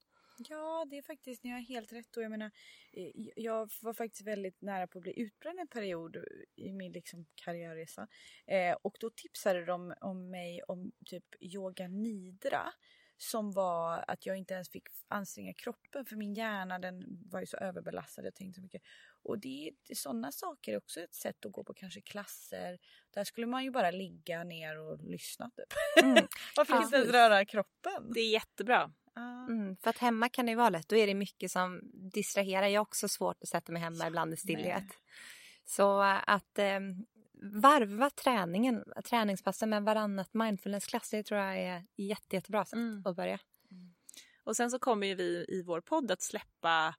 Ja, 0.49 0.87
det 0.91 0.99
är 0.99 1.03
faktiskt, 1.03 1.45
ni 1.45 1.51
har 1.51 1.59
helt 1.59 1.93
rätt. 1.93 2.17
Och 2.17 2.23
jag 2.23 2.31
menar, 2.31 2.51
eh, 2.93 3.11
jag 3.37 3.71
var 3.83 3.93
faktiskt 3.93 4.27
väldigt 4.27 4.63
nära 4.63 4.87
på 4.87 4.99
att 4.99 5.03
bli 5.03 5.21
utbränd 5.21 5.61
en 5.61 5.69
period 5.69 6.17
i 6.57 6.73
min 6.73 6.93
liksom, 6.93 7.27
karriärresa. 7.35 8.09
Eh, 8.47 8.77
och 8.83 8.97
då 9.01 9.11
tipsade 9.11 9.65
de 9.65 9.95
om 10.01 10.31
mig 10.31 10.63
om 10.63 10.93
typ 11.07 11.25
yoga 11.41 11.89
nidra 11.89 12.73
som 13.23 13.53
var 13.53 14.05
att 14.09 14.27
jag 14.27 14.37
inte 14.37 14.55
ens 14.55 14.71
fick 14.71 14.87
anstränga 15.09 15.55
kroppen 15.55 16.05
för 16.07 16.17
min 16.17 16.35
hjärna 16.35 16.79
den 16.79 17.03
var 17.31 17.41
ju 17.41 17.47
så 17.47 17.57
överbelastad. 17.57 18.25
Jag 18.25 18.35
tänkte 18.35 18.57
så 18.57 18.63
mycket. 18.63 18.83
Och 19.23 19.39
det, 19.39 19.73
det 19.89 19.95
sådana 19.95 20.33
saker 20.33 20.73
är 20.73 20.77
också 20.77 21.01
ett 21.01 21.15
sätt 21.15 21.47
att 21.47 21.53
gå 21.53 21.65
på 21.65 21.75
kanske 21.75 22.01
klasser. 22.01 22.79
Där 23.11 23.25
skulle 23.25 23.47
man 23.47 23.65
ju 23.65 23.71
bara 23.71 23.91
ligga 23.91 24.45
ner 24.45 24.79
och 24.79 24.99
lyssna 25.03 25.51
typ. 25.57 26.05
Mm. 26.05 26.15
man 26.57 26.67
fick 26.67 26.77
inte 26.77 26.97
ens 26.97 27.11
röra 27.11 27.45
kroppen. 27.45 28.13
Det 28.15 28.21
är 28.21 28.31
jättebra. 28.31 28.93
Mm, 29.17 29.77
för 29.77 29.91
att 29.91 29.99
hemma 29.99 30.29
kan 30.29 30.47
det 30.47 30.55
vara 30.55 30.71
lätt, 30.71 30.89
då 30.89 30.97
är 30.97 31.07
det 31.07 31.15
mycket 31.15 31.51
som 31.51 31.81
distraherar. 32.13 32.67
Jag 32.67 32.81
har 32.81 32.83
också 32.83 33.09
svårt 33.09 33.43
att 33.43 33.49
sätta 33.49 33.73
mig 33.73 33.83
hemma 33.83 34.07
ibland 34.07 34.35
i 34.35 34.37
stillhet. 34.37 34.85
Nej. 34.89 34.99
Så 35.65 36.01
att 36.27 36.59
eh, 36.59 36.81
varva 37.43 38.11
träningen, 38.11 38.85
träningspassen 39.05 39.71
med 39.71 39.83
varannat 39.83 40.35
mindfulnessklass, 40.35 41.11
det 41.11 41.23
tror 41.23 41.41
jag 41.41 41.59
är 41.59 41.87
jätte, 41.97 42.37
jättebra 42.37 42.65
sätt 42.65 42.73
mm. 42.73 43.03
att 43.05 43.17
börja. 43.17 43.39
Mm. 43.71 43.95
Och 44.45 44.57
sen 44.57 44.71
så 44.71 44.79
kommer 44.79 45.07
ju 45.07 45.15
vi 45.15 45.45
i 45.49 45.63
vår 45.67 45.81
podd 45.81 46.11
att 46.11 46.23
släppa 46.23 46.95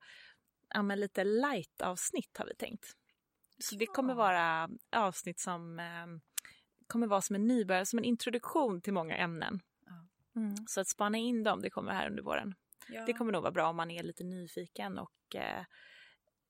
ja, 0.70 0.82
lite 0.82 1.24
light-avsnitt 1.24 2.38
har 2.38 2.46
vi 2.46 2.56
tänkt. 2.56 2.86
Så 3.60 3.76
det 3.76 3.86
kommer 3.86 4.14
vara 4.14 4.70
avsnitt 4.92 5.40
som 5.40 5.80
eh, 5.80 6.08
kommer 6.88 7.08
vara 7.08 7.22
som 7.22 7.36
en 7.36 7.48
nybörjare, 7.48 7.86
som 7.86 8.00
en 8.00 8.06
introduktion 8.06 8.82
till 8.82 8.94
många 8.94 9.18
ämnen. 9.18 9.60
Mm. 10.36 10.56
Så 10.68 10.82
att 10.82 10.88
spana 10.88 11.18
in 11.18 11.44
dem, 11.44 11.62
det 11.62 11.70
kommer 11.70 11.92
här 11.92 12.10
under 12.10 12.24
våren. 12.24 12.56
Ja. 12.90 13.06
Det 13.06 13.14
kommer 13.14 13.32
nog 13.32 13.42
vara 13.42 13.52
bra 13.52 13.70
om 13.70 13.76
man 13.76 13.92
är 13.92 14.04
lite 14.04 14.24
nyfiken 14.24 14.98
och 14.98 15.36
eh, 15.36 15.66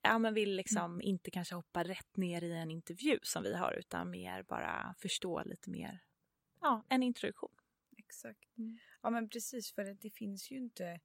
ja, 0.02 0.20
men 0.20 0.34
vill 0.34 0.56
liksom 0.56 0.86
mm. 0.94 1.02
inte 1.02 1.32
kanske 1.32 1.56
hoppa 1.56 1.84
rätt 1.84 2.18
ner 2.18 2.44
i 2.44 2.52
en 2.58 2.72
intervju 2.72 3.20
som 3.24 3.44
vi 3.44 3.56
har 3.56 3.74
utan 3.74 4.10
mer 4.10 4.44
bara 4.44 4.96
förstå 5.00 5.44
lite 5.44 5.70
mer, 5.70 6.00
ja, 6.62 6.86
en 6.90 7.04
introduktion. 7.04 7.56
Exakt. 7.98 8.58
Mm. 8.58 8.78
Ja 9.02 9.10
men 9.10 9.30
precis 9.30 9.74
för 9.74 9.84
det, 9.84 9.94
det 9.94 10.10
finns 10.10 10.52
ju 10.52 10.58
inte 10.58 11.00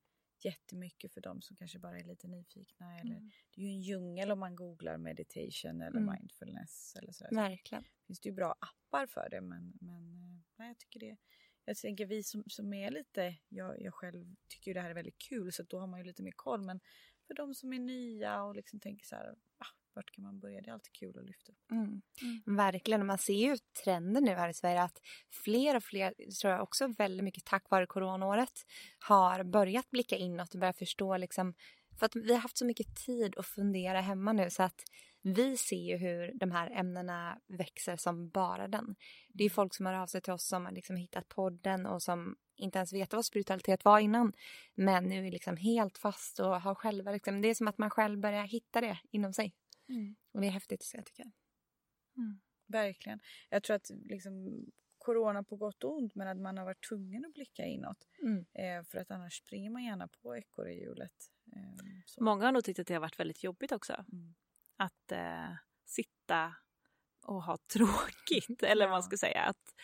jättemycket 0.44 1.14
för 1.14 1.20
de 1.20 1.42
som 1.42 1.56
kanske 1.56 1.78
bara 1.78 1.98
är 1.98 2.04
lite 2.04 2.28
nyfikna. 2.28 3.00
Eller, 3.00 3.30
Det 3.50 3.60
är 3.60 3.64
ju 3.64 3.68
en 3.68 3.80
djungel 3.80 4.30
om 4.30 4.38
man 4.38 4.56
googlar 4.56 4.96
meditation 4.96 5.82
eller 5.82 6.00
Mm. 6.00 6.14
mindfulness. 6.14 6.96
Eller 6.96 7.12
sådär. 7.12 7.34
Verkligen. 7.34 7.84
finns 8.06 8.20
det 8.20 8.28
ju 8.28 8.34
bra 8.34 8.54
appar 8.60 9.06
för 9.06 9.28
det 9.30 9.40
men, 9.40 9.72
men 9.80 10.22
eh, 10.22 10.42
nej, 10.56 10.68
jag 10.68 10.78
tycker 10.78 11.00
det. 11.00 11.16
Jag 11.68 11.76
tänker 11.76 12.06
vi 12.06 12.22
som, 12.22 12.44
som 12.46 12.72
är 12.72 12.90
lite, 12.90 13.34
jag, 13.48 13.82
jag 13.82 13.94
själv 13.94 14.34
tycker 14.48 14.70
ju 14.70 14.74
det 14.74 14.80
här 14.80 14.90
är 14.90 14.94
väldigt 14.94 15.18
kul 15.18 15.52
så 15.52 15.62
då 15.62 15.78
har 15.78 15.86
man 15.86 16.00
ju 16.00 16.06
lite 16.06 16.22
mer 16.22 16.32
koll 16.36 16.62
men 16.62 16.80
för 17.26 17.34
de 17.34 17.54
som 17.54 17.72
är 17.72 17.78
nya 17.78 18.42
och 18.42 18.54
liksom 18.54 18.80
tänker 18.80 19.06
så 19.06 19.16
här, 19.16 19.34
ah, 19.58 19.66
vart 19.94 20.10
kan 20.10 20.24
man 20.24 20.40
börja? 20.40 20.60
Det 20.60 20.68
är 20.68 20.72
alltid 20.72 20.92
kul 20.92 21.18
att 21.18 21.24
lyfta 21.24 21.52
upp. 21.52 21.70
Mm. 21.70 22.02
mm. 22.22 22.56
Verkligen. 22.56 23.06
Man 23.06 23.18
ser 23.18 23.34
ju 23.34 23.56
trenden 23.84 24.24
nu 24.24 24.30
här 24.30 24.48
i 24.48 24.54
Sverige 24.54 24.82
att 24.82 25.00
fler 25.44 25.76
och 25.76 25.84
fler, 25.84 26.14
tror 26.40 26.52
jag 26.52 26.62
också 26.62 26.88
väldigt 26.98 27.24
mycket 27.24 27.44
tack 27.44 27.70
vare 27.70 27.86
coronaåret, 27.86 28.66
har 28.98 29.44
börjat 29.44 29.90
blicka 29.90 30.16
inåt 30.16 30.54
och 30.54 30.60
börjat 30.60 30.78
förstå 30.78 31.16
liksom, 31.16 31.54
för 31.98 32.06
att 32.06 32.16
vi 32.16 32.32
har 32.32 32.40
haft 32.40 32.58
så 32.58 32.66
mycket 32.66 32.96
tid 32.96 33.38
att 33.38 33.46
fundera 33.46 34.00
hemma 34.00 34.32
nu 34.32 34.50
så 34.50 34.62
att 34.62 34.82
vi 35.34 35.56
ser 35.56 35.76
ju 35.76 35.96
hur 35.96 36.32
de 36.34 36.50
här 36.50 36.70
ämnena 36.70 37.40
växer 37.46 37.96
som 37.96 38.28
bara 38.28 38.68
den. 38.68 38.96
Det 39.28 39.44
är 39.44 39.50
folk 39.50 39.74
som 39.74 39.86
har 39.86 39.94
av 39.94 40.06
sig 40.06 40.20
till 40.20 40.32
oss 40.32 40.46
som 40.46 40.64
har 40.64 40.72
liksom 40.72 40.96
hittat 40.96 41.28
podden 41.28 41.86
och 41.86 42.02
som 42.02 42.36
inte 42.56 42.78
ens 42.78 42.92
vet 42.92 43.12
vad 43.12 43.24
spiritualitet 43.24 43.84
var 43.84 43.98
innan. 43.98 44.32
Men 44.74 45.04
nu 45.04 45.26
är 45.26 45.30
liksom 45.30 45.56
helt 45.56 45.98
fast 45.98 46.40
och 46.40 46.60
har 46.60 46.74
själva 46.74 47.12
liksom, 47.12 47.40
det 47.40 47.48
är 47.48 47.54
som 47.54 47.68
att 47.68 47.78
man 47.78 47.90
själv 47.90 48.20
börjar 48.20 48.44
hitta 48.44 48.80
det 48.80 48.98
inom 49.10 49.32
sig. 49.32 49.54
Och 50.32 50.40
det 50.40 50.46
är 50.46 50.50
häftigt 50.50 50.80
att 50.80 50.86
se 50.86 51.02
tycker 51.02 51.22
jag. 51.22 51.32
Verkligen. 52.66 53.20
Jag 53.50 53.62
tror 53.62 53.76
att 53.76 53.90
liksom 54.04 54.64
corona 54.98 55.44
på 55.44 55.56
gott 55.56 55.84
och 55.84 55.96
ont 55.96 56.14
men 56.14 56.28
att 56.28 56.38
man 56.38 56.58
har 56.58 56.64
varit 56.64 56.88
tvungen 56.88 57.24
att 57.24 57.34
blicka 57.34 57.64
inåt. 57.64 58.08
Mm. 58.22 58.38
Eh, 58.38 58.84
för 58.84 58.98
att 58.98 59.10
annars 59.10 59.34
springer 59.34 59.70
man 59.70 59.84
gärna 59.84 60.08
på 60.08 60.36
ekorrehjulet. 60.36 61.12
Eh. 61.52 62.24
Många 62.24 62.44
har 62.44 62.52
nog 62.52 62.64
tyckt 62.64 62.78
att 62.78 62.86
det 62.86 62.94
har 62.94 63.00
varit 63.00 63.20
väldigt 63.20 63.44
jobbigt 63.44 63.72
också. 63.72 64.04
Mm. 64.12 64.34
Att 64.76 65.12
eh, 65.12 65.50
sitta 65.84 66.54
och 67.22 67.42
ha 67.42 67.58
tråkigt, 67.72 68.62
eller 68.62 68.86
vad 68.86 68.94
man 68.94 69.02
ska 69.02 69.16
säga. 69.16 69.42
Att 69.42 69.74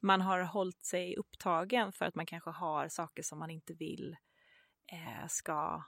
man 0.00 0.20
har 0.20 0.40
hållit 0.40 0.84
sig 0.84 1.16
upptagen 1.16 1.92
för 1.92 2.04
att 2.04 2.14
man 2.14 2.26
kanske 2.26 2.50
har 2.50 2.88
saker 2.88 3.22
som 3.22 3.38
man 3.38 3.50
inte 3.50 3.74
vill 3.74 4.16
eh, 4.92 5.26
ska 5.28 5.84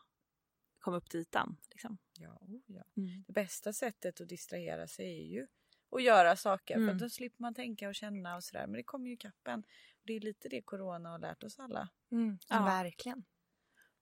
komma 0.78 0.96
upp 0.96 1.10
till 1.10 1.20
ytan. 1.20 1.56
Liksom. 1.70 1.98
Ja, 2.18 2.38
oh 2.40 2.60
ja. 2.66 2.82
Mm. 2.96 3.24
Det 3.26 3.32
bästa 3.32 3.72
sättet 3.72 4.20
att 4.20 4.28
distrahera 4.28 4.88
sig 4.88 5.06
är 5.20 5.24
ju 5.24 5.46
att 5.90 6.02
göra 6.02 6.36
saker 6.36 6.74
för 6.74 6.82
Mm. 6.82 6.94
att 6.94 7.00
då 7.00 7.08
slipper 7.08 7.42
man 7.42 7.54
tänka 7.54 7.88
och 7.88 7.94
känna 7.94 8.36
och 8.36 8.44
sådär. 8.44 8.66
Men 8.66 8.76
det 8.76 8.82
kommer 8.82 9.10
ju 9.10 9.16
kappen. 9.16 9.60
Och 10.00 10.02
det 10.06 10.12
är 10.12 10.20
lite 10.20 10.48
det 10.48 10.62
corona 10.62 11.08
har 11.10 11.18
lärt 11.18 11.42
oss 11.44 11.58
alla. 11.58 11.88
Mm. 12.12 12.38
Ja. 12.48 12.64
Verkligen. 12.64 13.24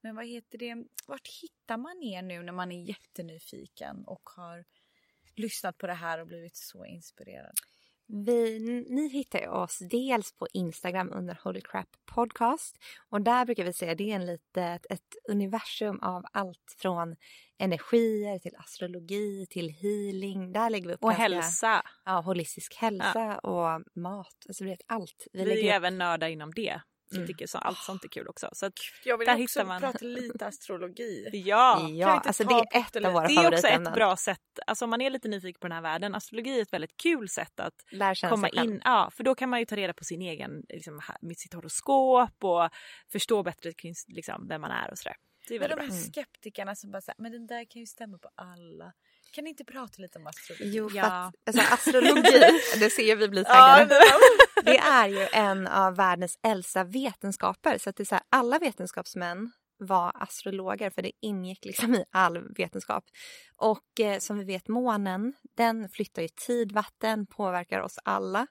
Men 0.03 0.15
vad 0.17 0.27
heter 0.27 0.59
det? 0.59 0.77
Vart 1.07 1.29
hittar 1.43 1.77
man 1.77 2.03
er 2.03 2.23
nu 2.23 2.43
när 2.43 2.53
man 2.53 2.73
är 2.73 2.83
jättenyfiken 2.89 4.05
och 4.07 4.29
har 4.37 4.65
lyssnat 5.37 5.79
på 5.79 5.87
det 5.87 5.95
här 5.95 6.19
och 6.21 6.27
blivit 6.27 6.57
så 6.57 6.85
inspirerad? 6.87 7.53
Vi, 8.27 8.59
ni 8.91 9.09
hittar 9.09 9.49
oss 9.49 9.79
dels 9.91 10.33
på 10.33 10.47
Instagram 10.53 11.13
under 11.13 11.39
Holy 11.45 11.61
Crap 11.61 11.89
Podcast. 12.15 12.77
Och 13.09 13.21
där 13.21 13.45
brukar 13.45 13.65
vi 13.65 13.73
säga 13.73 13.95
det 13.95 14.11
är 14.11 14.15
en 14.17 14.27
litet, 14.27 14.87
ett 14.91 15.17
universum 15.29 15.99
av 16.01 16.25
allt 16.33 16.77
från 16.79 17.17
energier 17.59 18.39
till 18.39 18.57
astrologi 18.57 19.47
till 19.51 19.69
healing. 19.71 20.53
Där 20.53 20.71
lägger 20.71 20.89
vi 20.89 20.95
upp 20.95 21.05
Och 21.05 21.11
ganska- 21.11 21.23
hälsa. 21.23 21.83
Ja, 22.05 22.21
holistisk 22.21 22.75
hälsa 22.75 23.39
och 23.39 23.83
mat. 23.95 24.45
Alltså, 24.49 24.65
du 24.65 24.71
vet, 24.71 24.81
allt. 24.87 25.27
Vi, 25.33 25.45
lägger 25.45 25.63
är 25.63 25.69
upp- 25.69 25.75
även 25.77 25.99
nördar 25.99 26.29
inom 26.29 26.51
det. 26.55 26.81
Så 27.13 27.17
Mm. 27.19 27.23
jag 27.23 27.29
tycker 27.29 27.47
så, 27.47 27.59
allt 27.59 27.79
sånt 27.79 28.05
är 28.05 28.09
kul 28.09 28.29
också. 28.29 28.49
Så 28.53 28.67
att, 28.67 28.73
Jag 29.05 29.19
vill 29.19 29.27
Där 29.27 29.33
också 29.33 29.41
hittar 29.61 29.65
man- 29.65 29.81
prata 29.81 29.99
lite 30.05 30.47
astrologi. 30.47 31.31
ja, 31.33 31.89
Ja, 31.91 32.09
alltså 32.27 32.45
det 32.45 32.55
är 32.55 32.81
ett 32.81 32.97
av 33.07 33.13
våra 33.13 33.27
det 33.29 33.35
är 33.35 33.53
också 33.55 33.67
ett 33.67 33.95
bra 33.95 34.17
sätt. 34.17 34.39
Alltså 34.67 34.85
om 34.85 34.91
man 34.91 35.01
är 35.01 35.11
lite 35.11 35.29
nyfiken 35.29 35.61
på 35.61 35.67
den 35.69 35.75
här 35.75 35.83
världen, 35.83 36.15
astrologi 36.15 36.59
är 36.59 36.63
ett 36.63 36.73
väldigt 36.73 36.97
kul 36.97 37.29
sätt 37.29 37.61
att 37.61 37.75
komma 38.31 38.49
in. 38.49 38.81
Ja, 38.85 39.11
för 39.17 39.25
då 39.25 39.35
kan 39.35 39.49
man 39.51 39.59
ju 39.61 39.67
ta 39.67 39.77
reda 39.77 39.93
på 39.93 40.05
sin 40.05 40.23
egen, 40.23 40.63
liksom, 40.69 41.01
med 41.21 41.37
sitt 41.39 41.55
horoskop 41.55 42.45
och 42.45 42.69
förstå 43.13 43.43
bättre 43.43 43.73
kring 43.73 43.95
liksom, 44.09 44.49
vem 44.49 44.61
man 44.61 44.71
är 44.71 44.91
och 44.91 44.99
sådär. 44.99 45.17
Det 45.49 45.55
är 45.55 45.61
Men 45.61 45.69
de 45.69 45.75
bra. 45.75 45.85
här 45.85 45.91
skeptikerna 46.13 46.75
som 46.75 46.91
bara 46.91 47.03
säger 47.03 47.23
men 47.23 47.33
den 47.33 47.47
där 47.47 47.65
kan 47.71 47.81
ju 47.81 47.87
stämma 47.87 48.19
på 48.19 48.31
alla. 48.35 48.93
Kan 49.33 49.45
ni 49.45 49.51
inte 49.51 49.65
prata 49.65 50.03
lite 50.03 50.19
om 50.19 50.27
astrologi? 50.27 50.77
Jo, 50.77 50.91
Ja. 50.95 51.05
att 51.05 51.35
alltså, 51.47 51.75
astrologi, 51.75 52.41
det 52.81 52.91
ser 52.91 53.17
vi 53.17 53.29
blir 53.29 53.45
taggade. 53.45 54.01
Det 54.65 54.79
är 54.79 55.09
ju 55.09 55.27
en 55.33 55.67
av 55.67 55.97
världens 55.97 56.39
äldsta 56.43 56.85
vetenskaper. 56.85 57.79
Så 57.79 57.91
att 57.91 57.97
det 57.97 58.03
är 58.03 58.05
så 58.05 58.15
här, 58.15 58.25
alla 58.31 58.59
vetenskapsmän 58.59 59.53
var 59.79 60.13
astrologer 60.15 60.91
för 60.91 61.03
det 61.03 61.13
ingick 61.21 61.65
liksom 61.65 61.95
i 61.95 62.05
all 62.11 62.55
vetenskap. 62.55 63.05
Och 63.57 64.01
eh, 64.01 64.19
som 64.19 64.39
vi 64.39 64.45
vet 64.45 64.69
månen, 64.69 65.33
den 65.57 65.89
flyttar 65.89 66.23
ju 66.23 66.29
tid, 66.29 66.73
vatten, 66.73 67.27
påverkar 67.27 67.81
oss 67.81 67.99
alla. 68.05 68.47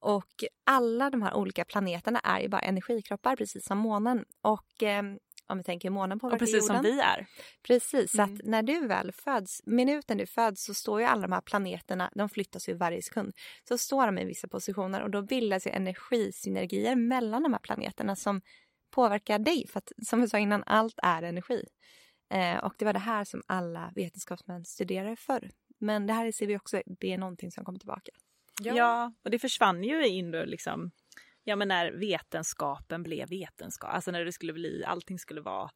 Och 0.00 0.44
alla 0.66 1.10
de 1.10 1.22
här 1.22 1.34
olika 1.34 1.64
planeterna 1.64 2.20
är 2.20 2.40
ju 2.40 2.48
bara 2.48 2.60
energikroppar 2.60 3.36
precis 3.36 3.64
som 3.64 3.78
månen. 3.78 4.24
Och 4.42 4.82
eh, 4.82 5.02
om 5.50 5.58
vi 5.58 5.64
tänker 5.64 5.90
månen 5.90 6.18
påverkar 6.18 6.36
Och 6.36 6.38
precis 6.38 6.54
jorden. 6.70 6.76
som 6.76 6.82
vi 6.82 7.00
är. 7.00 7.26
Precis, 7.62 8.10
så 8.12 8.22
Mm. 8.22 8.34
att 8.34 8.40
när 8.44 8.62
du 8.62 8.86
väl 8.86 9.12
föds, 9.12 9.62
minuten 9.66 10.18
du 10.18 10.26
föds 10.26 10.64
så 10.64 10.74
står 10.74 11.00
ju 11.00 11.06
alla 11.06 11.22
de 11.22 11.32
här 11.32 11.40
planeterna, 11.40 12.10
de 12.14 12.28
flyttas 12.28 12.68
ju 12.68 12.74
varje 12.74 13.02
sekund. 13.02 13.32
Så 13.68 13.78
står 13.78 14.06
de 14.06 14.18
i 14.18 14.24
vissa 14.24 14.48
positioner 14.48 15.02
och 15.02 15.10
då 15.10 15.22
bildas 15.22 15.66
ju 15.66 15.70
energisynergier 15.70 16.96
mellan 16.96 17.42
de 17.42 17.52
här 17.52 17.60
planeterna 17.60 18.16
som 18.16 18.40
påverkar 18.90 19.38
dig. 19.38 19.66
För 19.66 19.78
att 19.78 19.92
som 20.06 20.20
vi 20.20 20.28
sa 20.28 20.38
innan, 20.38 20.62
allt 20.66 20.98
är 21.02 21.22
energi. 21.22 21.64
Eh, 22.32 22.56
och 22.64 22.74
det 22.78 22.84
var 22.84 22.92
det 22.92 22.98
här 22.98 23.24
som 23.24 23.42
alla 23.46 23.92
vetenskapsmän 23.94 24.64
studerade 24.64 25.16
förr. 25.16 25.50
Men 25.78 26.06
det 26.06 26.12
här 26.12 26.32
ser 26.32 26.46
vi 26.46 26.56
också, 26.56 26.82
det 27.00 27.12
är 27.12 27.18
någonting 27.18 27.50
som 27.52 27.64
kommer 27.64 27.78
tillbaka. 27.78 28.10
Ja. 28.62 29.12
och 29.24 29.30
det 29.30 29.38
försvann 29.38 29.84
ju 29.84 30.06
in 30.06 30.30
då 30.30 30.44
liksom, 30.44 30.90
ja 31.50 31.56
men 31.56 31.68
när 31.68 31.92
vetenskapen 31.92 33.02
blev 33.02 33.28
vetenskap, 33.28 33.90
alltså 33.94 34.10
när 34.10 34.24
det 34.24 34.32
skulle 34.32 34.52
bli, 34.52 34.84
allting 34.84 35.18
skulle 35.18 35.40
vara, 35.40 35.70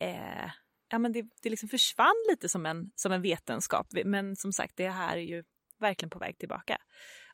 eh, 0.00 0.50
ja 0.90 0.98
men 0.98 1.12
det, 1.12 1.24
det 1.42 1.50
liksom 1.50 1.68
försvann 1.68 2.24
lite 2.30 2.48
som 2.48 2.66
en, 2.66 2.90
som 2.94 3.12
en 3.12 3.22
vetenskap. 3.22 3.86
Men 4.04 4.36
som 4.36 4.52
sagt, 4.52 4.76
det 4.76 4.88
här 4.88 5.16
är 5.16 5.22
ju 5.22 5.44
verkligen 5.80 6.10
på 6.10 6.18
väg 6.18 6.38
tillbaka. 6.38 6.78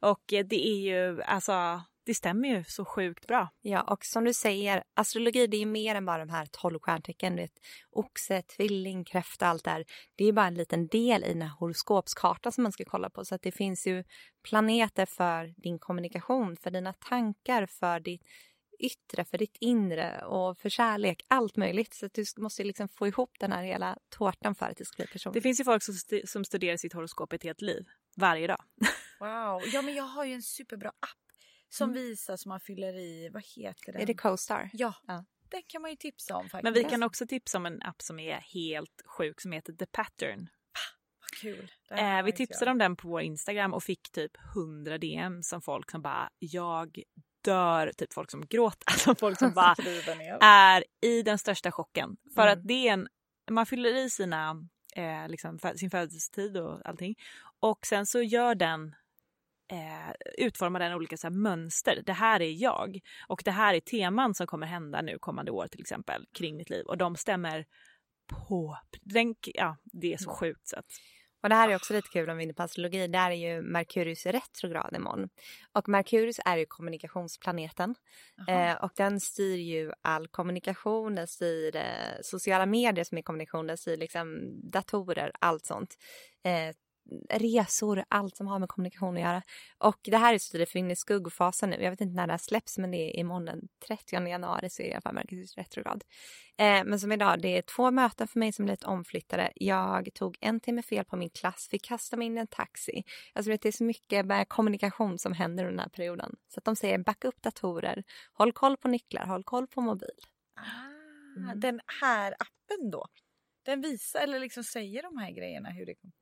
Och 0.01 0.33
eh, 0.33 0.47
det 0.47 0.66
är 0.68 0.81
ju, 0.81 1.23
alltså, 1.23 1.83
det 2.05 2.15
stämmer 2.15 2.49
ju 2.49 2.65
så 2.65 2.85
sjukt 2.85 3.27
bra. 3.27 3.49
Ja, 3.61 3.83
och 3.83 4.05
som 4.05 4.25
du 4.25 4.35
säger, 4.35 4.85
astrologi 4.95 5.47
det 5.47 5.57
är 5.57 5.67
mer 5.67 5.95
än 5.95 6.05
bara 6.05 6.19
de 6.19 6.29
här 6.33 6.47
tolv 6.47 6.79
stjärntecken. 6.79 7.37
Du 7.37 7.43
vet, 7.43 7.59
oxe, 7.91 8.43
tvilling, 8.43 9.05
kräfta, 9.05 9.47
allt 9.47 9.65
där. 9.65 9.85
Det 10.17 10.25
är 10.25 10.33
bara 10.33 10.47
en 10.47 10.55
liten 10.55 10.87
del 10.87 11.25
i 11.25 11.29
den 11.29 11.43
här 11.43 11.57
horoskopskartan 11.59 12.53
som 12.53 12.62
man 12.62 12.73
ska 12.73 12.85
kolla 12.85 13.11
på. 13.11 13.25
Så 13.25 13.35
att 13.35 13.43
det 13.43 13.53
finns 13.53 13.87
ju 13.87 14.05
planeter 14.49 15.07
för 15.07 15.55
din 15.57 15.79
kommunikation, 15.79 16.57
för 16.57 16.71
dina 16.71 16.93
tankar, 16.93 17.67
för 17.67 18.01
ditt 18.01 18.23
yttre, 18.79 19.25
för 19.25 19.38
ditt 19.38 19.57
inre 19.61 20.25
och 20.25 20.59
för 20.59 20.69
kärlek. 20.69 21.23
Allt 21.29 21.57
möjligt. 21.57 21.95
Så 21.95 22.07
att 22.07 22.15
du 22.15 22.25
måste 22.37 22.65
liksom 22.65 22.88
få 22.88 23.07
ihop 23.07 23.31
den 23.41 23.53
här 23.53 23.62
hela 23.62 23.99
tårtan 24.09 24.55
för 24.55 24.67
att 24.67 24.77
det 24.77 24.85
ska 24.85 24.97
bli 24.97 25.07
person. 25.07 25.33
Det 25.33 25.41
finns 25.41 25.61
ju 25.61 25.65
folk 25.65 25.83
som, 25.83 25.95
st- 25.95 26.27
som 26.27 26.45
studerar 26.45 26.77
sitt 26.77 26.93
horoskop 26.93 27.33
ett 27.33 27.43
helt 27.43 27.61
liv, 27.61 27.85
varje 28.17 28.47
dag. 28.47 28.65
Wow. 29.21 29.62
Ja 29.73 29.83
men 29.83 29.95
jag 29.95 30.05
har 30.05 30.25
ju 30.25 30.33
en 30.35 30.43
superbra 30.43 30.88
app 30.88 31.32
som 31.74 31.90
Mm. 31.90 32.02
visar 32.02 32.37
som 32.37 32.48
man 32.48 32.61
fyller 32.61 32.94
i, 32.94 33.28
vad 33.32 33.42
heter 33.56 33.92
den? 33.92 34.02
Är 34.02 34.06
det 34.06 34.14
Co-Star? 34.14 34.70
Ja, 34.72 34.94
Ja. 35.06 35.24
den 35.50 35.62
kan 35.66 35.82
man 35.82 35.90
ju 35.90 35.96
tipsa 35.96 36.37
om 36.37 36.44
faktiskt. 36.48 36.62
Men 36.64 36.72
vi 36.72 36.85
kan 36.85 37.02
också 37.02 37.26
tipsa 37.26 37.58
om 37.58 37.66
en 37.66 37.82
app 37.82 38.02
som 38.02 38.18
är 38.18 38.37
helt 38.37 39.02
sjuk 39.04 39.40
som 39.40 39.52
heter 39.52 39.72
The 39.72 39.87
Pattern. 39.87 40.48
Kul. 41.40 41.70
Eh, 41.90 42.22
vi 42.22 42.32
tipsade 42.32 42.64
jag. 42.66 42.72
om 42.72 42.78
den 42.78 42.96
på 42.96 43.08
vår 43.08 43.20
Instagram 43.22 43.74
och 43.74 43.82
fick 43.82 44.11
typ 44.12 44.32
100 44.54 44.98
DM 44.98 45.42
som 45.42 45.62
folk 45.62 45.90
som 45.90 46.02
bara 46.02 46.30
jag 46.38 47.02
dör, 47.44 47.92
typ 47.96 48.12
folk 48.12 48.30
som 48.30 48.46
gråter, 48.46 48.78
alltså 48.87 49.14
folk 49.14 49.38
som 49.38 49.52
bara 49.52 49.74
är 50.40 50.85
i 51.00 51.22
den 51.22 51.38
största 51.38 51.72
chocken. 51.72 52.16
För 52.35 52.42
Mm. 52.46 52.52
att 52.58 52.68
det 52.68 52.88
är 52.88 52.92
en, 52.92 53.08
man 53.50 53.66
fyller 53.66 53.94
i 53.96 54.11
sina, 54.11 54.68
eh, 54.96 55.28
liksom, 55.28 55.58
sin 55.76 55.90
födelsetid 55.90 56.56
och 56.56 56.87
allting 56.88 57.14
och 57.61 57.87
sen 57.87 58.06
så 58.06 58.22
gör 58.22 58.54
den 58.54 58.94
eh, 59.72 60.12
utformar 60.38 60.80
den 60.80 60.94
olika 60.94 61.16
så 61.16 61.26
här, 61.26 61.35
mönster. 61.35 62.02
Det 62.06 62.12
här 62.12 62.42
är 62.42 62.50
jag 62.50 63.00
och 63.28 63.42
det 63.44 63.50
här 63.50 63.74
är 63.74 63.80
teman 63.80 64.35
som 64.35 64.46
kommer 64.46 64.66
hända 64.66 65.02
nu 65.02 65.18
kommande 65.18 65.50
år 65.50 65.68
till 65.68 65.80
exempel 65.80 66.26
kring 66.38 66.56
mitt 66.56 66.70
liv 66.70 66.87
och 66.87 66.98
de 66.98 67.16
stämmer 67.16 67.66
på. 68.48 68.78
Den, 69.00 69.35
ja, 69.54 69.77
det 69.85 70.12
är 70.12 70.18
så 70.18 70.31
sjukt 70.31 70.68
så 70.68 70.77
att 70.79 70.87
Och 71.42 71.48
det 71.48 71.54
här 71.54 71.68
är 71.68 71.77
också 71.77 71.94
lite 71.94 72.08
kul 72.08 72.31
om 72.31 72.37
vi 72.37 72.42
är 72.42 72.44
inne 72.44 72.54
på 72.54 72.62
astrologi. 72.62 73.06
Där 73.06 73.31
är 73.31 73.54
ju 73.54 73.62
Merkurius 73.62 74.27
retrograd 74.27 74.96
imorgon. 74.96 75.29
Och 75.73 75.88
Merkurius 75.88 76.40
är 76.44 76.56
ju 76.56 76.66
kommunikationsplaneten. 76.66 77.94
Eh, 78.48 78.75
och 78.85 78.90
den 78.96 79.20
styr 79.20 79.56
ju 79.56 79.92
all 80.02 80.29
kommunikation, 80.29 81.14
den 81.14 81.27
styr 81.27 81.77
eh, 81.77 81.83
sociala 82.23 82.66
medier 82.66 83.04
som 83.04 83.18
är 83.18 83.23
kommunikation, 83.23 83.66
den 83.66 83.77
styr 83.77 83.96
liksom 83.96 84.38
datorer, 84.70 85.33
allt 85.38 85.66
sånt. 85.66 85.94
Eh, 86.44 86.75
resor, 87.31 88.05
allt 88.09 88.37
som 88.37 88.46
har 88.46 88.59
med 88.59 88.69
kommunikation 88.69 89.17
att 89.17 89.23
göra. 89.23 89.42
Och 89.79 89.98
det 90.03 90.17
här 90.17 90.35
är 90.35 90.38
så 90.38 90.53
tydligt 90.53 90.71
för 90.71 90.79
in 90.79 90.90
i 90.90 90.96
skuggfasen 90.96 91.71
nu. 91.71 91.83
Jag 91.83 91.90
vet 91.90 92.00
inte 92.00 92.15
när 92.15 92.27
det 92.27 92.33
här 92.33 92.38
släpps 92.38 92.79
men 92.79 92.90
det 92.90 92.96
är 92.96 93.21
imorgon 93.21 93.44
den 93.44 93.69
30 93.87 94.29
januari 94.29 94.71
så 94.71 94.83
är 94.83 94.87
det 94.87 94.90
i 94.90 94.94
alla 94.94 95.00
fall 95.00 95.15
Merkurius 95.15 95.57
retrograd. 95.57 96.05
Eh, 96.59 96.85
men 96.85 97.00
som 97.00 97.13
idag, 97.13 97.42
det 97.42 97.59
är 97.59 97.63
två 97.63 97.90
möten 97.90 98.29
för 98.29 98.38
mig 98.38 98.53
som 98.53 98.65
blivit 98.65 98.85
omflyttade. 98.85 99.53
Jag 99.55 100.09
tog 100.15 100.37
en 100.40 100.61
timme 100.61 100.83
fel 100.83 101.05
på 101.05 101.17
min 101.17 101.31
klass, 101.31 101.69
fick 101.71 101.85
kasta 101.85 102.17
mig 102.17 102.27
in 102.27 102.37
i 102.38 102.40
en 102.40 102.46
taxi. 102.46 103.05
Alltså 103.33 103.50
det 103.50 103.65
är 103.65 103.73
så 103.73 103.85
mycket 103.85 104.27
med 104.27 104.48
kommunikation 104.48 105.19
som 105.19 105.33
händer 105.33 105.65
under 105.65 105.73
den 105.73 105.81
här 105.81 105.88
perioden. 105.88 106.37
Så 106.48 106.59
att 106.59 106.65
de 106.65 106.77
säger 106.77 106.98
backa 106.98 107.29
upp 107.29 107.42
datorer, 107.42 108.05
håll 108.33 108.53
koll 108.53 108.77
på 108.77 108.88
nycklar, 108.88 109.27
håll 109.27 109.44
koll 109.44 109.67
på 109.67 109.81
mobil. 109.81 110.19
Ah, 110.57 110.92
Mm. 111.37 111.61
Den 111.61 111.81
här 112.00 112.33
appen 112.33 112.90
då? 112.90 113.07
Den 113.65 113.81
visar 113.81 114.21
eller 114.21 114.40
liksom 114.40 114.65
säger 114.65 115.03
de 115.03 115.17
här 115.17 115.31
grejerna 115.31 115.71
hur 115.71 115.87
det 115.87 115.94
kommer. 115.94 116.15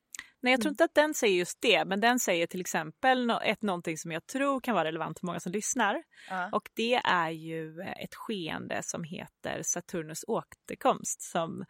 Nej, 0.43 0.53
jag 0.53 0.61
tror 0.61 0.70
inte 0.70 0.84
att 0.84 0.95
den 0.95 1.14
säger 1.14 1.38
just 1.38 1.61
det, 1.61 1.84
men 1.84 2.01
den 2.01 2.18
säger 2.18 2.47
till 2.47 2.61
exempel 2.61 3.30
ett, 3.30 3.62
någonting 3.62 3.99
som 3.99 4.12
jag 4.12 4.26
tror 4.26 4.61
kan 4.61 4.74
vara 4.74 4.84
relevant 4.84 5.20
för 5.20 5.26
många 5.26 5.41
som 5.41 5.53
lyssnar. 5.53 6.03
Ja. 6.30 6.49
Och 6.53 6.70
det 6.76 6.95
är 6.95 7.30
ju 7.30 7.80
eh, 7.80 8.05
ett 8.05 8.14
skeende 8.14 8.82
som 8.82 9.05
heter 9.05 9.62
Saturnus 9.62 10.24
återkomst 10.26 11.22
som 11.22 11.64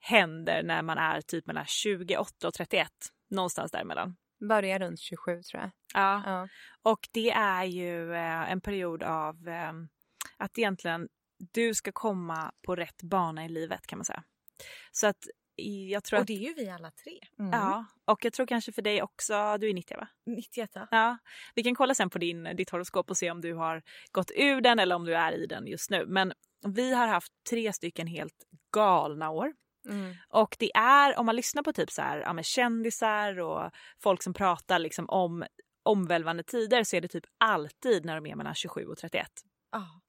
händer 0.00 0.62
när 0.62 0.82
man 0.82 0.98
är 0.98 1.20
typ 1.20 1.46
mellan 1.46 1.64
28 1.66 2.48
och 2.48 2.54
31. 2.54 2.88
Någonstans 3.30 3.72
däremellan. 3.72 4.16
Börjar 4.48 4.78
runt 4.78 5.00
27 5.00 5.42
tror 5.42 5.62
jag. 5.62 5.70
Ja. 5.94 6.22
Ja. 6.26 6.48
Och 6.82 7.08
det 7.12 7.30
är 7.30 7.64
ju 7.64 8.14
eh, 8.14 8.50
en 8.50 8.60
period 8.60 9.02
av 9.02 9.48
eh, 9.48 9.72
att 10.36 10.58
egentligen 10.58 11.08
du 11.54 11.74
ska 11.74 11.92
komma 11.92 12.52
på 12.66 12.76
rätt 12.76 13.02
bana 13.02 13.44
i 13.44 13.48
livet 13.48 13.86
kan 13.86 13.98
man 13.98 14.04
säga. 14.04 14.22
Så 14.92 15.06
att 15.06 15.24
jag 15.62 16.04
tror 16.04 16.20
Och 16.20 16.26
det 16.26 16.32
är 16.32 16.48
ju 16.48 16.54
vi 16.54 16.68
alla 16.68 16.90
tre. 16.90 17.18
Ja, 17.52 17.84
och 18.04 18.24
jag 18.24 18.32
tror 18.32 18.46
kanske 18.46 18.72
för 18.72 18.82
dig 18.82 19.02
också, 19.02 19.56
du 19.58 19.68
är 19.68 19.74
90 19.74 19.96
va? 19.96 20.08
91 20.26 20.70
Ja, 20.90 21.18
vi 21.54 21.62
kan 21.62 21.74
kolla 21.74 21.94
sen 21.94 22.10
på 22.10 22.18
din, 22.18 22.44
ditt 22.56 22.70
horoskop 22.70 23.10
och 23.10 23.16
se 23.16 23.30
om 23.30 23.40
du 23.40 23.54
har 23.54 23.82
gått 24.12 24.30
ur 24.34 24.60
den 24.60 24.78
eller 24.78 24.94
om 24.94 25.04
du 25.04 25.16
är 25.16 25.32
i 25.32 25.46
den 25.46 25.66
just 25.66 25.90
nu. 25.90 26.06
Men 26.06 26.32
vi 26.66 26.94
har 26.94 27.06
haft 27.06 27.32
tre 27.50 27.72
stycken 27.72 28.06
helt 28.06 28.44
galna 28.72 29.30
år. 29.30 29.52
Mm. 29.88 30.14
Och 30.28 30.56
det 30.58 30.76
är, 30.76 31.18
om 31.18 31.26
man 31.26 31.36
lyssnar 31.36 31.62
på 31.62 31.72
typ 31.72 31.90
så 31.90 32.02
här, 32.02 32.18
ja, 32.18 32.42
kändisar 32.42 33.40
och 33.40 33.70
folk 33.98 34.22
som 34.22 34.34
pratar 34.34 34.78
liksom 34.78 35.08
om 35.08 35.44
omvälvande 35.82 36.42
tider 36.42 36.84
så 36.84 36.96
är 36.96 37.00
det 37.00 37.08
typ 37.08 37.24
alltid 37.38 38.04
när 38.04 38.14
de 38.14 38.26
är 38.26 38.34
mellan 38.34 38.54
27 38.54 38.86
och 38.86 38.98
31. 38.98 39.28
Ja. 39.72 40.00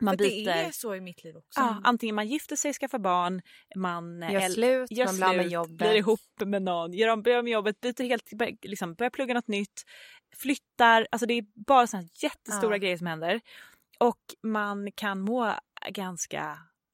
Man 0.00 0.12
För 0.18 0.24
byter, 0.24 0.44
Det 0.44 0.52
är 0.52 0.70
så 0.72 0.94
i 0.94 1.00
mitt 1.00 1.24
liv 1.24 1.36
också. 1.36 1.60
ja, 1.60 1.80
antingen 1.84 2.14
man 2.14 2.26
gifter 2.26 2.56
sig, 2.56 2.72
skaffar 2.72 2.98
barn, 2.98 3.42
man 3.76 4.22
Gör 4.32 4.48
slut, 4.48 4.90
gör 4.90 5.06
man 5.06 5.14
blir 5.16 5.36
med 5.36 5.48
jobbet. 5.48 5.76
blir 5.78 5.94
ihop 5.96 6.20
med 6.44 6.62
någon, 6.62 6.92
gör 6.92 7.08
om, 7.08 7.22
börjar 7.22 7.42
med 7.42 7.52
jobbet, 7.52 7.80
byter 7.80 8.02
helt, 8.04 8.32
liksom, 8.62 8.94
börjar 8.94 9.10
plugga 9.10 9.34
något 9.34 9.48
nytt, 9.48 9.82
flyttar. 10.36 11.06
Alltså 11.10 11.26
det 11.26 11.34
är 11.34 11.44
bara 11.66 11.86
här 12.00 12.08
jättestora 12.22 12.74
Ja. 12.74 12.78
grejer 12.78 12.96
som 12.96 13.06
händer. 13.06 13.40
Och 13.98 14.20
man 14.42 14.92
kan 14.92 15.20
må 15.20 15.54
ganska... 15.90 16.40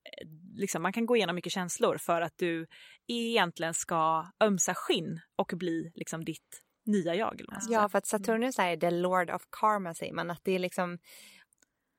eh, 0.04 0.28
Liksom, 0.54 0.82
man 0.82 0.92
kan 0.92 1.06
gå 1.06 1.16
igenom 1.16 1.34
mycket 1.34 1.52
känslor 1.52 1.96
för 1.98 2.20
att 2.20 2.32
du 2.36 2.66
egentligen 3.08 3.74
ska 3.74 4.26
ömsa 4.40 4.74
skinn 4.74 5.20
och 5.36 5.52
bli 5.56 5.92
liksom 5.94 6.24
ditt 6.24 6.62
nya 6.86 7.14
jag. 7.14 7.40
Ja, 7.68 7.88
för 7.88 7.98
att 7.98 8.06
Saturnus 8.06 8.58
är 8.58 8.76
the 8.76 8.90
lord 8.90 9.30
of 9.30 9.42
karma 9.50 9.94
säger 9.94 10.12
man. 10.12 10.30
Att 10.30 10.40
det 10.44 10.52
är 10.52 10.58
liksom, 10.58 10.98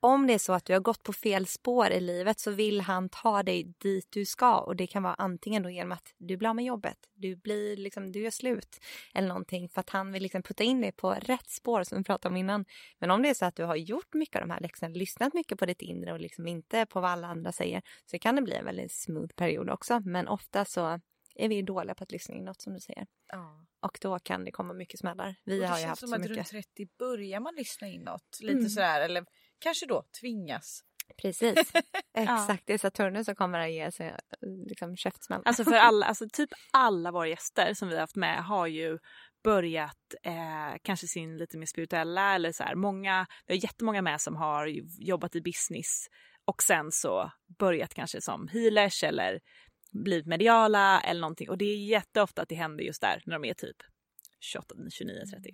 om 0.02 0.28
det 0.28 0.34
är 0.34 0.38
så 0.38 0.54
att 0.54 0.66
du 0.66 0.74
har 0.74 0.80
gått 0.80 1.04
på 1.04 1.14
fel 1.14 1.45
spår 1.47 1.91
i 1.91 2.00
livet 2.00 2.39
så 2.39 2.52
vill 2.52 2.82
han 2.82 3.10
ta 3.10 3.43
dig 3.43 3.74
dit 3.78 4.08
du 4.10 4.26
ska. 4.26 4.58
Och 4.60 4.76
det 4.76 4.88
kan 4.88 5.04
vara 5.04 5.14
antingen 5.14 5.64
då 5.64 5.70
genom 5.70 5.91
att 5.91 6.14
du 6.18 6.38
blir 6.38 6.50
av 6.50 6.56
med 6.56 6.66
jobbet, 6.66 6.97
du, 7.14 7.36
blir 7.36 7.78
liksom, 7.78 8.12
du 8.12 8.22
gör 8.22 8.32
slut 8.32 8.80
eller 9.14 9.28
någonting. 9.28 9.70
För 9.70 9.80
att 9.80 9.89
han 9.89 10.12
vill 10.12 10.24
liksom 10.24 10.43
putta 10.43 10.64
in 10.64 10.82
dig 10.82 10.91
på 10.91 11.12
rätt 11.12 11.50
spår 11.50 11.84
som 11.84 11.97
vi 11.97 12.04
pratade 12.04 12.32
om 12.34 12.38
innan. 12.38 12.66
Men 13.00 13.12
om 13.12 13.22
det 13.22 13.30
är 13.30 13.34
så 13.34 13.45
att 13.45 13.56
du 13.56 13.64
har 13.64 13.76
gjort 13.76 14.14
mycket 14.14 14.36
av 14.36 14.47
de 14.47 14.54
här 14.54 14.60
läxorna, 14.60 14.95
lyssnat 14.95 15.34
mycket 15.34 15.60
på 15.60 15.66
ditt 15.66 15.82
inre 15.82 16.14
och 16.14 16.20
liksom 16.20 16.47
inte 16.47 16.86
på 16.86 17.00
vad 17.02 17.12
alla 17.12 17.28
andra 17.28 17.52
säger. 17.52 17.82
Så 18.06 18.20
kan 18.20 18.36
det 18.36 18.41
bli 18.41 18.54
en 18.56 18.66
väldigt 18.66 18.91
smooth 18.91 19.34
period 19.36 19.70
också. 19.70 20.00
Men 20.00 20.28
ofta 20.28 20.66
så 20.66 21.00
är 21.36 21.50
vi 21.50 21.62
dåliga 21.62 21.95
på 21.95 22.04
att 22.04 22.12
lyssna 22.12 22.36
inåt 22.36 22.62
som 22.62 22.74
du 22.74 22.80
säger. 22.80 23.08
Ja. 23.32 23.66
Och 23.82 23.97
då 24.02 24.20
kan 24.20 24.45
det 24.45 24.52
komma 24.52 24.74
mycket 24.74 25.00
smällar. 25.00 25.36
Vi 25.43 25.60
det 25.60 25.66
har 25.68 25.78
ju 25.78 25.82
känns 25.82 25.89
haft 25.89 26.00
som 26.00 26.10
så 26.10 26.16
att 26.16 26.22
mycket. 26.22 26.38
runt 26.38 26.47
30 26.47 26.88
börjar 27.00 27.39
man 27.39 27.56
lyssna 27.56 27.88
inåt. 27.88 28.38
Lite 28.41 28.54
Mm. 28.58 28.70
sådär, 28.70 29.02
eller 29.02 29.26
kanske 29.60 29.86
då 29.86 30.03
tvingas. 30.22 30.84
Precis. 31.22 31.72
Exakt, 32.14 32.64
det 32.66 32.74
är 32.74 32.78
Saturnus 32.78 33.26
som 33.26 33.36
kommer 33.36 33.60
att 33.60 33.72
ge 33.72 33.91
sig 33.91 34.16
liksom, 34.41 34.97
käftsmäll. 34.97 35.41
Alltså 35.45 35.64
för 35.64 35.74
alla, 35.74 36.05
alltså 36.05 36.26
typ 36.34 36.49
alla 36.74 37.12
våra 37.12 37.28
gäster 37.28 37.74
som 37.74 37.88
vi 37.88 37.93
har 37.93 38.01
haft 38.01 38.16
med 38.16 38.43
har 38.43 38.68
ju 38.68 38.99
börjat 39.43 40.14
eh, 40.24 40.78
kanske 40.82 41.07
sin 41.07 41.38
lite 41.38 41.57
mer 41.57 41.66
spirituella 41.66 42.36
eller 42.36 42.51
så 42.51 42.64
här. 42.64 42.76
Många, 42.76 43.28
vi 43.47 43.53
har 43.53 43.64
jättemånga 43.64 44.01
med 44.01 44.22
som 44.22 44.36
har 44.36 44.68
jobbat 44.99 45.36
i 45.36 45.41
business 45.41 46.07
och 46.45 46.64
sen 46.64 46.91
så 46.91 47.32
börjat 47.60 47.93
kanske 47.93 48.22
som 48.22 48.47
healers 48.47 49.03
eller 49.03 49.39
blivit 49.93 50.26
mediala 50.26 51.01
eller 51.01 51.22
någonting. 51.22 51.49
Och 51.49 51.57
det 51.57 51.66
är 51.66 51.78
jätteofta 51.78 52.41
att 52.41 52.49
det 52.49 52.55
händer 52.55 52.84
just 52.84 53.01
där 53.01 53.22
när 53.26 53.34
de 53.34 53.45
är 53.45 53.53
typ 53.53 53.78
28, 54.39 54.76
29, 54.89 55.14
30. 55.34 55.49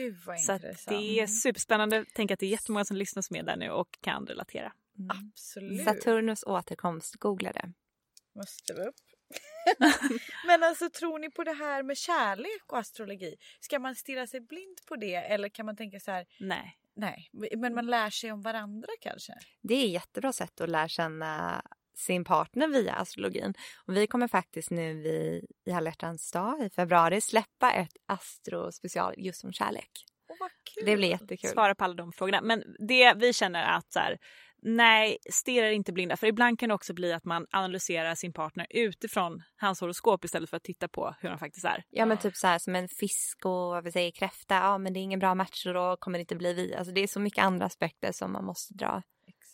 Gud 0.00 0.16
vad 0.26 0.40
Så 0.40 0.52
att 0.52 0.62
intressant. 0.62 0.98
det 0.98 1.20
är 1.20 1.26
superspännande. 1.26 2.04
Tänk 2.14 2.30
att 2.30 2.38
det 2.38 2.46
är 2.46 2.50
jättemånga 2.50 2.84
som 2.84 2.96
lyssnar 2.96 3.22
som 3.22 3.36
är 3.36 3.42
där 3.42 3.56
nu 3.56 3.70
och 3.70 3.98
kan 4.00 4.26
relatera. 4.26 4.72
Mm. 4.98 5.10
Absolut. 5.10 5.84
Saturnus 5.84 6.44
återkomst, 6.46 7.14
googla 7.16 7.52
det. 7.52 7.72
Måste 8.34 8.74
vi 8.74 8.80
upp. 8.80 8.94
Men 10.46 10.62
alltså 10.62 10.90
tror 10.90 11.18
ni 11.18 11.30
på 11.30 11.44
det 11.44 11.52
här 11.52 11.82
med 11.82 11.96
kärlek 11.96 12.62
och 12.66 12.78
astrologi? 12.78 13.36
Ska 13.60 13.78
man 13.78 13.94
stirra 13.94 14.26
sig 14.26 14.40
blind 14.40 14.78
på 14.88 14.96
det 14.96 15.14
eller 15.14 15.48
kan 15.48 15.66
man 15.66 15.76
tänka 15.76 16.00
så 16.00 16.10
här, 16.10 16.26
Nej. 16.40 16.78
nej, 16.94 17.30
men 17.56 17.74
man 17.74 17.86
lär 17.86 18.10
sig 18.10 18.32
om 18.32 18.42
varandra 18.42 18.88
kanske? 19.00 19.32
Det 19.62 19.74
är 19.74 19.84
ett 19.84 19.92
jättebra 19.92 20.32
sätt 20.32 20.60
att 20.60 20.68
lära 20.70 20.88
känna 20.88 21.62
sin 21.94 22.24
partner 22.24 22.68
via 22.68 22.94
astrologin. 22.94 23.54
Och 23.86 23.96
vi 23.96 24.06
kommer 24.06 24.28
faktiskt 24.28 24.70
nu 24.70 24.90
i, 24.90 25.46
i 25.64 25.72
Alla 25.72 25.92
dag 26.32 26.66
i 26.66 26.70
februari 26.70 27.20
släppa 27.20 27.72
ett 27.72 27.96
astrospecial 28.06 29.14
just 29.16 29.44
om 29.44 29.52
kärlek. 29.52 29.90
Kul. 30.74 30.86
Det 30.86 30.96
blir 30.96 31.08
jättekul. 31.08 31.50
svara 31.50 31.74
på 31.74 31.84
alla 31.84 31.94
de 31.94 32.12
frågorna. 32.12 32.40
Men 32.40 32.62
det 32.88 33.14
vi 33.14 33.32
känner 33.32 33.62
att 33.62 33.92
så 33.92 33.98
här, 33.98 34.18
nej, 34.62 35.18
stirra 35.30 35.72
inte 35.72 35.92
blinda. 35.92 36.16
För 36.16 36.26
ibland 36.26 36.58
kan 36.58 36.68
det 36.68 36.74
också 36.74 36.94
bli 36.94 37.12
att 37.12 37.24
man 37.24 37.46
analyserar 37.50 38.14
sin 38.14 38.32
partner 38.32 38.66
utifrån 38.70 39.42
hans 39.56 39.80
horoskop 39.80 40.24
istället 40.24 40.50
för 40.50 40.56
att 40.56 40.62
titta 40.62 40.88
på 40.88 41.14
hur 41.20 41.28
han 41.28 41.38
faktiskt 41.38 41.66
är. 41.66 41.84
Ja 41.90 42.06
men 42.06 42.18
typ 42.18 42.36
så 42.36 42.46
här 42.46 42.58
som 42.58 42.76
en 42.76 42.88
fisk 42.88 43.44
och 43.44 43.52
vad 43.52 43.84
vi 43.84 43.92
säger 43.92 44.10
kräfta. 44.10 44.54
Ja 44.54 44.78
men 44.78 44.92
det 44.92 45.00
är 45.00 45.02
ingen 45.02 45.20
bra 45.20 45.34
match 45.34 45.66
och 45.66 45.74
då 45.74 45.96
kommer 45.96 46.18
det 46.18 46.20
inte 46.20 46.36
bli 46.36 46.52
vi. 46.52 46.74
Alltså 46.74 46.92
det 46.92 47.00
är 47.00 47.06
så 47.06 47.20
mycket 47.20 47.44
andra 47.44 47.66
aspekter 47.66 48.12
som 48.12 48.32
man 48.32 48.44
måste 48.44 48.74
dra, 48.74 49.02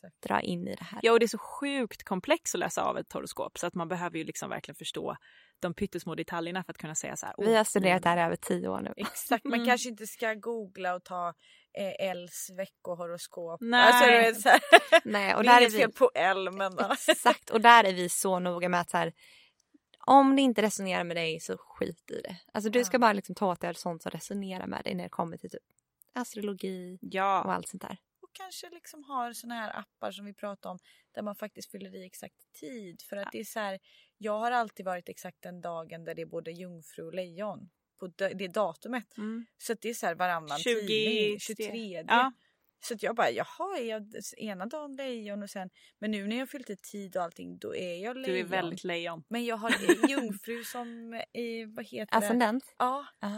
Exakt. 0.07 0.23
dra 0.29 0.41
in 0.41 0.69
i 0.69 0.75
det 0.75 0.85
här. 0.85 1.01
Ja, 1.03 1.13
och 1.13 1.19
det 1.21 1.27
är 1.27 1.29
så 1.29 1.39
sjukt 1.39 2.03
komplext 2.05 2.55
att 2.55 2.59
läsa 2.59 2.83
av 2.83 2.99
ett 2.99 3.13
horoskop 3.13 3.59
så 3.59 3.67
att 3.67 3.75
man 3.75 3.89
behöver 3.89 4.19
ju 4.19 4.25
liksom 4.25 4.51
verkligen 4.51 4.77
förstå 4.77 5.17
de 5.61 5.75
pyttesmå 5.75 6.15
detaljerna 6.15 6.65
för 6.65 6.73
att 6.73 6.79
kunna 6.79 6.95
säga 6.95 7.17
så 7.17 7.27
här. 7.27 7.35
Vi 7.39 7.53
har 7.55 7.61
"Åh, 7.61 7.65
studerat 7.65 8.03
det 8.03 8.09
här 8.09 8.17
i 8.17 8.21
över 8.21 8.37
tio 8.37 8.69
år 8.69 8.81
nu. 8.81 8.93
Exakt, 8.97 9.45
man 9.45 9.55
Mm. 9.55 9.67
kanske 9.67 9.89
inte 9.89 10.07
ska 10.07 10.35
googla 10.35 10.95
och 10.95 11.05
ta 11.05 11.35
eh, 11.79 12.09
Els 12.09 12.51
veckohoroskop. 12.57 13.61
Nej. 13.61 13.81
Alltså, 13.93 14.05
du 14.11 14.13
vet, 14.19 14.41
så 14.41 14.49
här. 14.49 14.61
Nej, 15.05 15.35
och 15.35 15.43
det 15.43 15.49
där 15.49 15.61
är 15.61 15.65
är 15.67 15.87
vi... 15.87 15.93
på 15.93 16.11
El 16.15 16.51
men 16.51 16.73
Exakt, 17.09 17.51
och 17.51 17.61
där 17.61 17.85
är 17.85 17.93
vi 17.93 18.09
så 18.09 18.39
noga 18.39 18.69
med 18.69 18.81
att 18.81 18.91
så 18.91 18.97
här, 18.97 19.13
om 20.07 20.37
det 20.37 20.43
inte 20.43 20.63
resonerar 20.63 21.05
med 21.05 21.17
dig 21.17 21.41
så 21.41 21.57
skit 21.59 22.11
i 22.11 22.21
det. 22.21 22.37
Alltså 22.53 22.71
du 22.71 22.85
ska 22.85 22.95
Ja. 22.95 22.99
bara 22.99 23.13
liksom 23.13 23.35
ta 23.35 23.53
åt 23.53 23.61
dig 23.61 23.75
sånt 23.75 24.03
som 24.03 24.11
resonerar 24.11 24.67
med 24.67 24.85
dig 24.85 24.95
när 24.95 25.05
det 25.05 25.11
kommer 25.11 25.37
till 25.37 25.51
typ 25.51 25.63
astrologi 26.15 26.95
och 26.95 26.99
Ja, 27.01 27.43
allt 27.43 27.69
sånt 27.69 27.83
där. 27.83 27.99
Kanske 28.37 28.71
liksom 28.71 29.05
har 29.05 29.33
såna 29.33 29.55
här 29.55 29.79
appar 29.79 30.13
som 30.13 30.25
vi 30.25 30.35
pratade 30.35 30.73
om 30.73 30.79
där 31.13 31.23
man 31.23 31.37
faktiskt 31.37 31.71
fyller 31.71 31.95
i 31.95 32.07
exakt 32.07 32.53
tid. 32.53 33.03
För 33.03 33.17
att 33.17 33.33
det 33.33 33.41
är 33.41 33.45
så 33.45 33.61
här, 33.61 33.79
jag 34.19 34.39
har 34.39 34.51
alltid 34.51 34.87
varit 34.87 35.09
exakt 35.09 35.43
den 35.43 35.61
dagen 35.61 36.05
där 36.05 36.15
det 36.15 36.23
är 36.23 36.27
både 36.27 36.51
jungfru 36.51 37.03
och 37.03 37.15
lejon 37.15 37.71
på 37.99 38.07
det 38.17 38.49
datumet. 38.49 39.17
mm. 39.17 39.47
Så 39.59 39.75
det 39.75 39.89
är 39.89 39.95
så 39.95 40.07
här 40.07 40.15
varannan 40.15 40.59
20, 40.59 40.87
tidning, 40.87 41.41
23. 41.41 42.05
Ja. 42.09 42.33
Så 42.81 42.95
att 42.95 43.03
jag 43.03 43.17
bara, 43.17 43.31
jaha, 43.31 43.79
är 43.79 43.85
jag 43.91 44.13
ena 44.37 44.67
dagen 44.67 44.97
lejon 44.97 45.43
och 45.43 45.51
sen, 45.51 45.71
men 45.99 46.11
nu 46.11 46.27
när 46.27 46.37
jag 46.37 46.49
fyllt 46.51 46.71
i 46.71 46.77
tid 46.77 47.17
och 47.17 47.23
allting 47.23 47.59
då 47.59 47.75
är 47.77 47.97
jag 48.05 48.17
lejon. 48.17 48.35
du 48.35 48.41
är 48.41 48.45
väldigt 48.45 48.85
lejon. 48.85 49.25
Men 49.29 49.45
jag 49.45 49.57
har 49.57 49.71
eh, 49.71 49.77
jungfru 50.11 50.65
som, 50.65 51.13
eh, 51.15 51.69
vad 51.77 51.85
heter 51.87 52.21
det? 52.21 52.27
Ascendent? 52.27 52.75
Ja, 52.79 53.07
Ah. 53.21 53.29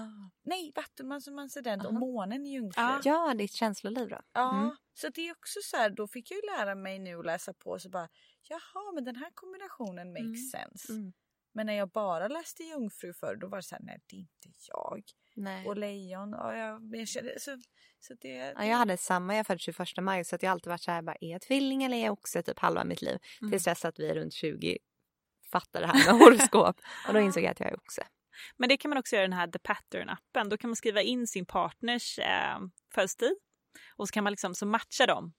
nej 0.42 0.72
vattuman 0.76 1.20
som 1.20 1.38
ascendent 1.38 1.82
och 1.84 1.90
Aha. 1.90 1.98
månen 1.98 2.46
är 2.46 2.50
jungfru. 2.50 2.82
Ja. 2.82 3.00
Ja, 3.04 3.34
ditt 3.34 3.52
känsloliv 3.52 4.08
då. 4.08 4.20
Ja, 4.32 4.58
Mm. 4.62 4.76
så 4.94 5.08
det 5.08 5.28
är 5.28 5.32
också 5.32 5.58
så 5.62 5.76
här, 5.76 5.90
då 5.90 6.08
fick 6.08 6.30
jag 6.30 6.36
ju 6.36 6.42
lära 6.58 6.74
mig 6.74 6.98
nu 6.98 7.18
att 7.18 7.26
läsa 7.26 7.52
på 7.54 7.78
så 7.78 7.88
bara 7.90 8.08
jaha, 8.48 8.92
men 8.94 9.04
den 9.04 9.16
här 9.16 9.30
kombinationen 9.34 10.12
makes 10.12 10.24
Mm. 10.54 10.68
sense. 10.68 10.92
Mm. 10.92 11.12
Men 11.58 11.66
när 11.66 11.74
jag 11.74 11.88
bara 11.88 12.28
läste 12.28 12.62
jungfru 12.62 13.12
för 13.12 13.36
då 13.36 13.46
var 13.46 13.58
det 13.58 13.62
så 13.62 13.74
här, 13.74 13.82
nej 13.82 14.00
det 14.06 14.16
är 14.16 14.20
inte 14.20 14.48
jag. 14.68 15.02
Nej. 15.36 15.66
Och 15.66 15.76
lejon, 15.76 16.30
ja, 16.30 16.56
jag, 16.56 16.96
jag 16.96 17.08
kände, 17.08 17.40
så, 17.40 17.58
så 18.00 18.14
det, 18.20 18.34
Ja, 18.34 18.64
jag 18.64 18.76
hade 18.76 18.96
samma, 18.96 19.36
jag 19.36 19.46
föddes 19.46 19.62
21 19.62 19.78
maj 20.00 20.24
så 20.24 20.34
att 20.36 20.42
jag 20.42 20.50
alltid 20.50 20.70
varit 20.70 20.82
så 20.82 20.90
här, 20.90 21.02
bara, 21.02 21.16
är 21.20 21.30
jag 21.30 21.40
tvilling 21.40 21.84
eller 21.84 21.96
är 21.96 22.04
jag 22.04 22.12
oxe 22.12 22.42
typ 22.42 22.58
halva 22.58 22.84
mitt 22.84 23.02
liv. 23.02 23.18
Mm. 23.40 23.50
Tills 23.50 23.64
dess 23.64 23.84
att 23.84 23.98
vi 23.98 24.08
är 24.08 24.14
runt 24.14 24.32
20 24.32 24.78
fattar 25.50 25.80
det 25.80 25.86
här 25.86 25.94
med 25.94 26.20
horoskop 26.24 26.80
och 27.08 27.14
då 27.14 27.20
insåg 27.20 27.42
jag 27.42 27.50
att 27.50 27.60
jag 27.60 27.68
är 27.68 27.76
oxe. 27.76 28.06
Men 28.56 28.68
det 28.68 28.76
kan 28.76 28.88
man 28.88 28.98
också 28.98 29.16
göra 29.16 29.24
i 29.24 29.28
den 29.28 29.38
här 29.38 29.46
The 29.46 29.58
Pattern-appen. 29.58 30.48
Då 30.48 30.56
kan 30.56 30.70
man 30.70 30.76
skriva 30.76 31.02
in 31.02 31.26
sin 31.26 31.46
partners 31.46 32.18
eh, 32.18 32.58
födelsetid 32.94 33.36
och 33.96 34.08
så 34.08 34.12
kan 34.12 34.24
man 34.24 34.30
liksom 34.30 34.54
så 34.54 34.66
matcha 34.66 35.06
dem. 35.06 35.32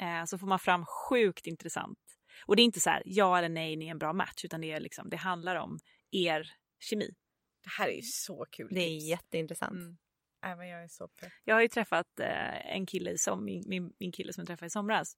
Eh, 0.00 0.24
så 0.24 0.38
får 0.38 0.46
man 0.46 0.58
fram 0.58 0.86
sjukt 0.86 1.46
intressant. 1.46 1.98
Och 2.46 2.56
det 2.56 2.62
är 2.62 2.64
inte 2.64 2.80
så 2.80 2.90
här 2.90 3.02
ja 3.06 3.38
eller 3.38 3.48
nej, 3.48 3.76
ni 3.76 3.86
är 3.86 3.90
en 3.90 3.98
bra 3.98 4.12
match, 4.12 4.44
utan 4.44 4.60
det, 4.60 4.72
är 4.72 4.80
liksom, 4.80 5.08
det 5.08 5.16
handlar 5.16 5.56
om 5.56 5.78
er 6.10 6.52
kemi. 6.80 7.14
Det 7.62 7.70
här 7.70 7.88
är 7.88 7.92
ju 7.92 8.02
så 8.02 8.46
kul. 8.50 8.68
Det 8.70 8.80
är 8.80 9.08
jätteintressant. 9.08 9.72
Mm. 9.72 9.96
Nej, 10.42 10.56
men 10.56 10.68
jag 10.68 10.82
är 10.84 10.88
så 10.88 11.08
pepp. 11.08 11.32
Jag 11.44 11.54
har 11.54 11.62
ju 11.62 11.68
träffat 11.68 12.20
eh, 12.20 12.76
en 12.76 12.86
kille 12.86 13.18
som 13.18 13.44
min, 13.44 13.64
min, 13.66 13.92
min 13.98 14.12
kille 14.12 14.32
som 14.32 14.40
jag 14.40 14.46
träffade 14.46 14.66
i 14.66 14.70
somras. 14.70 15.16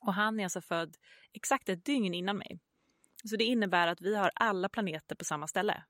Och 0.00 0.14
han 0.14 0.40
är 0.40 0.44
alltså 0.44 0.60
född 0.60 0.96
exakt 1.32 1.68
ett 1.68 1.84
dygn 1.84 2.14
innan 2.14 2.36
mig. 2.36 2.58
Så 3.24 3.36
det 3.36 3.44
innebär 3.44 3.88
att 3.88 4.00
vi 4.00 4.16
har 4.16 4.30
alla 4.34 4.68
planeter 4.68 5.14
på 5.14 5.24
samma 5.24 5.48
ställe. 5.48 5.84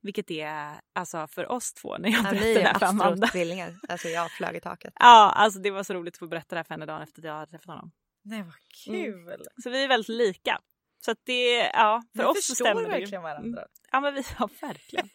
Vilket 0.00 0.30
är 0.30 0.80
alltså 0.92 1.26
för 1.26 1.52
oss 1.52 1.72
två 1.72 1.98
när 1.98 2.08
jag 2.08 2.18
Ja, 2.18 2.22
berättade 2.22 2.46
vi 2.46 2.54
det 2.54 2.60
är 2.60 2.66
här 2.66 2.78
för 2.78 2.86
Amanda. 2.86 3.12
astrotvillingar. 3.26 3.74
Alltså 3.88 4.08
jag 4.08 4.30
flög 4.30 4.56
i 4.56 4.60
taket. 4.60 4.94
Ja, 5.00 5.32
alltså 5.36 5.60
det 5.60 5.70
var 5.70 5.82
så 5.82 5.94
roligt 5.94 6.14
att 6.14 6.18
få 6.18 6.26
berätta 6.26 6.54
det 6.54 6.58
här 6.58 6.64
för 6.64 6.74
henne 6.74 6.86
dagen 6.86 7.02
efter 7.02 7.20
att 7.20 7.24
jag 7.24 7.34
hade 7.34 7.50
träffat 7.50 7.66
honom. 7.66 7.92
Nej, 8.24 8.42
vad 8.42 8.54
kul. 8.84 9.44
Så 9.62 9.70
vi 9.70 9.84
är 9.84 9.88
väldigt 9.88 10.08
lika. 10.08 10.60
Så 11.04 11.14
det, 11.24 11.56
ja, 11.58 12.02
för 12.16 12.22
Vi 12.22 12.28
oss 12.28 12.46
så 12.46 12.54
stämmer 12.54 12.74
det 12.82 12.94
ju. 12.94 13.00
verkligen 13.00 13.22
varandra. 13.22 13.60
Mm. 13.60 13.70
Ja 13.92 14.00
men 14.00 14.14
vi, 14.14 14.22
ja 14.38 14.48
verkligen. 14.60 15.08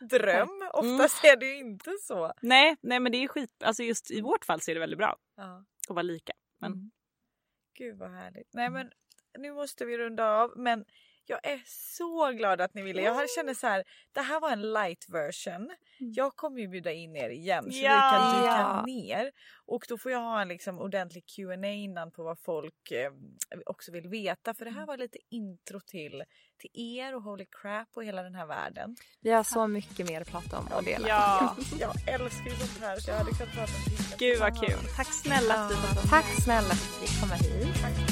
Dröm, 0.10 0.48
Mm. 0.48 0.68
oftast 0.72 1.24
är 1.24 1.36
det 1.36 1.46
ju 1.46 1.58
inte 1.58 1.90
så. 2.02 2.32
nej, 2.42 2.76
nej 2.82 3.00
men 3.00 3.12
det 3.12 3.18
är 3.18 3.28
skit, 3.28 3.62
alltså 3.64 3.82
just 3.82 4.10
i 4.10 4.20
vårt 4.20 4.44
fall 4.44 4.60
så 4.60 4.70
är 4.70 4.74
det 4.74 4.80
väldigt 4.80 4.98
bra 4.98 5.16
Ja. 5.36 5.64
att 5.88 5.94
vara 5.94 6.02
lika. 6.02 6.32
Men 6.60 6.72
Mm. 6.72 6.90
Gud 7.78 7.98
vad 7.98 8.10
härligt. 8.10 8.48
Nej 8.54 8.70
men 8.70 8.90
nu 9.38 9.52
måste 9.52 9.84
vi 9.84 9.98
runda 9.98 10.26
av 10.30 10.52
men 10.56 10.84
jag 11.26 11.46
är 11.46 11.62
så 11.66 12.30
glad 12.32 12.60
att 12.60 12.74
ni 12.74 12.82
ville. 12.82 13.02
Jag 13.02 13.30
kände 13.30 13.54
så 13.54 13.66
här, 13.66 13.84
det 14.12 14.20
här 14.20 14.40
var 14.40 14.50
en 14.50 14.72
light 14.72 15.06
version. 15.08 15.70
Jag 15.98 16.36
kommer 16.36 16.60
ju 16.60 16.68
bjuda 16.68 16.92
in 16.92 17.16
er 17.16 17.28
igen 17.30 17.72
så 17.72 17.78
Ja. 17.78 18.32
vi 18.40 18.46
kan 18.46 18.86
dyka 18.86 18.92
ner. 19.16 19.32
Och 19.66 19.84
då 19.88 19.98
får 19.98 20.12
jag 20.12 20.18
ha 20.18 20.42
en 20.42 20.48
liksom 20.48 20.78
ordentlig 20.78 21.24
Q&A 21.36 21.66
innan 21.66 22.10
på 22.10 22.22
vad 22.22 22.38
folk 22.38 22.90
eh, 22.90 23.10
också 23.66 23.92
vill 23.92 24.08
veta. 24.08 24.54
För 24.54 24.64
det 24.64 24.70
här 24.70 24.86
var 24.86 24.96
lite 24.96 25.18
intro 25.30 25.80
till, 25.80 26.24
till 26.58 26.70
er 26.98 27.14
och 27.14 27.22
Holy 27.22 27.46
Crap 27.62 27.88
och 27.96 28.04
hela 28.04 28.22
den 28.22 28.34
här 28.34 28.46
världen. 28.46 28.96
Vi 29.20 29.30
har 29.30 29.44
så 29.44 29.66
mycket 29.66 30.08
mer 30.08 30.20
att 30.20 30.28
prata 30.30 30.58
om 30.58 30.66
och 30.76 30.84
dela. 30.84 31.08
ja, 31.08 31.56
Jag 31.80 32.08
älskar 32.08 32.44
ju 32.50 32.56
sånt 32.56 32.80
här 32.80 32.96
så 32.96 33.10
jag 33.10 33.16
hade 33.18 33.30
kunnat 33.30 33.54
prata 33.54 33.72
om 33.72 33.84
timme. 33.96 34.16
gud 34.18 34.40
vad 34.40 34.60
kul. 34.60 34.78
Tack 34.96 35.12
snälla 35.12 35.54
att 35.54 35.68
du 35.70 35.74
var 35.74 36.10
Tack 36.10 36.42
snälla 36.44 36.74
för 36.74 36.96
att 36.96 37.02
vi 37.02 37.06
fick 37.06 37.20
komma 37.20 37.34
hit. 37.34 37.82
Tack 37.82 38.11